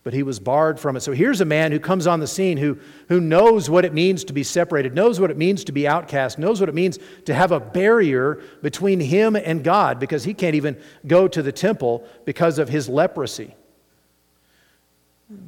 But 0.04 0.14
he 0.14 0.24
was 0.24 0.40
barred 0.40 0.80
from 0.80 0.98
it. 0.98 1.00
So 1.00 1.14
here's 1.14 1.40
a 1.40 1.46
man 1.46 1.72
who 1.72 1.80
comes 1.80 2.08
on 2.08 2.20
the 2.20 2.28
scene 2.28 2.58
who, 2.58 2.78
who 3.08 3.22
knows 3.22 3.70
what 3.70 3.86
it 3.86 3.94
means 3.94 4.26
to 4.26 4.34
be 4.34 4.44
separated, 4.44 4.94
knows 4.94 5.20
what 5.20 5.32
it 5.32 5.38
means 5.38 5.64
to 5.64 5.72
be 5.72 5.88
outcast, 5.88 6.38
knows 6.38 6.60
what 6.60 6.68
it 6.68 6.76
means 6.76 7.00
to 7.26 7.34
have 7.34 7.54
a 7.54 7.60
barrier 7.60 8.42
between 8.62 9.00
him 9.00 9.38
and 9.38 9.64
God 9.64 10.00
because 10.00 10.26
he 10.26 10.34
can't 10.34 10.56
even 10.56 10.78
go 11.08 11.28
to 11.30 11.42
the 11.42 11.54
temple 11.54 12.06
because 12.26 12.60
of 12.60 12.68
his 12.68 12.90
leprosy. 12.90 13.56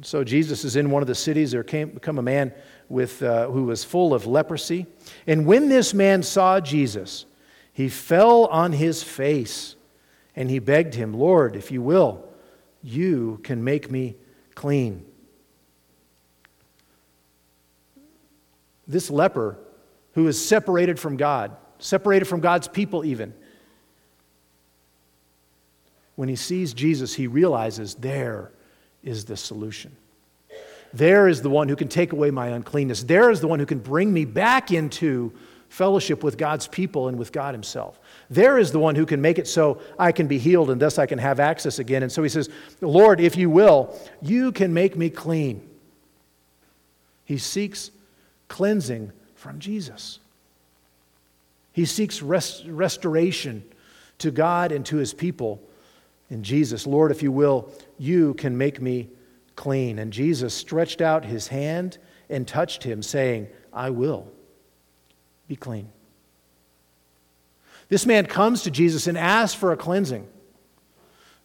So 0.00 0.24
Jesus 0.24 0.64
is 0.64 0.76
in 0.76 0.90
one 0.90 1.02
of 1.02 1.06
the 1.06 1.14
cities. 1.14 1.50
There 1.50 1.62
came 1.62 1.98
come 1.98 2.18
a 2.18 2.22
man 2.22 2.52
with, 2.88 3.22
uh, 3.22 3.48
who 3.48 3.64
was 3.64 3.84
full 3.84 4.14
of 4.14 4.26
leprosy. 4.26 4.86
And 5.26 5.46
when 5.46 5.68
this 5.68 5.92
man 5.92 6.22
saw 6.22 6.60
Jesus, 6.60 7.26
he 7.72 7.88
fell 7.88 8.46
on 8.46 8.72
his 8.72 9.02
face 9.02 9.76
and 10.34 10.50
he 10.50 10.58
begged 10.58 10.94
him, 10.94 11.12
Lord, 11.12 11.56
if 11.56 11.70
you 11.70 11.82
will, 11.82 12.24
you 12.82 13.40
can 13.42 13.62
make 13.62 13.90
me 13.90 14.16
clean. 14.56 15.04
This 18.88 19.08
leper, 19.08 19.56
who 20.14 20.26
is 20.26 20.44
separated 20.44 20.98
from 20.98 21.16
God, 21.16 21.56
separated 21.78 22.24
from 22.24 22.40
God's 22.40 22.66
people, 22.66 23.04
even, 23.04 23.32
when 26.16 26.28
he 26.28 26.36
sees 26.36 26.74
Jesus, 26.74 27.14
he 27.14 27.28
realizes 27.28 27.94
there 27.94 28.50
is 29.04 29.26
the 29.26 29.36
solution. 29.36 29.94
There 30.92 31.28
is 31.28 31.42
the 31.42 31.50
one 31.50 31.68
who 31.68 31.76
can 31.76 31.88
take 31.88 32.12
away 32.12 32.30
my 32.30 32.48
uncleanness. 32.48 33.04
There 33.04 33.30
is 33.30 33.40
the 33.40 33.48
one 33.48 33.58
who 33.58 33.66
can 33.66 33.78
bring 33.78 34.12
me 34.12 34.24
back 34.24 34.72
into 34.72 35.32
fellowship 35.68 36.24
with 36.24 36.38
God's 36.38 36.66
people 36.66 37.08
and 37.08 37.18
with 37.18 37.32
God 37.32 37.54
Himself. 37.54 38.00
There 38.28 38.58
is 38.58 38.72
the 38.72 38.78
one 38.78 38.96
who 38.96 39.06
can 39.06 39.20
make 39.20 39.38
it 39.38 39.46
so 39.46 39.80
I 39.98 40.12
can 40.12 40.26
be 40.26 40.38
healed 40.38 40.70
and 40.70 40.80
thus 40.80 40.98
I 40.98 41.06
can 41.06 41.18
have 41.18 41.38
access 41.38 41.78
again. 41.78 42.02
And 42.02 42.10
so 42.10 42.22
he 42.22 42.28
says, 42.28 42.48
Lord, 42.80 43.20
if 43.20 43.36
you 43.36 43.48
will, 43.48 43.96
you 44.20 44.52
can 44.52 44.74
make 44.74 44.96
me 44.96 45.10
clean. 45.10 45.68
He 47.24 47.38
seeks 47.38 47.90
cleansing 48.48 49.12
from 49.34 49.58
Jesus. 49.58 50.18
He 51.72 51.84
seeks 51.84 52.22
rest, 52.22 52.64
restoration 52.66 53.62
to 54.18 54.30
God 54.30 54.72
and 54.72 54.84
to 54.86 54.96
his 54.96 55.12
people 55.12 55.60
in 56.30 56.42
Jesus. 56.42 56.86
Lord, 56.86 57.10
if 57.10 57.22
you 57.22 57.30
will, 57.30 57.70
you 57.98 58.34
can 58.34 58.56
make 58.56 58.80
me 58.80 59.08
clean. 59.54 59.98
And 59.98 60.12
Jesus 60.12 60.54
stretched 60.54 61.00
out 61.00 61.24
his 61.24 61.48
hand 61.48 61.98
and 62.28 62.46
touched 62.46 62.82
him, 62.82 63.02
saying, 63.02 63.48
I 63.72 63.90
will 63.90 64.26
be 65.48 65.56
clean. 65.56 65.90
This 67.88 68.06
man 68.06 68.26
comes 68.26 68.62
to 68.62 68.70
Jesus 68.70 69.06
and 69.06 69.16
asks 69.16 69.58
for 69.58 69.72
a 69.72 69.76
cleansing. 69.76 70.26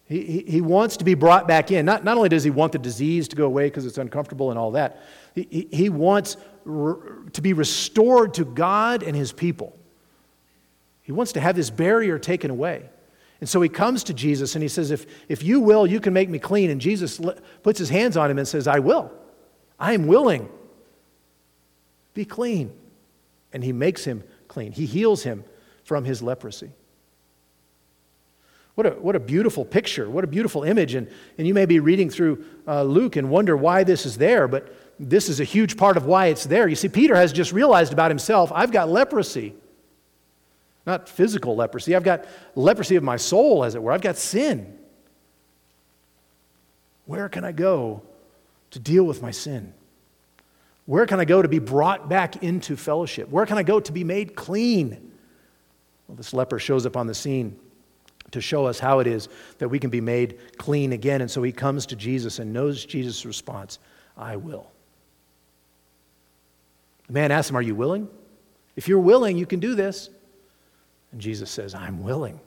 He, 0.06 0.24
he, 0.24 0.44
he 0.48 0.60
wants 0.60 0.98
to 0.98 1.04
be 1.04 1.14
brought 1.14 1.46
back 1.46 1.70
in. 1.70 1.86
Not, 1.86 2.04
not 2.04 2.16
only 2.16 2.28
does 2.28 2.44
he 2.44 2.50
want 2.50 2.72
the 2.72 2.78
disease 2.78 3.28
to 3.28 3.36
go 3.36 3.46
away 3.46 3.66
because 3.66 3.86
it's 3.86 3.98
uncomfortable 3.98 4.50
and 4.50 4.58
all 4.58 4.72
that, 4.72 5.02
he, 5.34 5.68
he, 5.72 5.88
wants 5.88 6.36
to 6.64 7.40
be 7.40 7.52
restored 7.52 8.34
to 8.34 8.44
God 8.44 9.02
and 9.02 9.16
his 9.16 9.32
people. 9.32 9.78
He 11.02 11.12
wants 11.12 11.32
to 11.32 11.40
have 11.40 11.56
this 11.56 11.70
barrier 11.70 12.18
taken 12.18 12.50
away. 12.50 12.90
And 13.40 13.48
so 13.48 13.60
he 13.60 13.68
comes 13.68 14.04
to 14.04 14.14
Jesus 14.14 14.54
and 14.54 14.62
he 14.62 14.68
says, 14.68 14.90
If, 14.90 15.06
if 15.28 15.42
you 15.42 15.60
will, 15.60 15.86
you 15.86 15.98
can 15.98 16.12
make 16.12 16.28
me 16.28 16.38
clean. 16.38 16.70
And 16.70 16.80
Jesus 16.80 17.20
puts 17.62 17.78
his 17.78 17.88
hands 17.88 18.16
on 18.16 18.30
him 18.30 18.38
and 18.38 18.46
says, 18.46 18.68
I 18.68 18.80
will. 18.80 19.10
I 19.80 19.94
am 19.94 20.06
willing. 20.06 20.48
Be 22.14 22.24
clean. 22.24 22.72
And 23.52 23.64
he 23.64 23.72
makes 23.72 24.04
him 24.04 24.22
clean. 24.46 24.72
He 24.72 24.86
heals 24.86 25.22
him 25.22 25.44
from 25.84 26.04
his 26.04 26.22
leprosy. 26.22 26.70
What 28.74 28.86
a, 28.86 28.90
what 28.90 29.16
a 29.16 29.20
beautiful 29.20 29.64
picture. 29.64 30.08
What 30.08 30.24
a 30.24 30.26
beautiful 30.26 30.64
image. 30.64 30.94
And, 30.94 31.08
and 31.36 31.46
you 31.46 31.52
may 31.52 31.66
be 31.66 31.78
reading 31.78 32.08
through 32.08 32.44
uh, 32.66 32.82
Luke 32.82 33.16
and 33.16 33.28
wonder 33.28 33.56
why 33.56 33.84
this 33.84 34.06
is 34.06 34.16
there, 34.16 34.48
but 34.48 34.74
this 34.98 35.28
is 35.28 35.40
a 35.40 35.44
huge 35.44 35.76
part 35.76 35.96
of 35.96 36.06
why 36.06 36.26
it's 36.26 36.44
there. 36.44 36.68
You 36.68 36.76
see, 36.76 36.88
Peter 36.88 37.14
has 37.14 37.32
just 37.32 37.52
realized 37.52 37.92
about 37.92 38.10
himself 38.10 38.50
I've 38.54 38.72
got 38.72 38.88
leprosy. 38.88 39.54
Not 40.86 41.08
physical 41.08 41.54
leprosy, 41.54 41.94
I've 41.94 42.02
got 42.02 42.24
leprosy 42.56 42.96
of 42.96 43.04
my 43.04 43.16
soul, 43.16 43.62
as 43.62 43.76
it 43.76 43.82
were. 43.82 43.92
I've 43.92 44.00
got 44.00 44.16
sin. 44.16 44.78
Where 47.06 47.28
can 47.28 47.44
I 47.44 47.52
go 47.52 48.02
to 48.70 48.78
deal 48.78 49.04
with 49.04 49.22
my 49.22 49.30
sin? 49.30 49.74
Where 50.86 51.06
can 51.06 51.20
I 51.20 51.24
go 51.24 51.40
to 51.40 51.48
be 51.48 51.60
brought 51.60 52.08
back 52.08 52.42
into 52.42 52.76
fellowship? 52.76 53.28
Where 53.28 53.46
can 53.46 53.58
I 53.58 53.62
go 53.62 53.78
to 53.78 53.92
be 53.92 54.02
made 54.02 54.34
clean? 54.34 55.11
Well, 56.08 56.16
this 56.16 56.32
leper 56.32 56.58
shows 56.58 56.86
up 56.86 56.96
on 56.96 57.06
the 57.06 57.14
scene 57.14 57.58
to 58.32 58.40
show 58.40 58.66
us 58.66 58.78
how 58.78 58.98
it 58.98 59.06
is 59.06 59.28
that 59.58 59.68
we 59.68 59.78
can 59.78 59.90
be 59.90 60.00
made 60.00 60.38
clean 60.56 60.92
again. 60.92 61.20
And 61.20 61.30
so 61.30 61.42
he 61.42 61.52
comes 61.52 61.86
to 61.86 61.96
Jesus 61.96 62.38
and 62.38 62.52
knows 62.52 62.84
Jesus' 62.84 63.24
response 63.24 63.78
I 64.16 64.36
will. 64.36 64.70
The 67.06 67.12
man 67.14 67.30
asks 67.30 67.50
him, 67.50 67.56
Are 67.56 67.62
you 67.62 67.74
willing? 67.74 68.08
If 68.76 68.88
you're 68.88 68.98
willing, 68.98 69.36
you 69.36 69.46
can 69.46 69.60
do 69.60 69.74
this. 69.74 70.08
And 71.12 71.20
Jesus 71.20 71.50
says, 71.50 71.74
I'm 71.74 72.02
willing. 72.02 72.40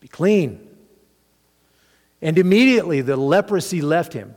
Be 0.00 0.08
clean. 0.08 0.68
And 2.20 2.38
immediately 2.38 3.00
the 3.00 3.16
leprosy 3.16 3.80
left 3.80 4.12
him. 4.12 4.34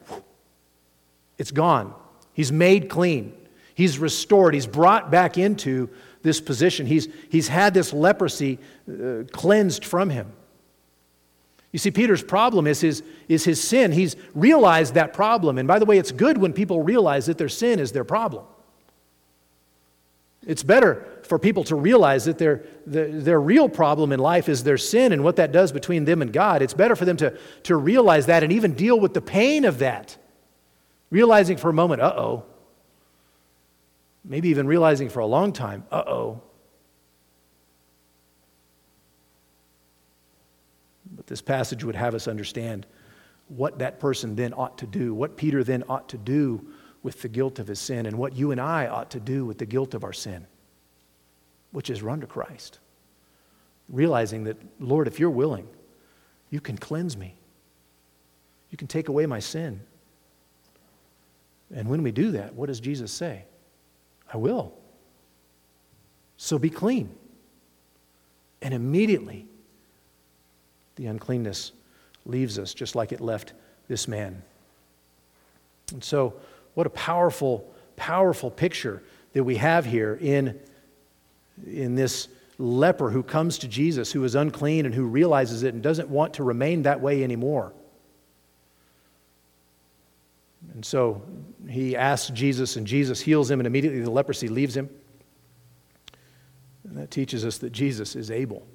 It's 1.37 1.51
gone. 1.51 1.93
He's 2.33 2.51
made 2.51 2.89
clean. 2.89 3.33
He's 3.75 3.99
restored, 3.99 4.55
he's 4.55 4.65
brought 4.65 5.11
back 5.11 5.37
into 5.37 5.89
this 6.23 6.41
position. 6.41 6.87
He's, 6.87 7.07
he's 7.29 7.47
had 7.47 7.73
this 7.73 7.93
leprosy 7.93 8.57
uh, 8.89 9.23
cleansed 9.31 9.85
from 9.85 10.09
him. 10.09 10.31
You 11.71 11.79
see, 11.79 11.91
Peter's 11.91 12.23
problem 12.23 12.67
is 12.67 12.79
his, 12.79 13.03
is 13.27 13.43
his 13.43 13.61
sin. 13.61 13.91
He's 13.91 14.15
realized 14.33 14.93
that 14.93 15.13
problem. 15.13 15.57
And 15.57 15.67
by 15.67 15.77
the 15.77 15.85
way, 15.85 15.97
it's 15.97 16.11
good 16.11 16.37
when 16.37 16.53
people 16.53 16.81
realize 16.81 17.25
that 17.25 17.37
their 17.37 17.49
sin 17.49 17.79
is 17.79 17.91
their 17.91 18.05
problem. 18.05 18.45
It's 20.47 20.63
better 20.63 21.05
for 21.23 21.37
people 21.37 21.65
to 21.65 21.75
realize 21.75 22.25
that 22.25 22.37
their, 22.37 22.63
their, 22.85 23.09
their, 23.09 23.41
real 23.41 23.67
problem 23.67 24.11
in 24.11 24.19
life 24.19 24.47
is 24.47 24.63
their 24.63 24.77
sin 24.77 25.11
and 25.11 25.23
what 25.23 25.35
that 25.35 25.51
does 25.51 25.71
between 25.71 26.05
them 26.05 26.21
and 26.21 26.31
God. 26.31 26.61
It's 26.61 26.73
better 26.73 26.95
for 26.95 27.03
them 27.03 27.17
to, 27.17 27.37
to 27.63 27.75
realize 27.75 28.27
that 28.27 28.43
and 28.43 28.53
even 28.53 28.73
deal 28.73 28.99
with 28.99 29.13
the 29.13 29.21
pain 29.21 29.65
of 29.65 29.79
that. 29.79 30.15
Realizing 31.09 31.57
for 31.57 31.69
a 31.69 31.73
moment, 31.73 32.01
uh 32.01 32.13
oh. 32.15 32.45
Maybe 34.27 34.49
even 34.49 34.65
realizing 34.65 35.09
for 35.09 35.19
a 35.19 35.25
long 35.25 35.53
time, 35.53 35.85
uh 35.91 36.03
oh. 36.07 36.41
But 41.15 41.27
this 41.27 41.41
passage 41.41 41.83
would 41.83 41.95
have 41.95 42.15
us 42.15 42.27
understand 42.27 42.87
what 43.47 43.77
that 43.79 43.99
person 43.99 44.35
then 44.35 44.53
ought 44.53 44.79
to 44.79 44.87
do, 44.87 45.13
what 45.13 45.37
Peter 45.37 45.63
then 45.63 45.83
ought 45.87 46.09
to 46.09 46.17
do 46.17 46.65
with 47.03 47.21
the 47.21 47.27
guilt 47.27 47.59
of 47.59 47.67
his 47.67 47.79
sin, 47.79 48.07
and 48.07 48.17
what 48.17 48.35
you 48.35 48.51
and 48.51 48.59
I 48.59 48.87
ought 48.87 49.11
to 49.11 49.19
do 49.19 49.45
with 49.45 49.59
the 49.59 49.65
guilt 49.67 49.93
of 49.93 50.03
our 50.03 50.13
sin, 50.13 50.47
which 51.71 51.91
is 51.91 52.01
run 52.01 52.21
to 52.21 52.27
Christ. 52.27 52.79
Realizing 53.89 54.45
that, 54.45 54.57
Lord, 54.79 55.07
if 55.07 55.19
you're 55.19 55.29
willing, 55.29 55.67
you 56.49 56.59
can 56.59 56.75
cleanse 56.75 57.15
me, 57.15 57.35
you 58.71 58.77
can 58.77 58.87
take 58.87 59.07
away 59.07 59.27
my 59.27 59.39
sin. 59.39 59.81
And 61.73 61.87
when 61.87 62.01
we 62.01 62.11
do 62.11 62.31
that, 62.31 62.55
what 62.55 62.65
does 62.65 62.79
Jesus 62.79 63.11
say? 63.11 63.45
I 64.35 64.37
will. 64.37 64.73
So 66.35 66.59
be 66.59 66.69
clean. 66.69 67.09
And 68.61 68.73
immediately, 68.73 69.45
the 70.97 71.05
uncleanness 71.05 71.71
leaves 72.25 72.59
us 72.59 72.73
just 72.73 72.95
like 72.95 73.13
it 73.13 73.21
left 73.21 73.53
this 73.87 74.09
man. 74.09 74.41
And 75.93 76.03
so, 76.03 76.33
what 76.73 76.85
a 76.85 76.89
powerful, 76.89 77.65
powerful 77.95 78.51
picture 78.51 79.01
that 79.31 79.45
we 79.45 79.55
have 79.55 79.85
here 79.85 80.19
in, 80.19 80.59
in 81.65 81.95
this 81.95 82.27
leper 82.57 83.11
who 83.11 83.23
comes 83.23 83.57
to 83.59 83.69
Jesus, 83.69 84.11
who 84.11 84.21
is 84.25 84.35
unclean 84.35 84.85
and 84.85 84.93
who 84.93 85.05
realizes 85.05 85.63
it 85.63 85.73
and 85.73 85.81
doesn't 85.81 86.09
want 86.09 86.33
to 86.33 86.43
remain 86.43 86.81
that 86.81 86.99
way 86.99 87.23
anymore. 87.23 87.71
And 90.73 90.85
so 90.85 91.21
he 91.69 91.95
asks 91.95 92.29
Jesus, 92.31 92.75
and 92.75 92.85
Jesus 92.85 93.21
heals 93.21 93.49
him, 93.49 93.59
and 93.59 93.67
immediately 93.67 94.01
the 94.01 94.11
leprosy 94.11 94.47
leaves 94.47 94.75
him. 94.75 94.89
And 96.83 96.97
that 96.97 97.11
teaches 97.11 97.45
us 97.45 97.57
that 97.59 97.71
Jesus 97.71 98.15
is 98.15 98.29
able, 98.29 98.65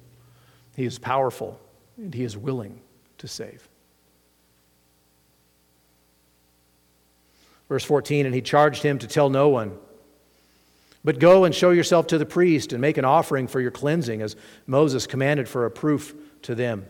he 0.75 0.85
is 0.85 0.99
powerful, 0.99 1.59
and 1.97 2.13
he 2.13 2.23
is 2.23 2.37
willing 2.37 2.79
to 3.19 3.27
save. 3.27 3.67
Verse 7.69 7.85
14, 7.85 8.25
and 8.25 8.35
he 8.35 8.41
charged 8.41 8.83
him 8.83 8.99
to 8.99 9.07
tell 9.07 9.29
no 9.29 9.47
one. 9.47 9.77
But 11.03 11.19
go 11.19 11.45
and 11.45 11.55
show 11.55 11.71
yourself 11.71 12.07
to 12.07 12.17
the 12.17 12.25
priest 12.25 12.73
and 12.73 12.81
make 12.81 12.97
an 12.97 13.05
offering 13.05 13.47
for 13.47 13.61
your 13.61 13.71
cleansing, 13.71 14.21
as 14.21 14.35
Moses 14.67 15.07
commanded 15.07 15.47
for 15.47 15.65
a 15.65 15.71
proof 15.71 16.13
to 16.43 16.53
them. 16.53 16.85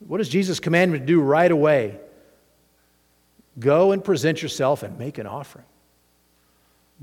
What 0.00 0.18
does 0.18 0.28
Jesus 0.28 0.60
command 0.60 0.92
him 0.92 1.00
to 1.00 1.06
do 1.06 1.20
right 1.20 1.50
away? 1.50 1.98
Go 3.58 3.92
and 3.92 4.04
present 4.04 4.42
yourself 4.42 4.82
and 4.82 4.98
make 4.98 5.18
an 5.18 5.26
offering. 5.26 5.64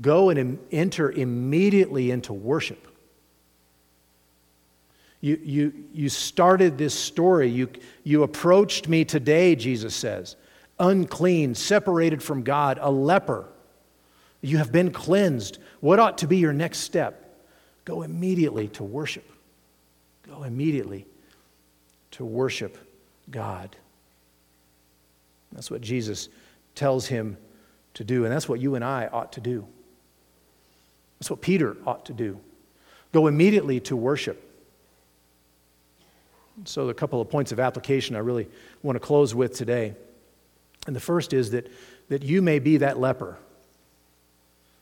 Go 0.00 0.30
and 0.30 0.58
enter 0.72 1.10
immediately 1.10 2.10
into 2.10 2.32
worship. 2.32 2.86
You, 5.20 5.40
you, 5.42 5.72
you 5.92 6.08
started 6.08 6.76
this 6.76 6.94
story. 6.94 7.48
You, 7.48 7.70
you 8.02 8.22
approached 8.24 8.88
me 8.88 9.04
today, 9.04 9.54
Jesus 9.56 9.94
says, 9.94 10.36
unclean, 10.78 11.54
separated 11.54 12.22
from 12.22 12.42
God, 12.42 12.78
a 12.80 12.90
leper. 12.90 13.46
You 14.42 14.58
have 14.58 14.70
been 14.70 14.90
cleansed. 14.90 15.58
What 15.80 15.98
ought 15.98 16.18
to 16.18 16.26
be 16.26 16.36
your 16.36 16.52
next 16.52 16.78
step? 16.80 17.20
Go 17.84 18.02
immediately 18.02 18.68
to 18.68 18.84
worship. 18.84 19.24
Go 20.28 20.42
immediately 20.42 21.06
to 22.12 22.24
worship 22.24 22.76
God. 23.30 23.74
That's 25.52 25.70
what 25.70 25.80
Jesus 25.80 26.28
tells 26.74 27.06
him 27.06 27.36
to 27.94 28.04
do. 28.04 28.24
And 28.24 28.32
that's 28.32 28.48
what 28.48 28.60
you 28.60 28.74
and 28.74 28.84
I 28.84 29.06
ought 29.06 29.32
to 29.32 29.40
do. 29.40 29.66
That's 31.18 31.30
what 31.30 31.40
Peter 31.40 31.76
ought 31.86 32.04
to 32.06 32.12
do. 32.12 32.38
Go 33.12 33.26
immediately 33.28 33.80
to 33.80 33.96
worship. 33.96 34.40
So, 36.64 36.88
a 36.88 36.94
couple 36.94 37.20
of 37.20 37.28
points 37.30 37.50
of 37.50 37.58
application 37.58 38.14
I 38.14 38.20
really 38.20 38.48
want 38.82 38.96
to 38.96 39.00
close 39.00 39.34
with 39.34 39.56
today. 39.56 39.94
And 40.86 40.94
the 40.94 41.00
first 41.00 41.32
is 41.32 41.50
that, 41.50 41.70
that 42.08 42.22
you 42.22 42.42
may 42.42 42.58
be 42.58 42.76
that 42.78 42.98
leper. 42.98 43.38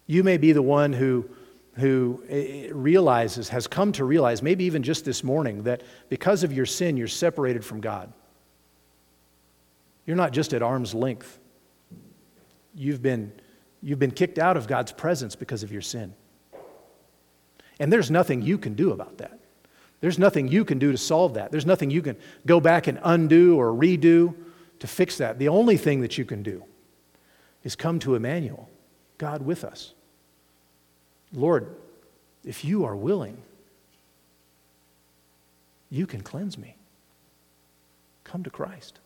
You 0.06 0.24
may 0.24 0.36
be 0.36 0.52
the 0.52 0.62
one 0.62 0.92
who, 0.92 1.28
who 1.74 2.22
eh, 2.28 2.68
realizes, 2.72 3.48
has 3.50 3.66
come 3.66 3.92
to 3.92 4.04
realize, 4.04 4.42
maybe 4.42 4.64
even 4.64 4.82
just 4.82 5.04
this 5.04 5.22
morning, 5.24 5.62
that 5.62 5.82
because 6.08 6.42
of 6.42 6.52
your 6.52 6.66
sin, 6.66 6.96
you're 6.96 7.08
separated 7.08 7.64
from 7.64 7.80
God. 7.80 8.12
You're 10.04 10.16
not 10.16 10.32
just 10.32 10.52
at 10.52 10.62
arm's 10.62 10.94
length 10.94 11.38
you've 12.74 13.02
been, 13.02 13.32
you've 13.82 13.98
been 13.98 14.10
kicked 14.10 14.38
out 14.38 14.56
of 14.56 14.66
God's 14.66 14.92
presence 14.92 15.34
because 15.34 15.62
of 15.62 15.72
your 15.72 15.82
sin. 15.82 16.14
And 17.78 17.92
there's 17.92 18.10
nothing 18.10 18.42
you 18.42 18.58
can 18.58 18.74
do 18.74 18.92
about 18.92 19.18
that. 19.18 19.38
There's 20.00 20.18
nothing 20.18 20.48
you 20.48 20.64
can 20.64 20.78
do 20.78 20.92
to 20.92 20.98
solve 20.98 21.34
that. 21.34 21.52
There's 21.52 21.66
nothing 21.66 21.90
you 21.90 22.02
can 22.02 22.16
go 22.44 22.60
back 22.60 22.86
and 22.86 22.98
undo 23.02 23.56
or 23.56 23.72
redo 23.72 24.34
to 24.80 24.86
fix 24.86 25.18
that. 25.18 25.38
The 25.38 25.48
only 25.48 25.76
thing 25.76 26.00
that 26.00 26.18
you 26.18 26.24
can 26.24 26.42
do 26.42 26.64
is 27.62 27.76
come 27.76 28.00
to 28.00 28.16
Emmanuel, 28.16 28.68
God 29.18 29.42
with 29.42 29.62
us. 29.62 29.94
Lord, 31.32 31.76
if 32.44 32.64
you 32.64 32.84
are 32.84 32.96
willing, 32.96 33.40
you 35.88 36.06
can 36.06 36.20
cleanse 36.20 36.58
me. 36.58 36.76
Come 38.24 38.42
to 38.42 38.50
Christ. 38.50 38.98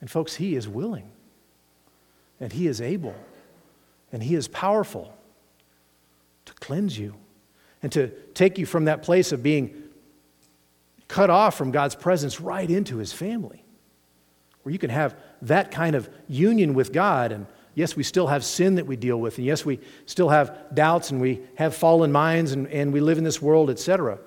And 0.00 0.10
folks, 0.10 0.36
He 0.36 0.54
is 0.54 0.68
willing. 0.68 1.10
And 2.40 2.52
He 2.52 2.66
is 2.66 2.80
able 2.80 3.14
and 4.12 4.22
He 4.22 4.34
is 4.34 4.48
powerful 4.48 5.12
to 6.46 6.52
cleanse 6.54 6.98
you 6.98 7.14
and 7.82 7.90
to 7.92 8.08
take 8.34 8.58
you 8.58 8.66
from 8.66 8.86
that 8.86 9.02
place 9.02 9.32
of 9.32 9.42
being 9.42 9.82
cut 11.08 11.30
off 11.30 11.56
from 11.56 11.70
God's 11.70 11.94
presence 11.94 12.40
right 12.40 12.68
into 12.68 12.98
His 12.98 13.12
family, 13.12 13.64
where 14.62 14.72
you 14.72 14.78
can 14.78 14.90
have 14.90 15.16
that 15.42 15.70
kind 15.70 15.96
of 15.96 16.08
union 16.28 16.74
with 16.74 16.92
God. 16.92 17.32
And 17.32 17.46
yes, 17.74 17.96
we 17.96 18.02
still 18.02 18.26
have 18.26 18.44
sin 18.44 18.76
that 18.76 18.86
we 18.86 18.96
deal 18.96 19.18
with, 19.18 19.38
and 19.38 19.46
yes, 19.46 19.64
we 19.64 19.80
still 20.06 20.28
have 20.28 20.74
doubts, 20.74 21.10
and 21.10 21.20
we 21.20 21.40
have 21.56 21.74
fallen 21.74 22.12
minds, 22.12 22.52
and, 22.52 22.66
and 22.68 22.92
we 22.92 23.00
live 23.00 23.18
in 23.18 23.24
this 23.24 23.40
world, 23.40 23.70
etc. 23.70 24.18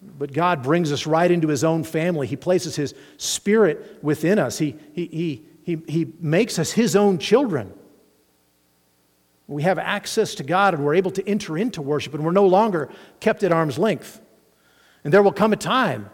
But 0.00 0.32
God 0.32 0.62
brings 0.62 0.92
us 0.92 1.06
right 1.06 1.30
into 1.30 1.48
His 1.48 1.64
own 1.64 1.84
family. 1.84 2.26
He 2.26 2.36
places 2.36 2.76
His 2.76 2.94
Spirit 3.16 3.98
within 4.00 4.38
us. 4.38 4.58
He, 4.58 4.76
he, 4.92 5.06
he 5.06 5.47
he, 5.68 5.76
he 5.86 6.10
makes 6.18 6.58
us 6.58 6.72
His 6.72 6.96
own 6.96 7.18
children. 7.18 7.74
We 9.46 9.64
have 9.64 9.78
access 9.78 10.34
to 10.36 10.42
God 10.42 10.72
and 10.72 10.82
we're 10.82 10.94
able 10.94 11.10
to 11.10 11.28
enter 11.28 11.58
into 11.58 11.82
worship, 11.82 12.14
and 12.14 12.24
we're 12.24 12.32
no 12.32 12.46
longer 12.46 12.88
kept 13.20 13.42
at 13.42 13.52
arm's 13.52 13.78
length. 13.78 14.18
And 15.04 15.12
there 15.12 15.22
will 15.22 15.30
come 15.30 15.52
a 15.52 15.56
time 15.56 16.08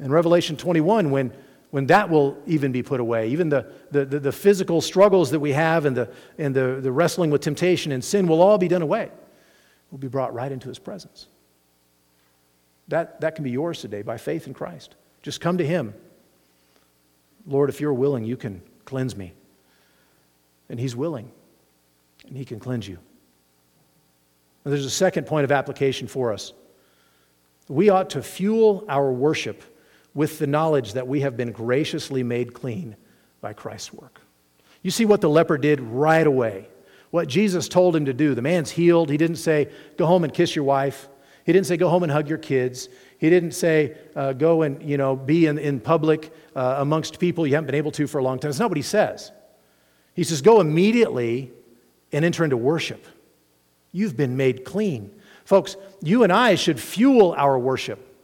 in 0.00 0.10
Revelation 0.10 0.56
21 0.56 1.12
when, 1.12 1.32
when 1.70 1.86
that 1.86 2.10
will 2.10 2.36
even 2.48 2.72
be 2.72 2.82
put 2.82 2.98
away. 2.98 3.28
Even 3.28 3.48
the, 3.48 3.70
the, 3.92 4.04
the, 4.06 4.18
the 4.18 4.32
physical 4.32 4.80
struggles 4.80 5.30
that 5.30 5.38
we 5.38 5.52
have 5.52 5.84
and, 5.84 5.96
the, 5.96 6.12
and 6.36 6.52
the, 6.52 6.80
the 6.82 6.90
wrestling 6.90 7.30
with 7.30 7.42
temptation 7.42 7.92
and 7.92 8.02
sin 8.02 8.26
will 8.26 8.42
all 8.42 8.58
be 8.58 8.66
done 8.66 8.82
away. 8.82 9.08
We'll 9.92 10.00
be 10.00 10.08
brought 10.08 10.34
right 10.34 10.50
into 10.50 10.66
His 10.66 10.80
presence. 10.80 11.28
That, 12.88 13.20
that 13.20 13.36
can 13.36 13.44
be 13.44 13.52
yours 13.52 13.80
today 13.80 14.02
by 14.02 14.16
faith 14.16 14.48
in 14.48 14.52
Christ. 14.52 14.96
Just 15.22 15.40
come 15.40 15.58
to 15.58 15.64
Him 15.64 15.94
Lord, 17.46 17.68
if 17.70 17.80
you're 17.80 17.94
willing, 17.94 18.24
you 18.24 18.36
can 18.36 18.62
cleanse 18.84 19.16
me. 19.16 19.32
And 20.68 20.80
He's 20.80 20.96
willing, 20.96 21.30
and 22.26 22.36
He 22.36 22.44
can 22.44 22.58
cleanse 22.58 22.88
you. 22.88 22.98
And 24.64 24.72
there's 24.72 24.86
a 24.86 24.90
second 24.90 25.26
point 25.26 25.44
of 25.44 25.52
application 25.52 26.08
for 26.08 26.32
us. 26.32 26.52
We 27.68 27.90
ought 27.90 28.10
to 28.10 28.22
fuel 28.22 28.84
our 28.88 29.12
worship 29.12 29.62
with 30.14 30.38
the 30.38 30.46
knowledge 30.46 30.94
that 30.94 31.06
we 31.06 31.20
have 31.20 31.36
been 31.36 31.52
graciously 31.52 32.22
made 32.22 32.54
clean 32.54 32.96
by 33.40 33.52
Christ's 33.52 33.92
work. 33.92 34.20
You 34.82 34.90
see 34.90 35.04
what 35.04 35.20
the 35.20 35.28
leper 35.28 35.58
did 35.58 35.80
right 35.80 36.26
away. 36.26 36.68
What 37.10 37.28
Jesus 37.28 37.68
told 37.68 37.94
him 37.94 38.06
to 38.06 38.12
do. 38.12 38.34
The 38.34 38.42
man's 38.42 38.70
healed. 38.70 39.10
He 39.10 39.16
didn't 39.16 39.36
say, 39.36 39.70
Go 39.96 40.06
home 40.06 40.24
and 40.24 40.32
kiss 40.32 40.54
your 40.54 40.64
wife. 40.64 41.08
He 41.44 41.52
didn't 41.52 41.66
say, 41.66 41.76
Go 41.76 41.88
home 41.88 42.02
and 42.02 42.10
hug 42.10 42.28
your 42.28 42.38
kids. 42.38 42.88
He 43.18 43.30
didn't 43.30 43.52
say, 43.52 43.96
uh, 44.16 44.32
Go 44.32 44.62
and 44.62 44.82
you 44.82 44.96
know, 44.96 45.14
be 45.14 45.46
in, 45.46 45.58
in 45.58 45.80
public 45.80 46.32
uh, 46.56 46.76
amongst 46.78 47.18
people 47.18 47.46
you 47.46 47.54
haven't 47.54 47.66
been 47.66 47.74
able 47.74 47.92
to 47.92 48.06
for 48.06 48.18
a 48.18 48.22
long 48.22 48.38
time. 48.38 48.50
That's 48.50 48.58
not 48.58 48.70
what 48.70 48.76
he 48.76 48.82
says. 48.82 49.30
He 50.14 50.24
says, 50.24 50.42
Go 50.42 50.60
immediately 50.60 51.52
and 52.12 52.24
enter 52.24 52.44
into 52.44 52.56
worship. 52.56 53.06
You've 53.92 54.16
been 54.16 54.36
made 54.36 54.64
clean. 54.64 55.10
Folks, 55.44 55.76
you 56.02 56.22
and 56.22 56.32
I 56.32 56.54
should 56.54 56.80
fuel 56.80 57.34
our 57.36 57.58
worship 57.58 58.14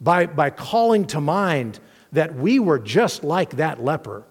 by, 0.00 0.26
by 0.26 0.50
calling 0.50 1.06
to 1.08 1.20
mind 1.20 1.78
that 2.12 2.34
we 2.34 2.58
were 2.58 2.78
just 2.78 3.24
like 3.24 3.50
that 3.56 3.82
leper, 3.82 4.24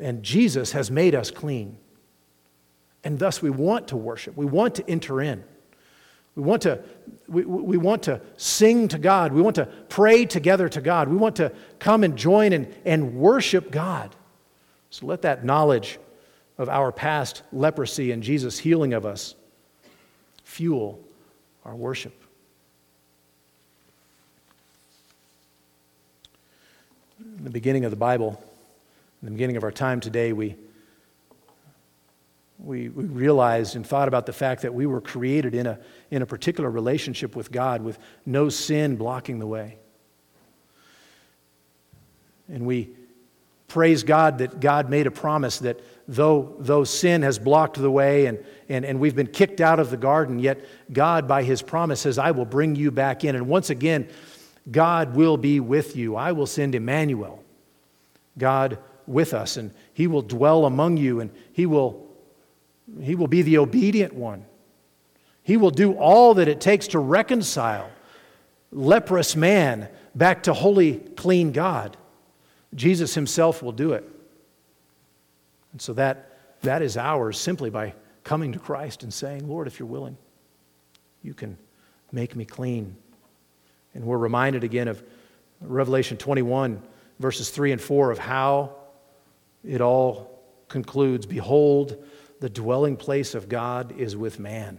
and 0.00 0.22
Jesus 0.22 0.72
has 0.72 0.90
made 0.90 1.14
us 1.14 1.30
clean. 1.30 1.76
And 3.02 3.18
thus 3.18 3.42
we 3.42 3.50
want 3.50 3.88
to 3.88 3.96
worship, 3.96 4.36
we 4.36 4.46
want 4.46 4.76
to 4.76 4.88
enter 4.88 5.20
in. 5.20 5.42
We 6.34 6.42
want 6.42 6.62
to, 6.62 6.82
we, 7.28 7.44
we 7.44 7.76
want 7.76 8.02
to 8.04 8.20
sing 8.36 8.88
to 8.88 8.98
God. 8.98 9.32
We 9.32 9.42
want 9.42 9.56
to 9.56 9.66
pray 9.88 10.26
together 10.26 10.68
to 10.68 10.80
God. 10.80 11.08
We 11.08 11.16
want 11.16 11.36
to 11.36 11.52
come 11.78 12.04
and 12.04 12.16
join 12.16 12.52
and, 12.52 12.74
and 12.84 13.14
worship 13.14 13.70
God. 13.70 14.14
So 14.90 15.06
let 15.06 15.22
that 15.22 15.44
knowledge 15.44 15.98
of 16.58 16.68
our 16.68 16.92
past 16.92 17.42
leprosy 17.52 18.12
and 18.12 18.22
Jesus' 18.22 18.58
healing 18.58 18.92
of 18.92 19.06
us 19.06 19.34
fuel 20.44 21.00
our 21.64 21.74
worship. 21.74 22.12
In 27.20 27.44
the 27.44 27.50
beginning 27.50 27.84
of 27.84 27.90
the 27.90 27.96
Bible, 27.96 28.42
in 29.22 29.26
the 29.26 29.32
beginning 29.32 29.56
of 29.56 29.64
our 29.64 29.70
time 29.70 30.00
today, 30.00 30.32
we, 30.32 30.56
we, 32.58 32.88
we 32.88 33.04
realized 33.04 33.76
and 33.76 33.86
thought 33.86 34.08
about 34.08 34.26
the 34.26 34.32
fact 34.32 34.62
that 34.62 34.74
we 34.74 34.86
were 34.86 35.00
created 35.00 35.54
in 35.54 35.66
a, 35.66 35.78
in 36.10 36.22
a 36.22 36.26
particular 36.26 36.70
relationship 36.70 37.36
with 37.36 37.52
God 37.52 37.82
with 37.82 37.98
no 38.26 38.48
sin 38.48 38.96
blocking 38.96 39.38
the 39.38 39.46
way. 39.46 39.78
And 42.48 42.66
we 42.66 42.90
praise 43.68 44.02
God 44.02 44.38
that 44.38 44.58
God 44.60 44.90
made 44.90 45.06
a 45.06 45.10
promise 45.10 45.60
that 45.60 45.80
though, 46.08 46.56
though 46.58 46.82
sin 46.82 47.22
has 47.22 47.38
blocked 47.38 47.76
the 47.76 47.90
way 47.90 48.26
and, 48.26 48.44
and, 48.68 48.84
and 48.84 48.98
we've 48.98 49.14
been 49.14 49.28
kicked 49.28 49.60
out 49.60 49.78
of 49.78 49.90
the 49.90 49.96
garden, 49.96 50.40
yet 50.40 50.60
God, 50.92 51.28
by 51.28 51.44
his 51.44 51.62
promise, 51.62 52.00
says, 52.00 52.18
I 52.18 52.32
will 52.32 52.44
bring 52.44 52.74
you 52.74 52.90
back 52.90 53.22
in. 53.24 53.36
And 53.36 53.46
once 53.46 53.70
again, 53.70 54.08
God 54.70 55.14
will 55.14 55.36
be 55.36 55.60
with 55.60 55.96
you. 55.96 56.16
I 56.16 56.32
will 56.32 56.46
send 56.46 56.74
Emmanuel, 56.74 57.42
God 58.36 58.78
with 59.06 59.32
us, 59.32 59.56
and 59.56 59.72
he 59.94 60.06
will 60.06 60.22
dwell 60.22 60.66
among 60.66 60.96
you, 60.96 61.20
and 61.20 61.30
he 61.52 61.66
will, 61.66 62.06
he 63.00 63.14
will 63.14 63.26
be 63.28 63.42
the 63.42 63.58
obedient 63.58 64.14
one. 64.14 64.44
He 65.42 65.56
will 65.56 65.70
do 65.70 65.94
all 65.94 66.34
that 66.34 66.48
it 66.48 66.60
takes 66.60 66.88
to 66.88 66.98
reconcile 66.98 67.90
leprous 68.72 69.34
man 69.34 69.88
back 70.14 70.44
to 70.44 70.54
holy, 70.54 70.96
clean 70.96 71.52
God. 71.52 71.96
Jesus 72.74 73.14
himself 73.14 73.62
will 73.62 73.72
do 73.72 73.92
it. 73.92 74.08
And 75.72 75.80
so 75.80 75.92
that, 75.94 76.38
that 76.62 76.82
is 76.82 76.96
ours 76.96 77.38
simply 77.38 77.70
by 77.70 77.94
coming 78.24 78.52
to 78.52 78.58
Christ 78.58 79.02
and 79.02 79.12
saying, 79.12 79.48
Lord, 79.48 79.66
if 79.66 79.78
you're 79.78 79.88
willing, 79.88 80.16
you 81.22 81.34
can 81.34 81.56
make 82.12 82.36
me 82.36 82.44
clean. 82.44 82.96
And 83.94 84.04
we're 84.04 84.18
reminded 84.18 84.64
again 84.64 84.88
of 84.88 85.02
Revelation 85.60 86.16
21, 86.16 86.82
verses 87.18 87.50
3 87.50 87.72
and 87.72 87.80
4, 87.80 88.10
of 88.10 88.18
how 88.18 88.74
it 89.64 89.80
all 89.80 90.40
concludes 90.68 91.26
Behold, 91.26 92.02
the 92.40 92.48
dwelling 92.48 92.96
place 92.96 93.34
of 93.34 93.48
God 93.48 93.92
is 93.98 94.16
with 94.16 94.38
man. 94.38 94.78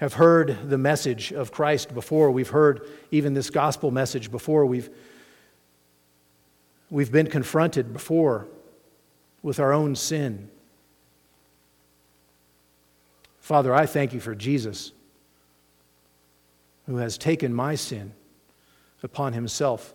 have 0.00 0.14
heard 0.14 0.70
the 0.70 0.78
message 0.78 1.30
of 1.30 1.52
Christ 1.52 1.92
before. 1.92 2.30
We've 2.30 2.48
heard 2.48 2.88
even 3.10 3.34
this 3.34 3.50
gospel 3.50 3.90
message 3.90 4.30
before. 4.30 4.64
We've, 4.64 4.88
we've 6.88 7.12
been 7.12 7.26
confronted 7.26 7.92
before 7.92 8.48
with 9.42 9.60
our 9.60 9.74
own 9.74 9.94
sin. 9.94 10.48
Father, 13.40 13.74
I 13.74 13.84
thank 13.84 14.14
you 14.14 14.20
for 14.20 14.34
Jesus 14.34 14.92
who 16.86 16.96
has 16.96 17.18
taken 17.18 17.52
my 17.52 17.74
sin 17.74 18.12
upon 19.02 19.34
himself, 19.34 19.92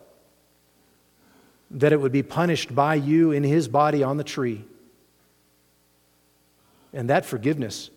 that 1.72 1.91
it 1.91 1.99
would 1.99 2.12
be 2.12 2.22
punished 2.22 2.76
by 2.76 2.93
you 2.93 3.32
in 3.32 3.43
his 3.43 3.68
body 3.68 4.03
on 4.03 4.18
the 4.18 4.24
tree. 4.24 4.66
And 6.93 7.10
that 7.10 7.26
forgiveness 7.26 7.89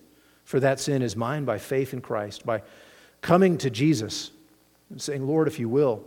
for 0.48 0.60
that 0.60 0.80
sin 0.80 1.02
is 1.02 1.14
mine 1.14 1.44
by 1.44 1.58
faith 1.58 1.92
in 1.92 2.00
Christ, 2.00 2.46
by 2.46 2.62
coming 3.20 3.58
to 3.58 3.68
Jesus 3.68 4.30
and 4.88 4.98
saying, 4.98 5.26
Lord, 5.26 5.46
if 5.46 5.58
you 5.58 5.68
will, 5.68 6.02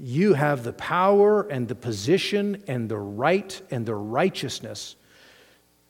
you 0.00 0.34
have 0.34 0.64
the 0.64 0.72
power 0.72 1.42
and 1.42 1.68
the 1.68 1.76
position 1.76 2.64
and 2.66 2.88
the 2.88 2.98
right 2.98 3.62
and 3.70 3.86
the 3.86 3.94
righteousness 3.94 4.96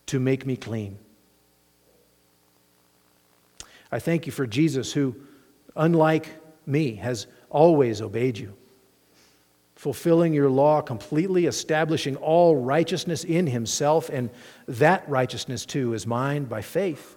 to 0.05 0.19
make 0.19 0.45
me 0.45 0.55
clean. 0.55 0.99
I 3.91 3.97
thank 3.97 4.27
you 4.27 4.31
for 4.31 4.45
Jesus 4.45 4.93
who 4.93 5.15
unlike 5.75 6.27
me, 6.67 6.93
has 6.97 7.25
always 7.49 7.99
obeyed 7.99 8.37
you, 8.37 8.55
fulfilling 9.81 10.31
your 10.31 10.47
law 10.47 10.79
completely, 10.79 11.47
establishing 11.47 12.15
all 12.17 12.55
righteousness 12.55 13.23
in 13.23 13.47
himself, 13.47 14.09
and 14.09 14.29
that 14.67 15.03
righteousness 15.09 15.65
too 15.65 15.95
is 15.95 16.05
mine 16.05 16.43
by 16.43 16.61
faith. 16.61 17.15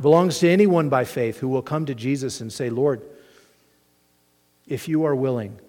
Belongs 0.00 0.38
to 0.38 0.48
anyone 0.48 0.88
by 0.88 1.04
faith 1.04 1.36
who 1.36 1.48
will 1.48 1.60
come 1.60 1.84
to 1.84 1.94
Jesus 1.94 2.40
and 2.40 2.50
say, 2.50 2.70
Lord, 2.70 3.02
if 4.66 4.88
you 4.88 5.04
are 5.04 5.14
willing, 5.14 5.60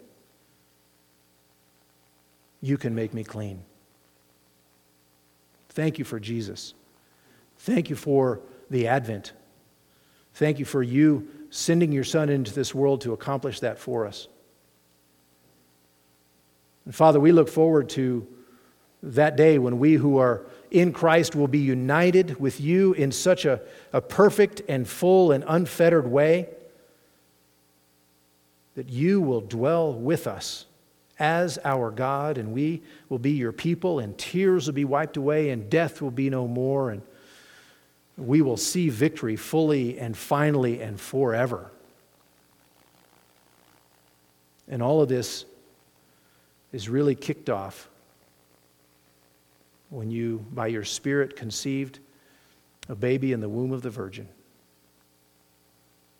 you 2.61 2.77
can 2.77 2.95
make 2.95 3.13
me 3.13 3.25
clean. 3.25 3.63
Thank 5.71 5.99
you 5.99 6.05
for 6.05 6.21
Jesus. 6.21 6.73
Thank 7.57 7.89
you 7.89 7.97
for 7.97 8.39
the 8.69 8.87
Advent. 8.87 9.33
Thank 10.35 10.57
you 10.57 10.63
for 10.63 10.81
you 10.81 11.27
sending 11.53 11.91
your 11.91 12.03
Son 12.03 12.29
into 12.29 12.51
this 12.51 12.73
world 12.73 13.01
to 13.01 13.13
accomplish 13.13 13.59
that 13.59 13.77
for 13.77 14.07
us. 14.07 14.27
And 16.85 16.95
Father, 16.95 17.19
we 17.19 17.31
look 17.31 17.47
forward 17.47 17.89
to 17.89 18.27
that 19.03 19.35
day 19.35 19.59
when 19.59 19.77
we 19.77 19.93
who 19.93 20.17
are 20.17 20.41
in 20.71 20.91
Christ 20.91 21.35
will 21.35 21.47
be 21.47 21.59
united 21.59 22.39
with 22.39 22.59
you 22.59 22.93
in 22.93 23.11
such 23.11 23.45
a, 23.45 23.61
a 23.93 24.01
perfect 24.01 24.63
and 24.67 24.87
full 24.87 25.31
and 25.31 25.43
unfettered 25.47 26.07
way 26.07 26.49
that 28.73 28.89
you 28.89 29.21
will 29.21 29.41
dwell 29.41 29.93
with 29.93 30.25
us 30.25 30.65
as 31.19 31.59
our 31.63 31.91
God, 31.91 32.39
and 32.39 32.51
we 32.51 32.81
will 33.09 33.19
be 33.19 33.33
your 33.33 33.51
people, 33.51 33.99
and 33.99 34.17
tears 34.17 34.65
will 34.65 34.73
be 34.73 34.85
wiped 34.85 35.17
away, 35.17 35.51
and 35.51 35.69
death 35.69 36.01
will 36.01 36.09
be 36.09 36.31
no 36.31 36.47
more, 36.47 36.89
and 36.89 37.03
we 38.17 38.41
will 38.41 38.57
see 38.57 38.89
victory 38.89 39.35
fully 39.35 39.99
and 39.99 40.15
finally 40.15 40.81
and 40.81 40.99
forever. 40.99 41.71
And 44.67 44.81
all 44.81 45.01
of 45.01 45.09
this 45.09 45.45
is 46.71 46.89
really 46.89 47.15
kicked 47.15 47.49
off 47.49 47.89
when 49.89 50.09
you, 50.09 50.45
by 50.51 50.67
your 50.67 50.83
Spirit, 50.83 51.35
conceived 51.35 51.99
a 52.89 52.95
baby 52.95 53.31
in 53.31 53.39
the 53.39 53.49
womb 53.49 53.71
of 53.71 53.81
the 53.81 53.89
Virgin, 53.89 54.27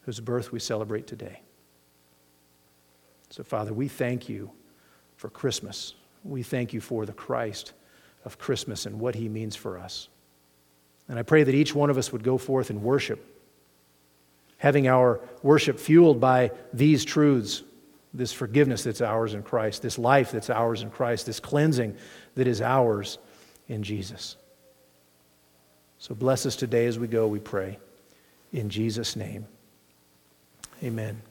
whose 0.02 0.20
birth 0.20 0.52
we 0.52 0.60
celebrate 0.60 1.08
today. 1.08 1.42
So, 3.30 3.44
Father, 3.44 3.74
we 3.74 3.88
thank 3.88 4.30
you 4.30 4.52
for 5.18 5.30
Christmas. 5.30 5.96
We 6.24 6.44
thank 6.44 6.72
you 6.72 6.82
for 6.82 7.06
the 7.06 7.14
Christ 7.14 7.74
of 8.26 8.38
Christmas 8.38 8.86
and 8.86 9.00
what 9.00 9.16
he 9.16 9.28
means 9.28 9.56
for 9.56 9.80
us. 9.80 10.08
And 11.14 11.20
I 11.20 11.22
pray 11.22 11.44
that 11.44 11.54
each 11.54 11.76
one 11.76 11.92
of 11.92 12.00
us 12.00 12.12
would 12.12 12.24
go 12.24 12.40
forth 12.40 12.72
and 12.72 12.82
worship, 12.82 13.24
having 14.58 14.88
our 14.88 15.22
worship 15.44 15.80
fueled 15.80 16.20
by 16.20 16.50
these 16.74 17.06
truths 17.06 17.62
this 18.16 18.34
forgiveness 18.34 18.84
that's 18.84 19.00
ours 19.00 19.36
in 19.36 19.44
Christ, 19.44 19.84
this 19.84 20.00
life 20.00 20.32
that's 20.32 20.50
ours 20.50 20.82
in 20.82 20.90
Christ, 20.90 21.28
this 21.28 21.40
cleansing 21.40 21.96
that 22.34 22.48
is 22.48 22.64
ours 22.64 23.20
in 23.68 23.84
Jesus. 23.84 24.38
So 26.00 26.16
bless 26.16 26.48
us 26.48 26.56
today 26.56 26.88
as 26.88 26.98
we 26.98 27.08
go, 27.08 27.28
we 27.28 27.38
pray. 27.38 27.78
In 28.52 28.72
Jesus' 28.72 29.16
name, 29.16 29.46
amen. 30.82 31.22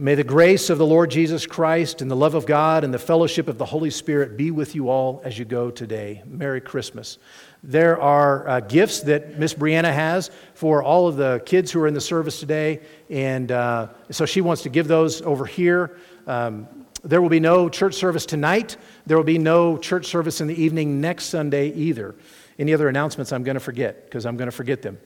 May 0.00 0.14
the 0.14 0.24
grace 0.24 0.70
of 0.70 0.78
the 0.78 0.86
Lord 0.86 1.10
Jesus 1.10 1.46
Christ 1.46 2.00
and 2.00 2.10
the 2.10 2.16
love 2.16 2.34
of 2.34 2.46
God 2.46 2.84
and 2.84 2.94
the 2.94 2.98
fellowship 2.98 3.48
of 3.48 3.58
the 3.58 3.66
Holy 3.66 3.90
Spirit 3.90 4.34
be 4.34 4.50
with 4.50 4.74
you 4.74 4.88
all 4.88 5.20
as 5.26 5.38
you 5.38 5.44
go 5.44 5.70
today. 5.70 6.22
Merry 6.24 6.62
Christmas. 6.62 7.18
There 7.62 8.00
are 8.00 8.48
uh, 8.48 8.60
gifts 8.60 9.00
that 9.00 9.38
Miss 9.38 9.52
Brianna 9.52 9.92
has 9.92 10.30
for 10.54 10.82
all 10.82 11.06
of 11.06 11.16
the 11.16 11.42
kids 11.44 11.70
who 11.70 11.82
are 11.82 11.86
in 11.86 11.92
the 11.92 12.00
service 12.00 12.40
today, 12.40 12.80
and 13.10 13.52
uh, 13.52 13.88
so 14.10 14.24
she 14.24 14.40
wants 14.40 14.62
to 14.62 14.70
give 14.70 14.88
those 14.88 15.20
over 15.20 15.44
here. 15.44 15.98
Um, 16.26 16.66
there 17.04 17.20
will 17.20 17.28
be 17.28 17.38
no 17.38 17.68
church 17.68 17.92
service 17.92 18.24
tonight. 18.24 18.78
There 19.04 19.18
will 19.18 19.24
be 19.24 19.36
no 19.36 19.76
church 19.76 20.06
service 20.06 20.40
in 20.40 20.46
the 20.46 20.58
evening 20.58 21.02
next 21.02 21.26
Sunday 21.26 21.74
either. 21.74 22.14
Any 22.58 22.72
other 22.72 22.88
announcements 22.88 23.32
I'm 23.32 23.42
going 23.42 23.56
to 23.56 23.60
forget 23.60 24.06
because 24.06 24.24
I'm 24.24 24.38
going 24.38 24.48
to 24.48 24.56
forget 24.56 24.80
them. 24.80 24.96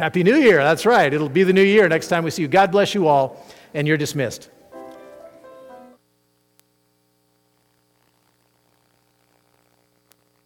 Happy 0.00 0.22
New 0.22 0.36
Year. 0.36 0.62
That's 0.62 0.86
right. 0.86 1.12
It'll 1.12 1.28
be 1.28 1.42
the 1.42 1.52
new 1.52 1.62
year 1.62 1.86
next 1.86 2.08
time 2.08 2.24
we 2.24 2.30
see 2.30 2.40
you. 2.40 2.48
God 2.48 2.72
bless 2.72 2.94
you 2.94 3.06
all, 3.06 3.44
and 3.74 3.86
you're 3.86 3.98
dismissed. 3.98 4.48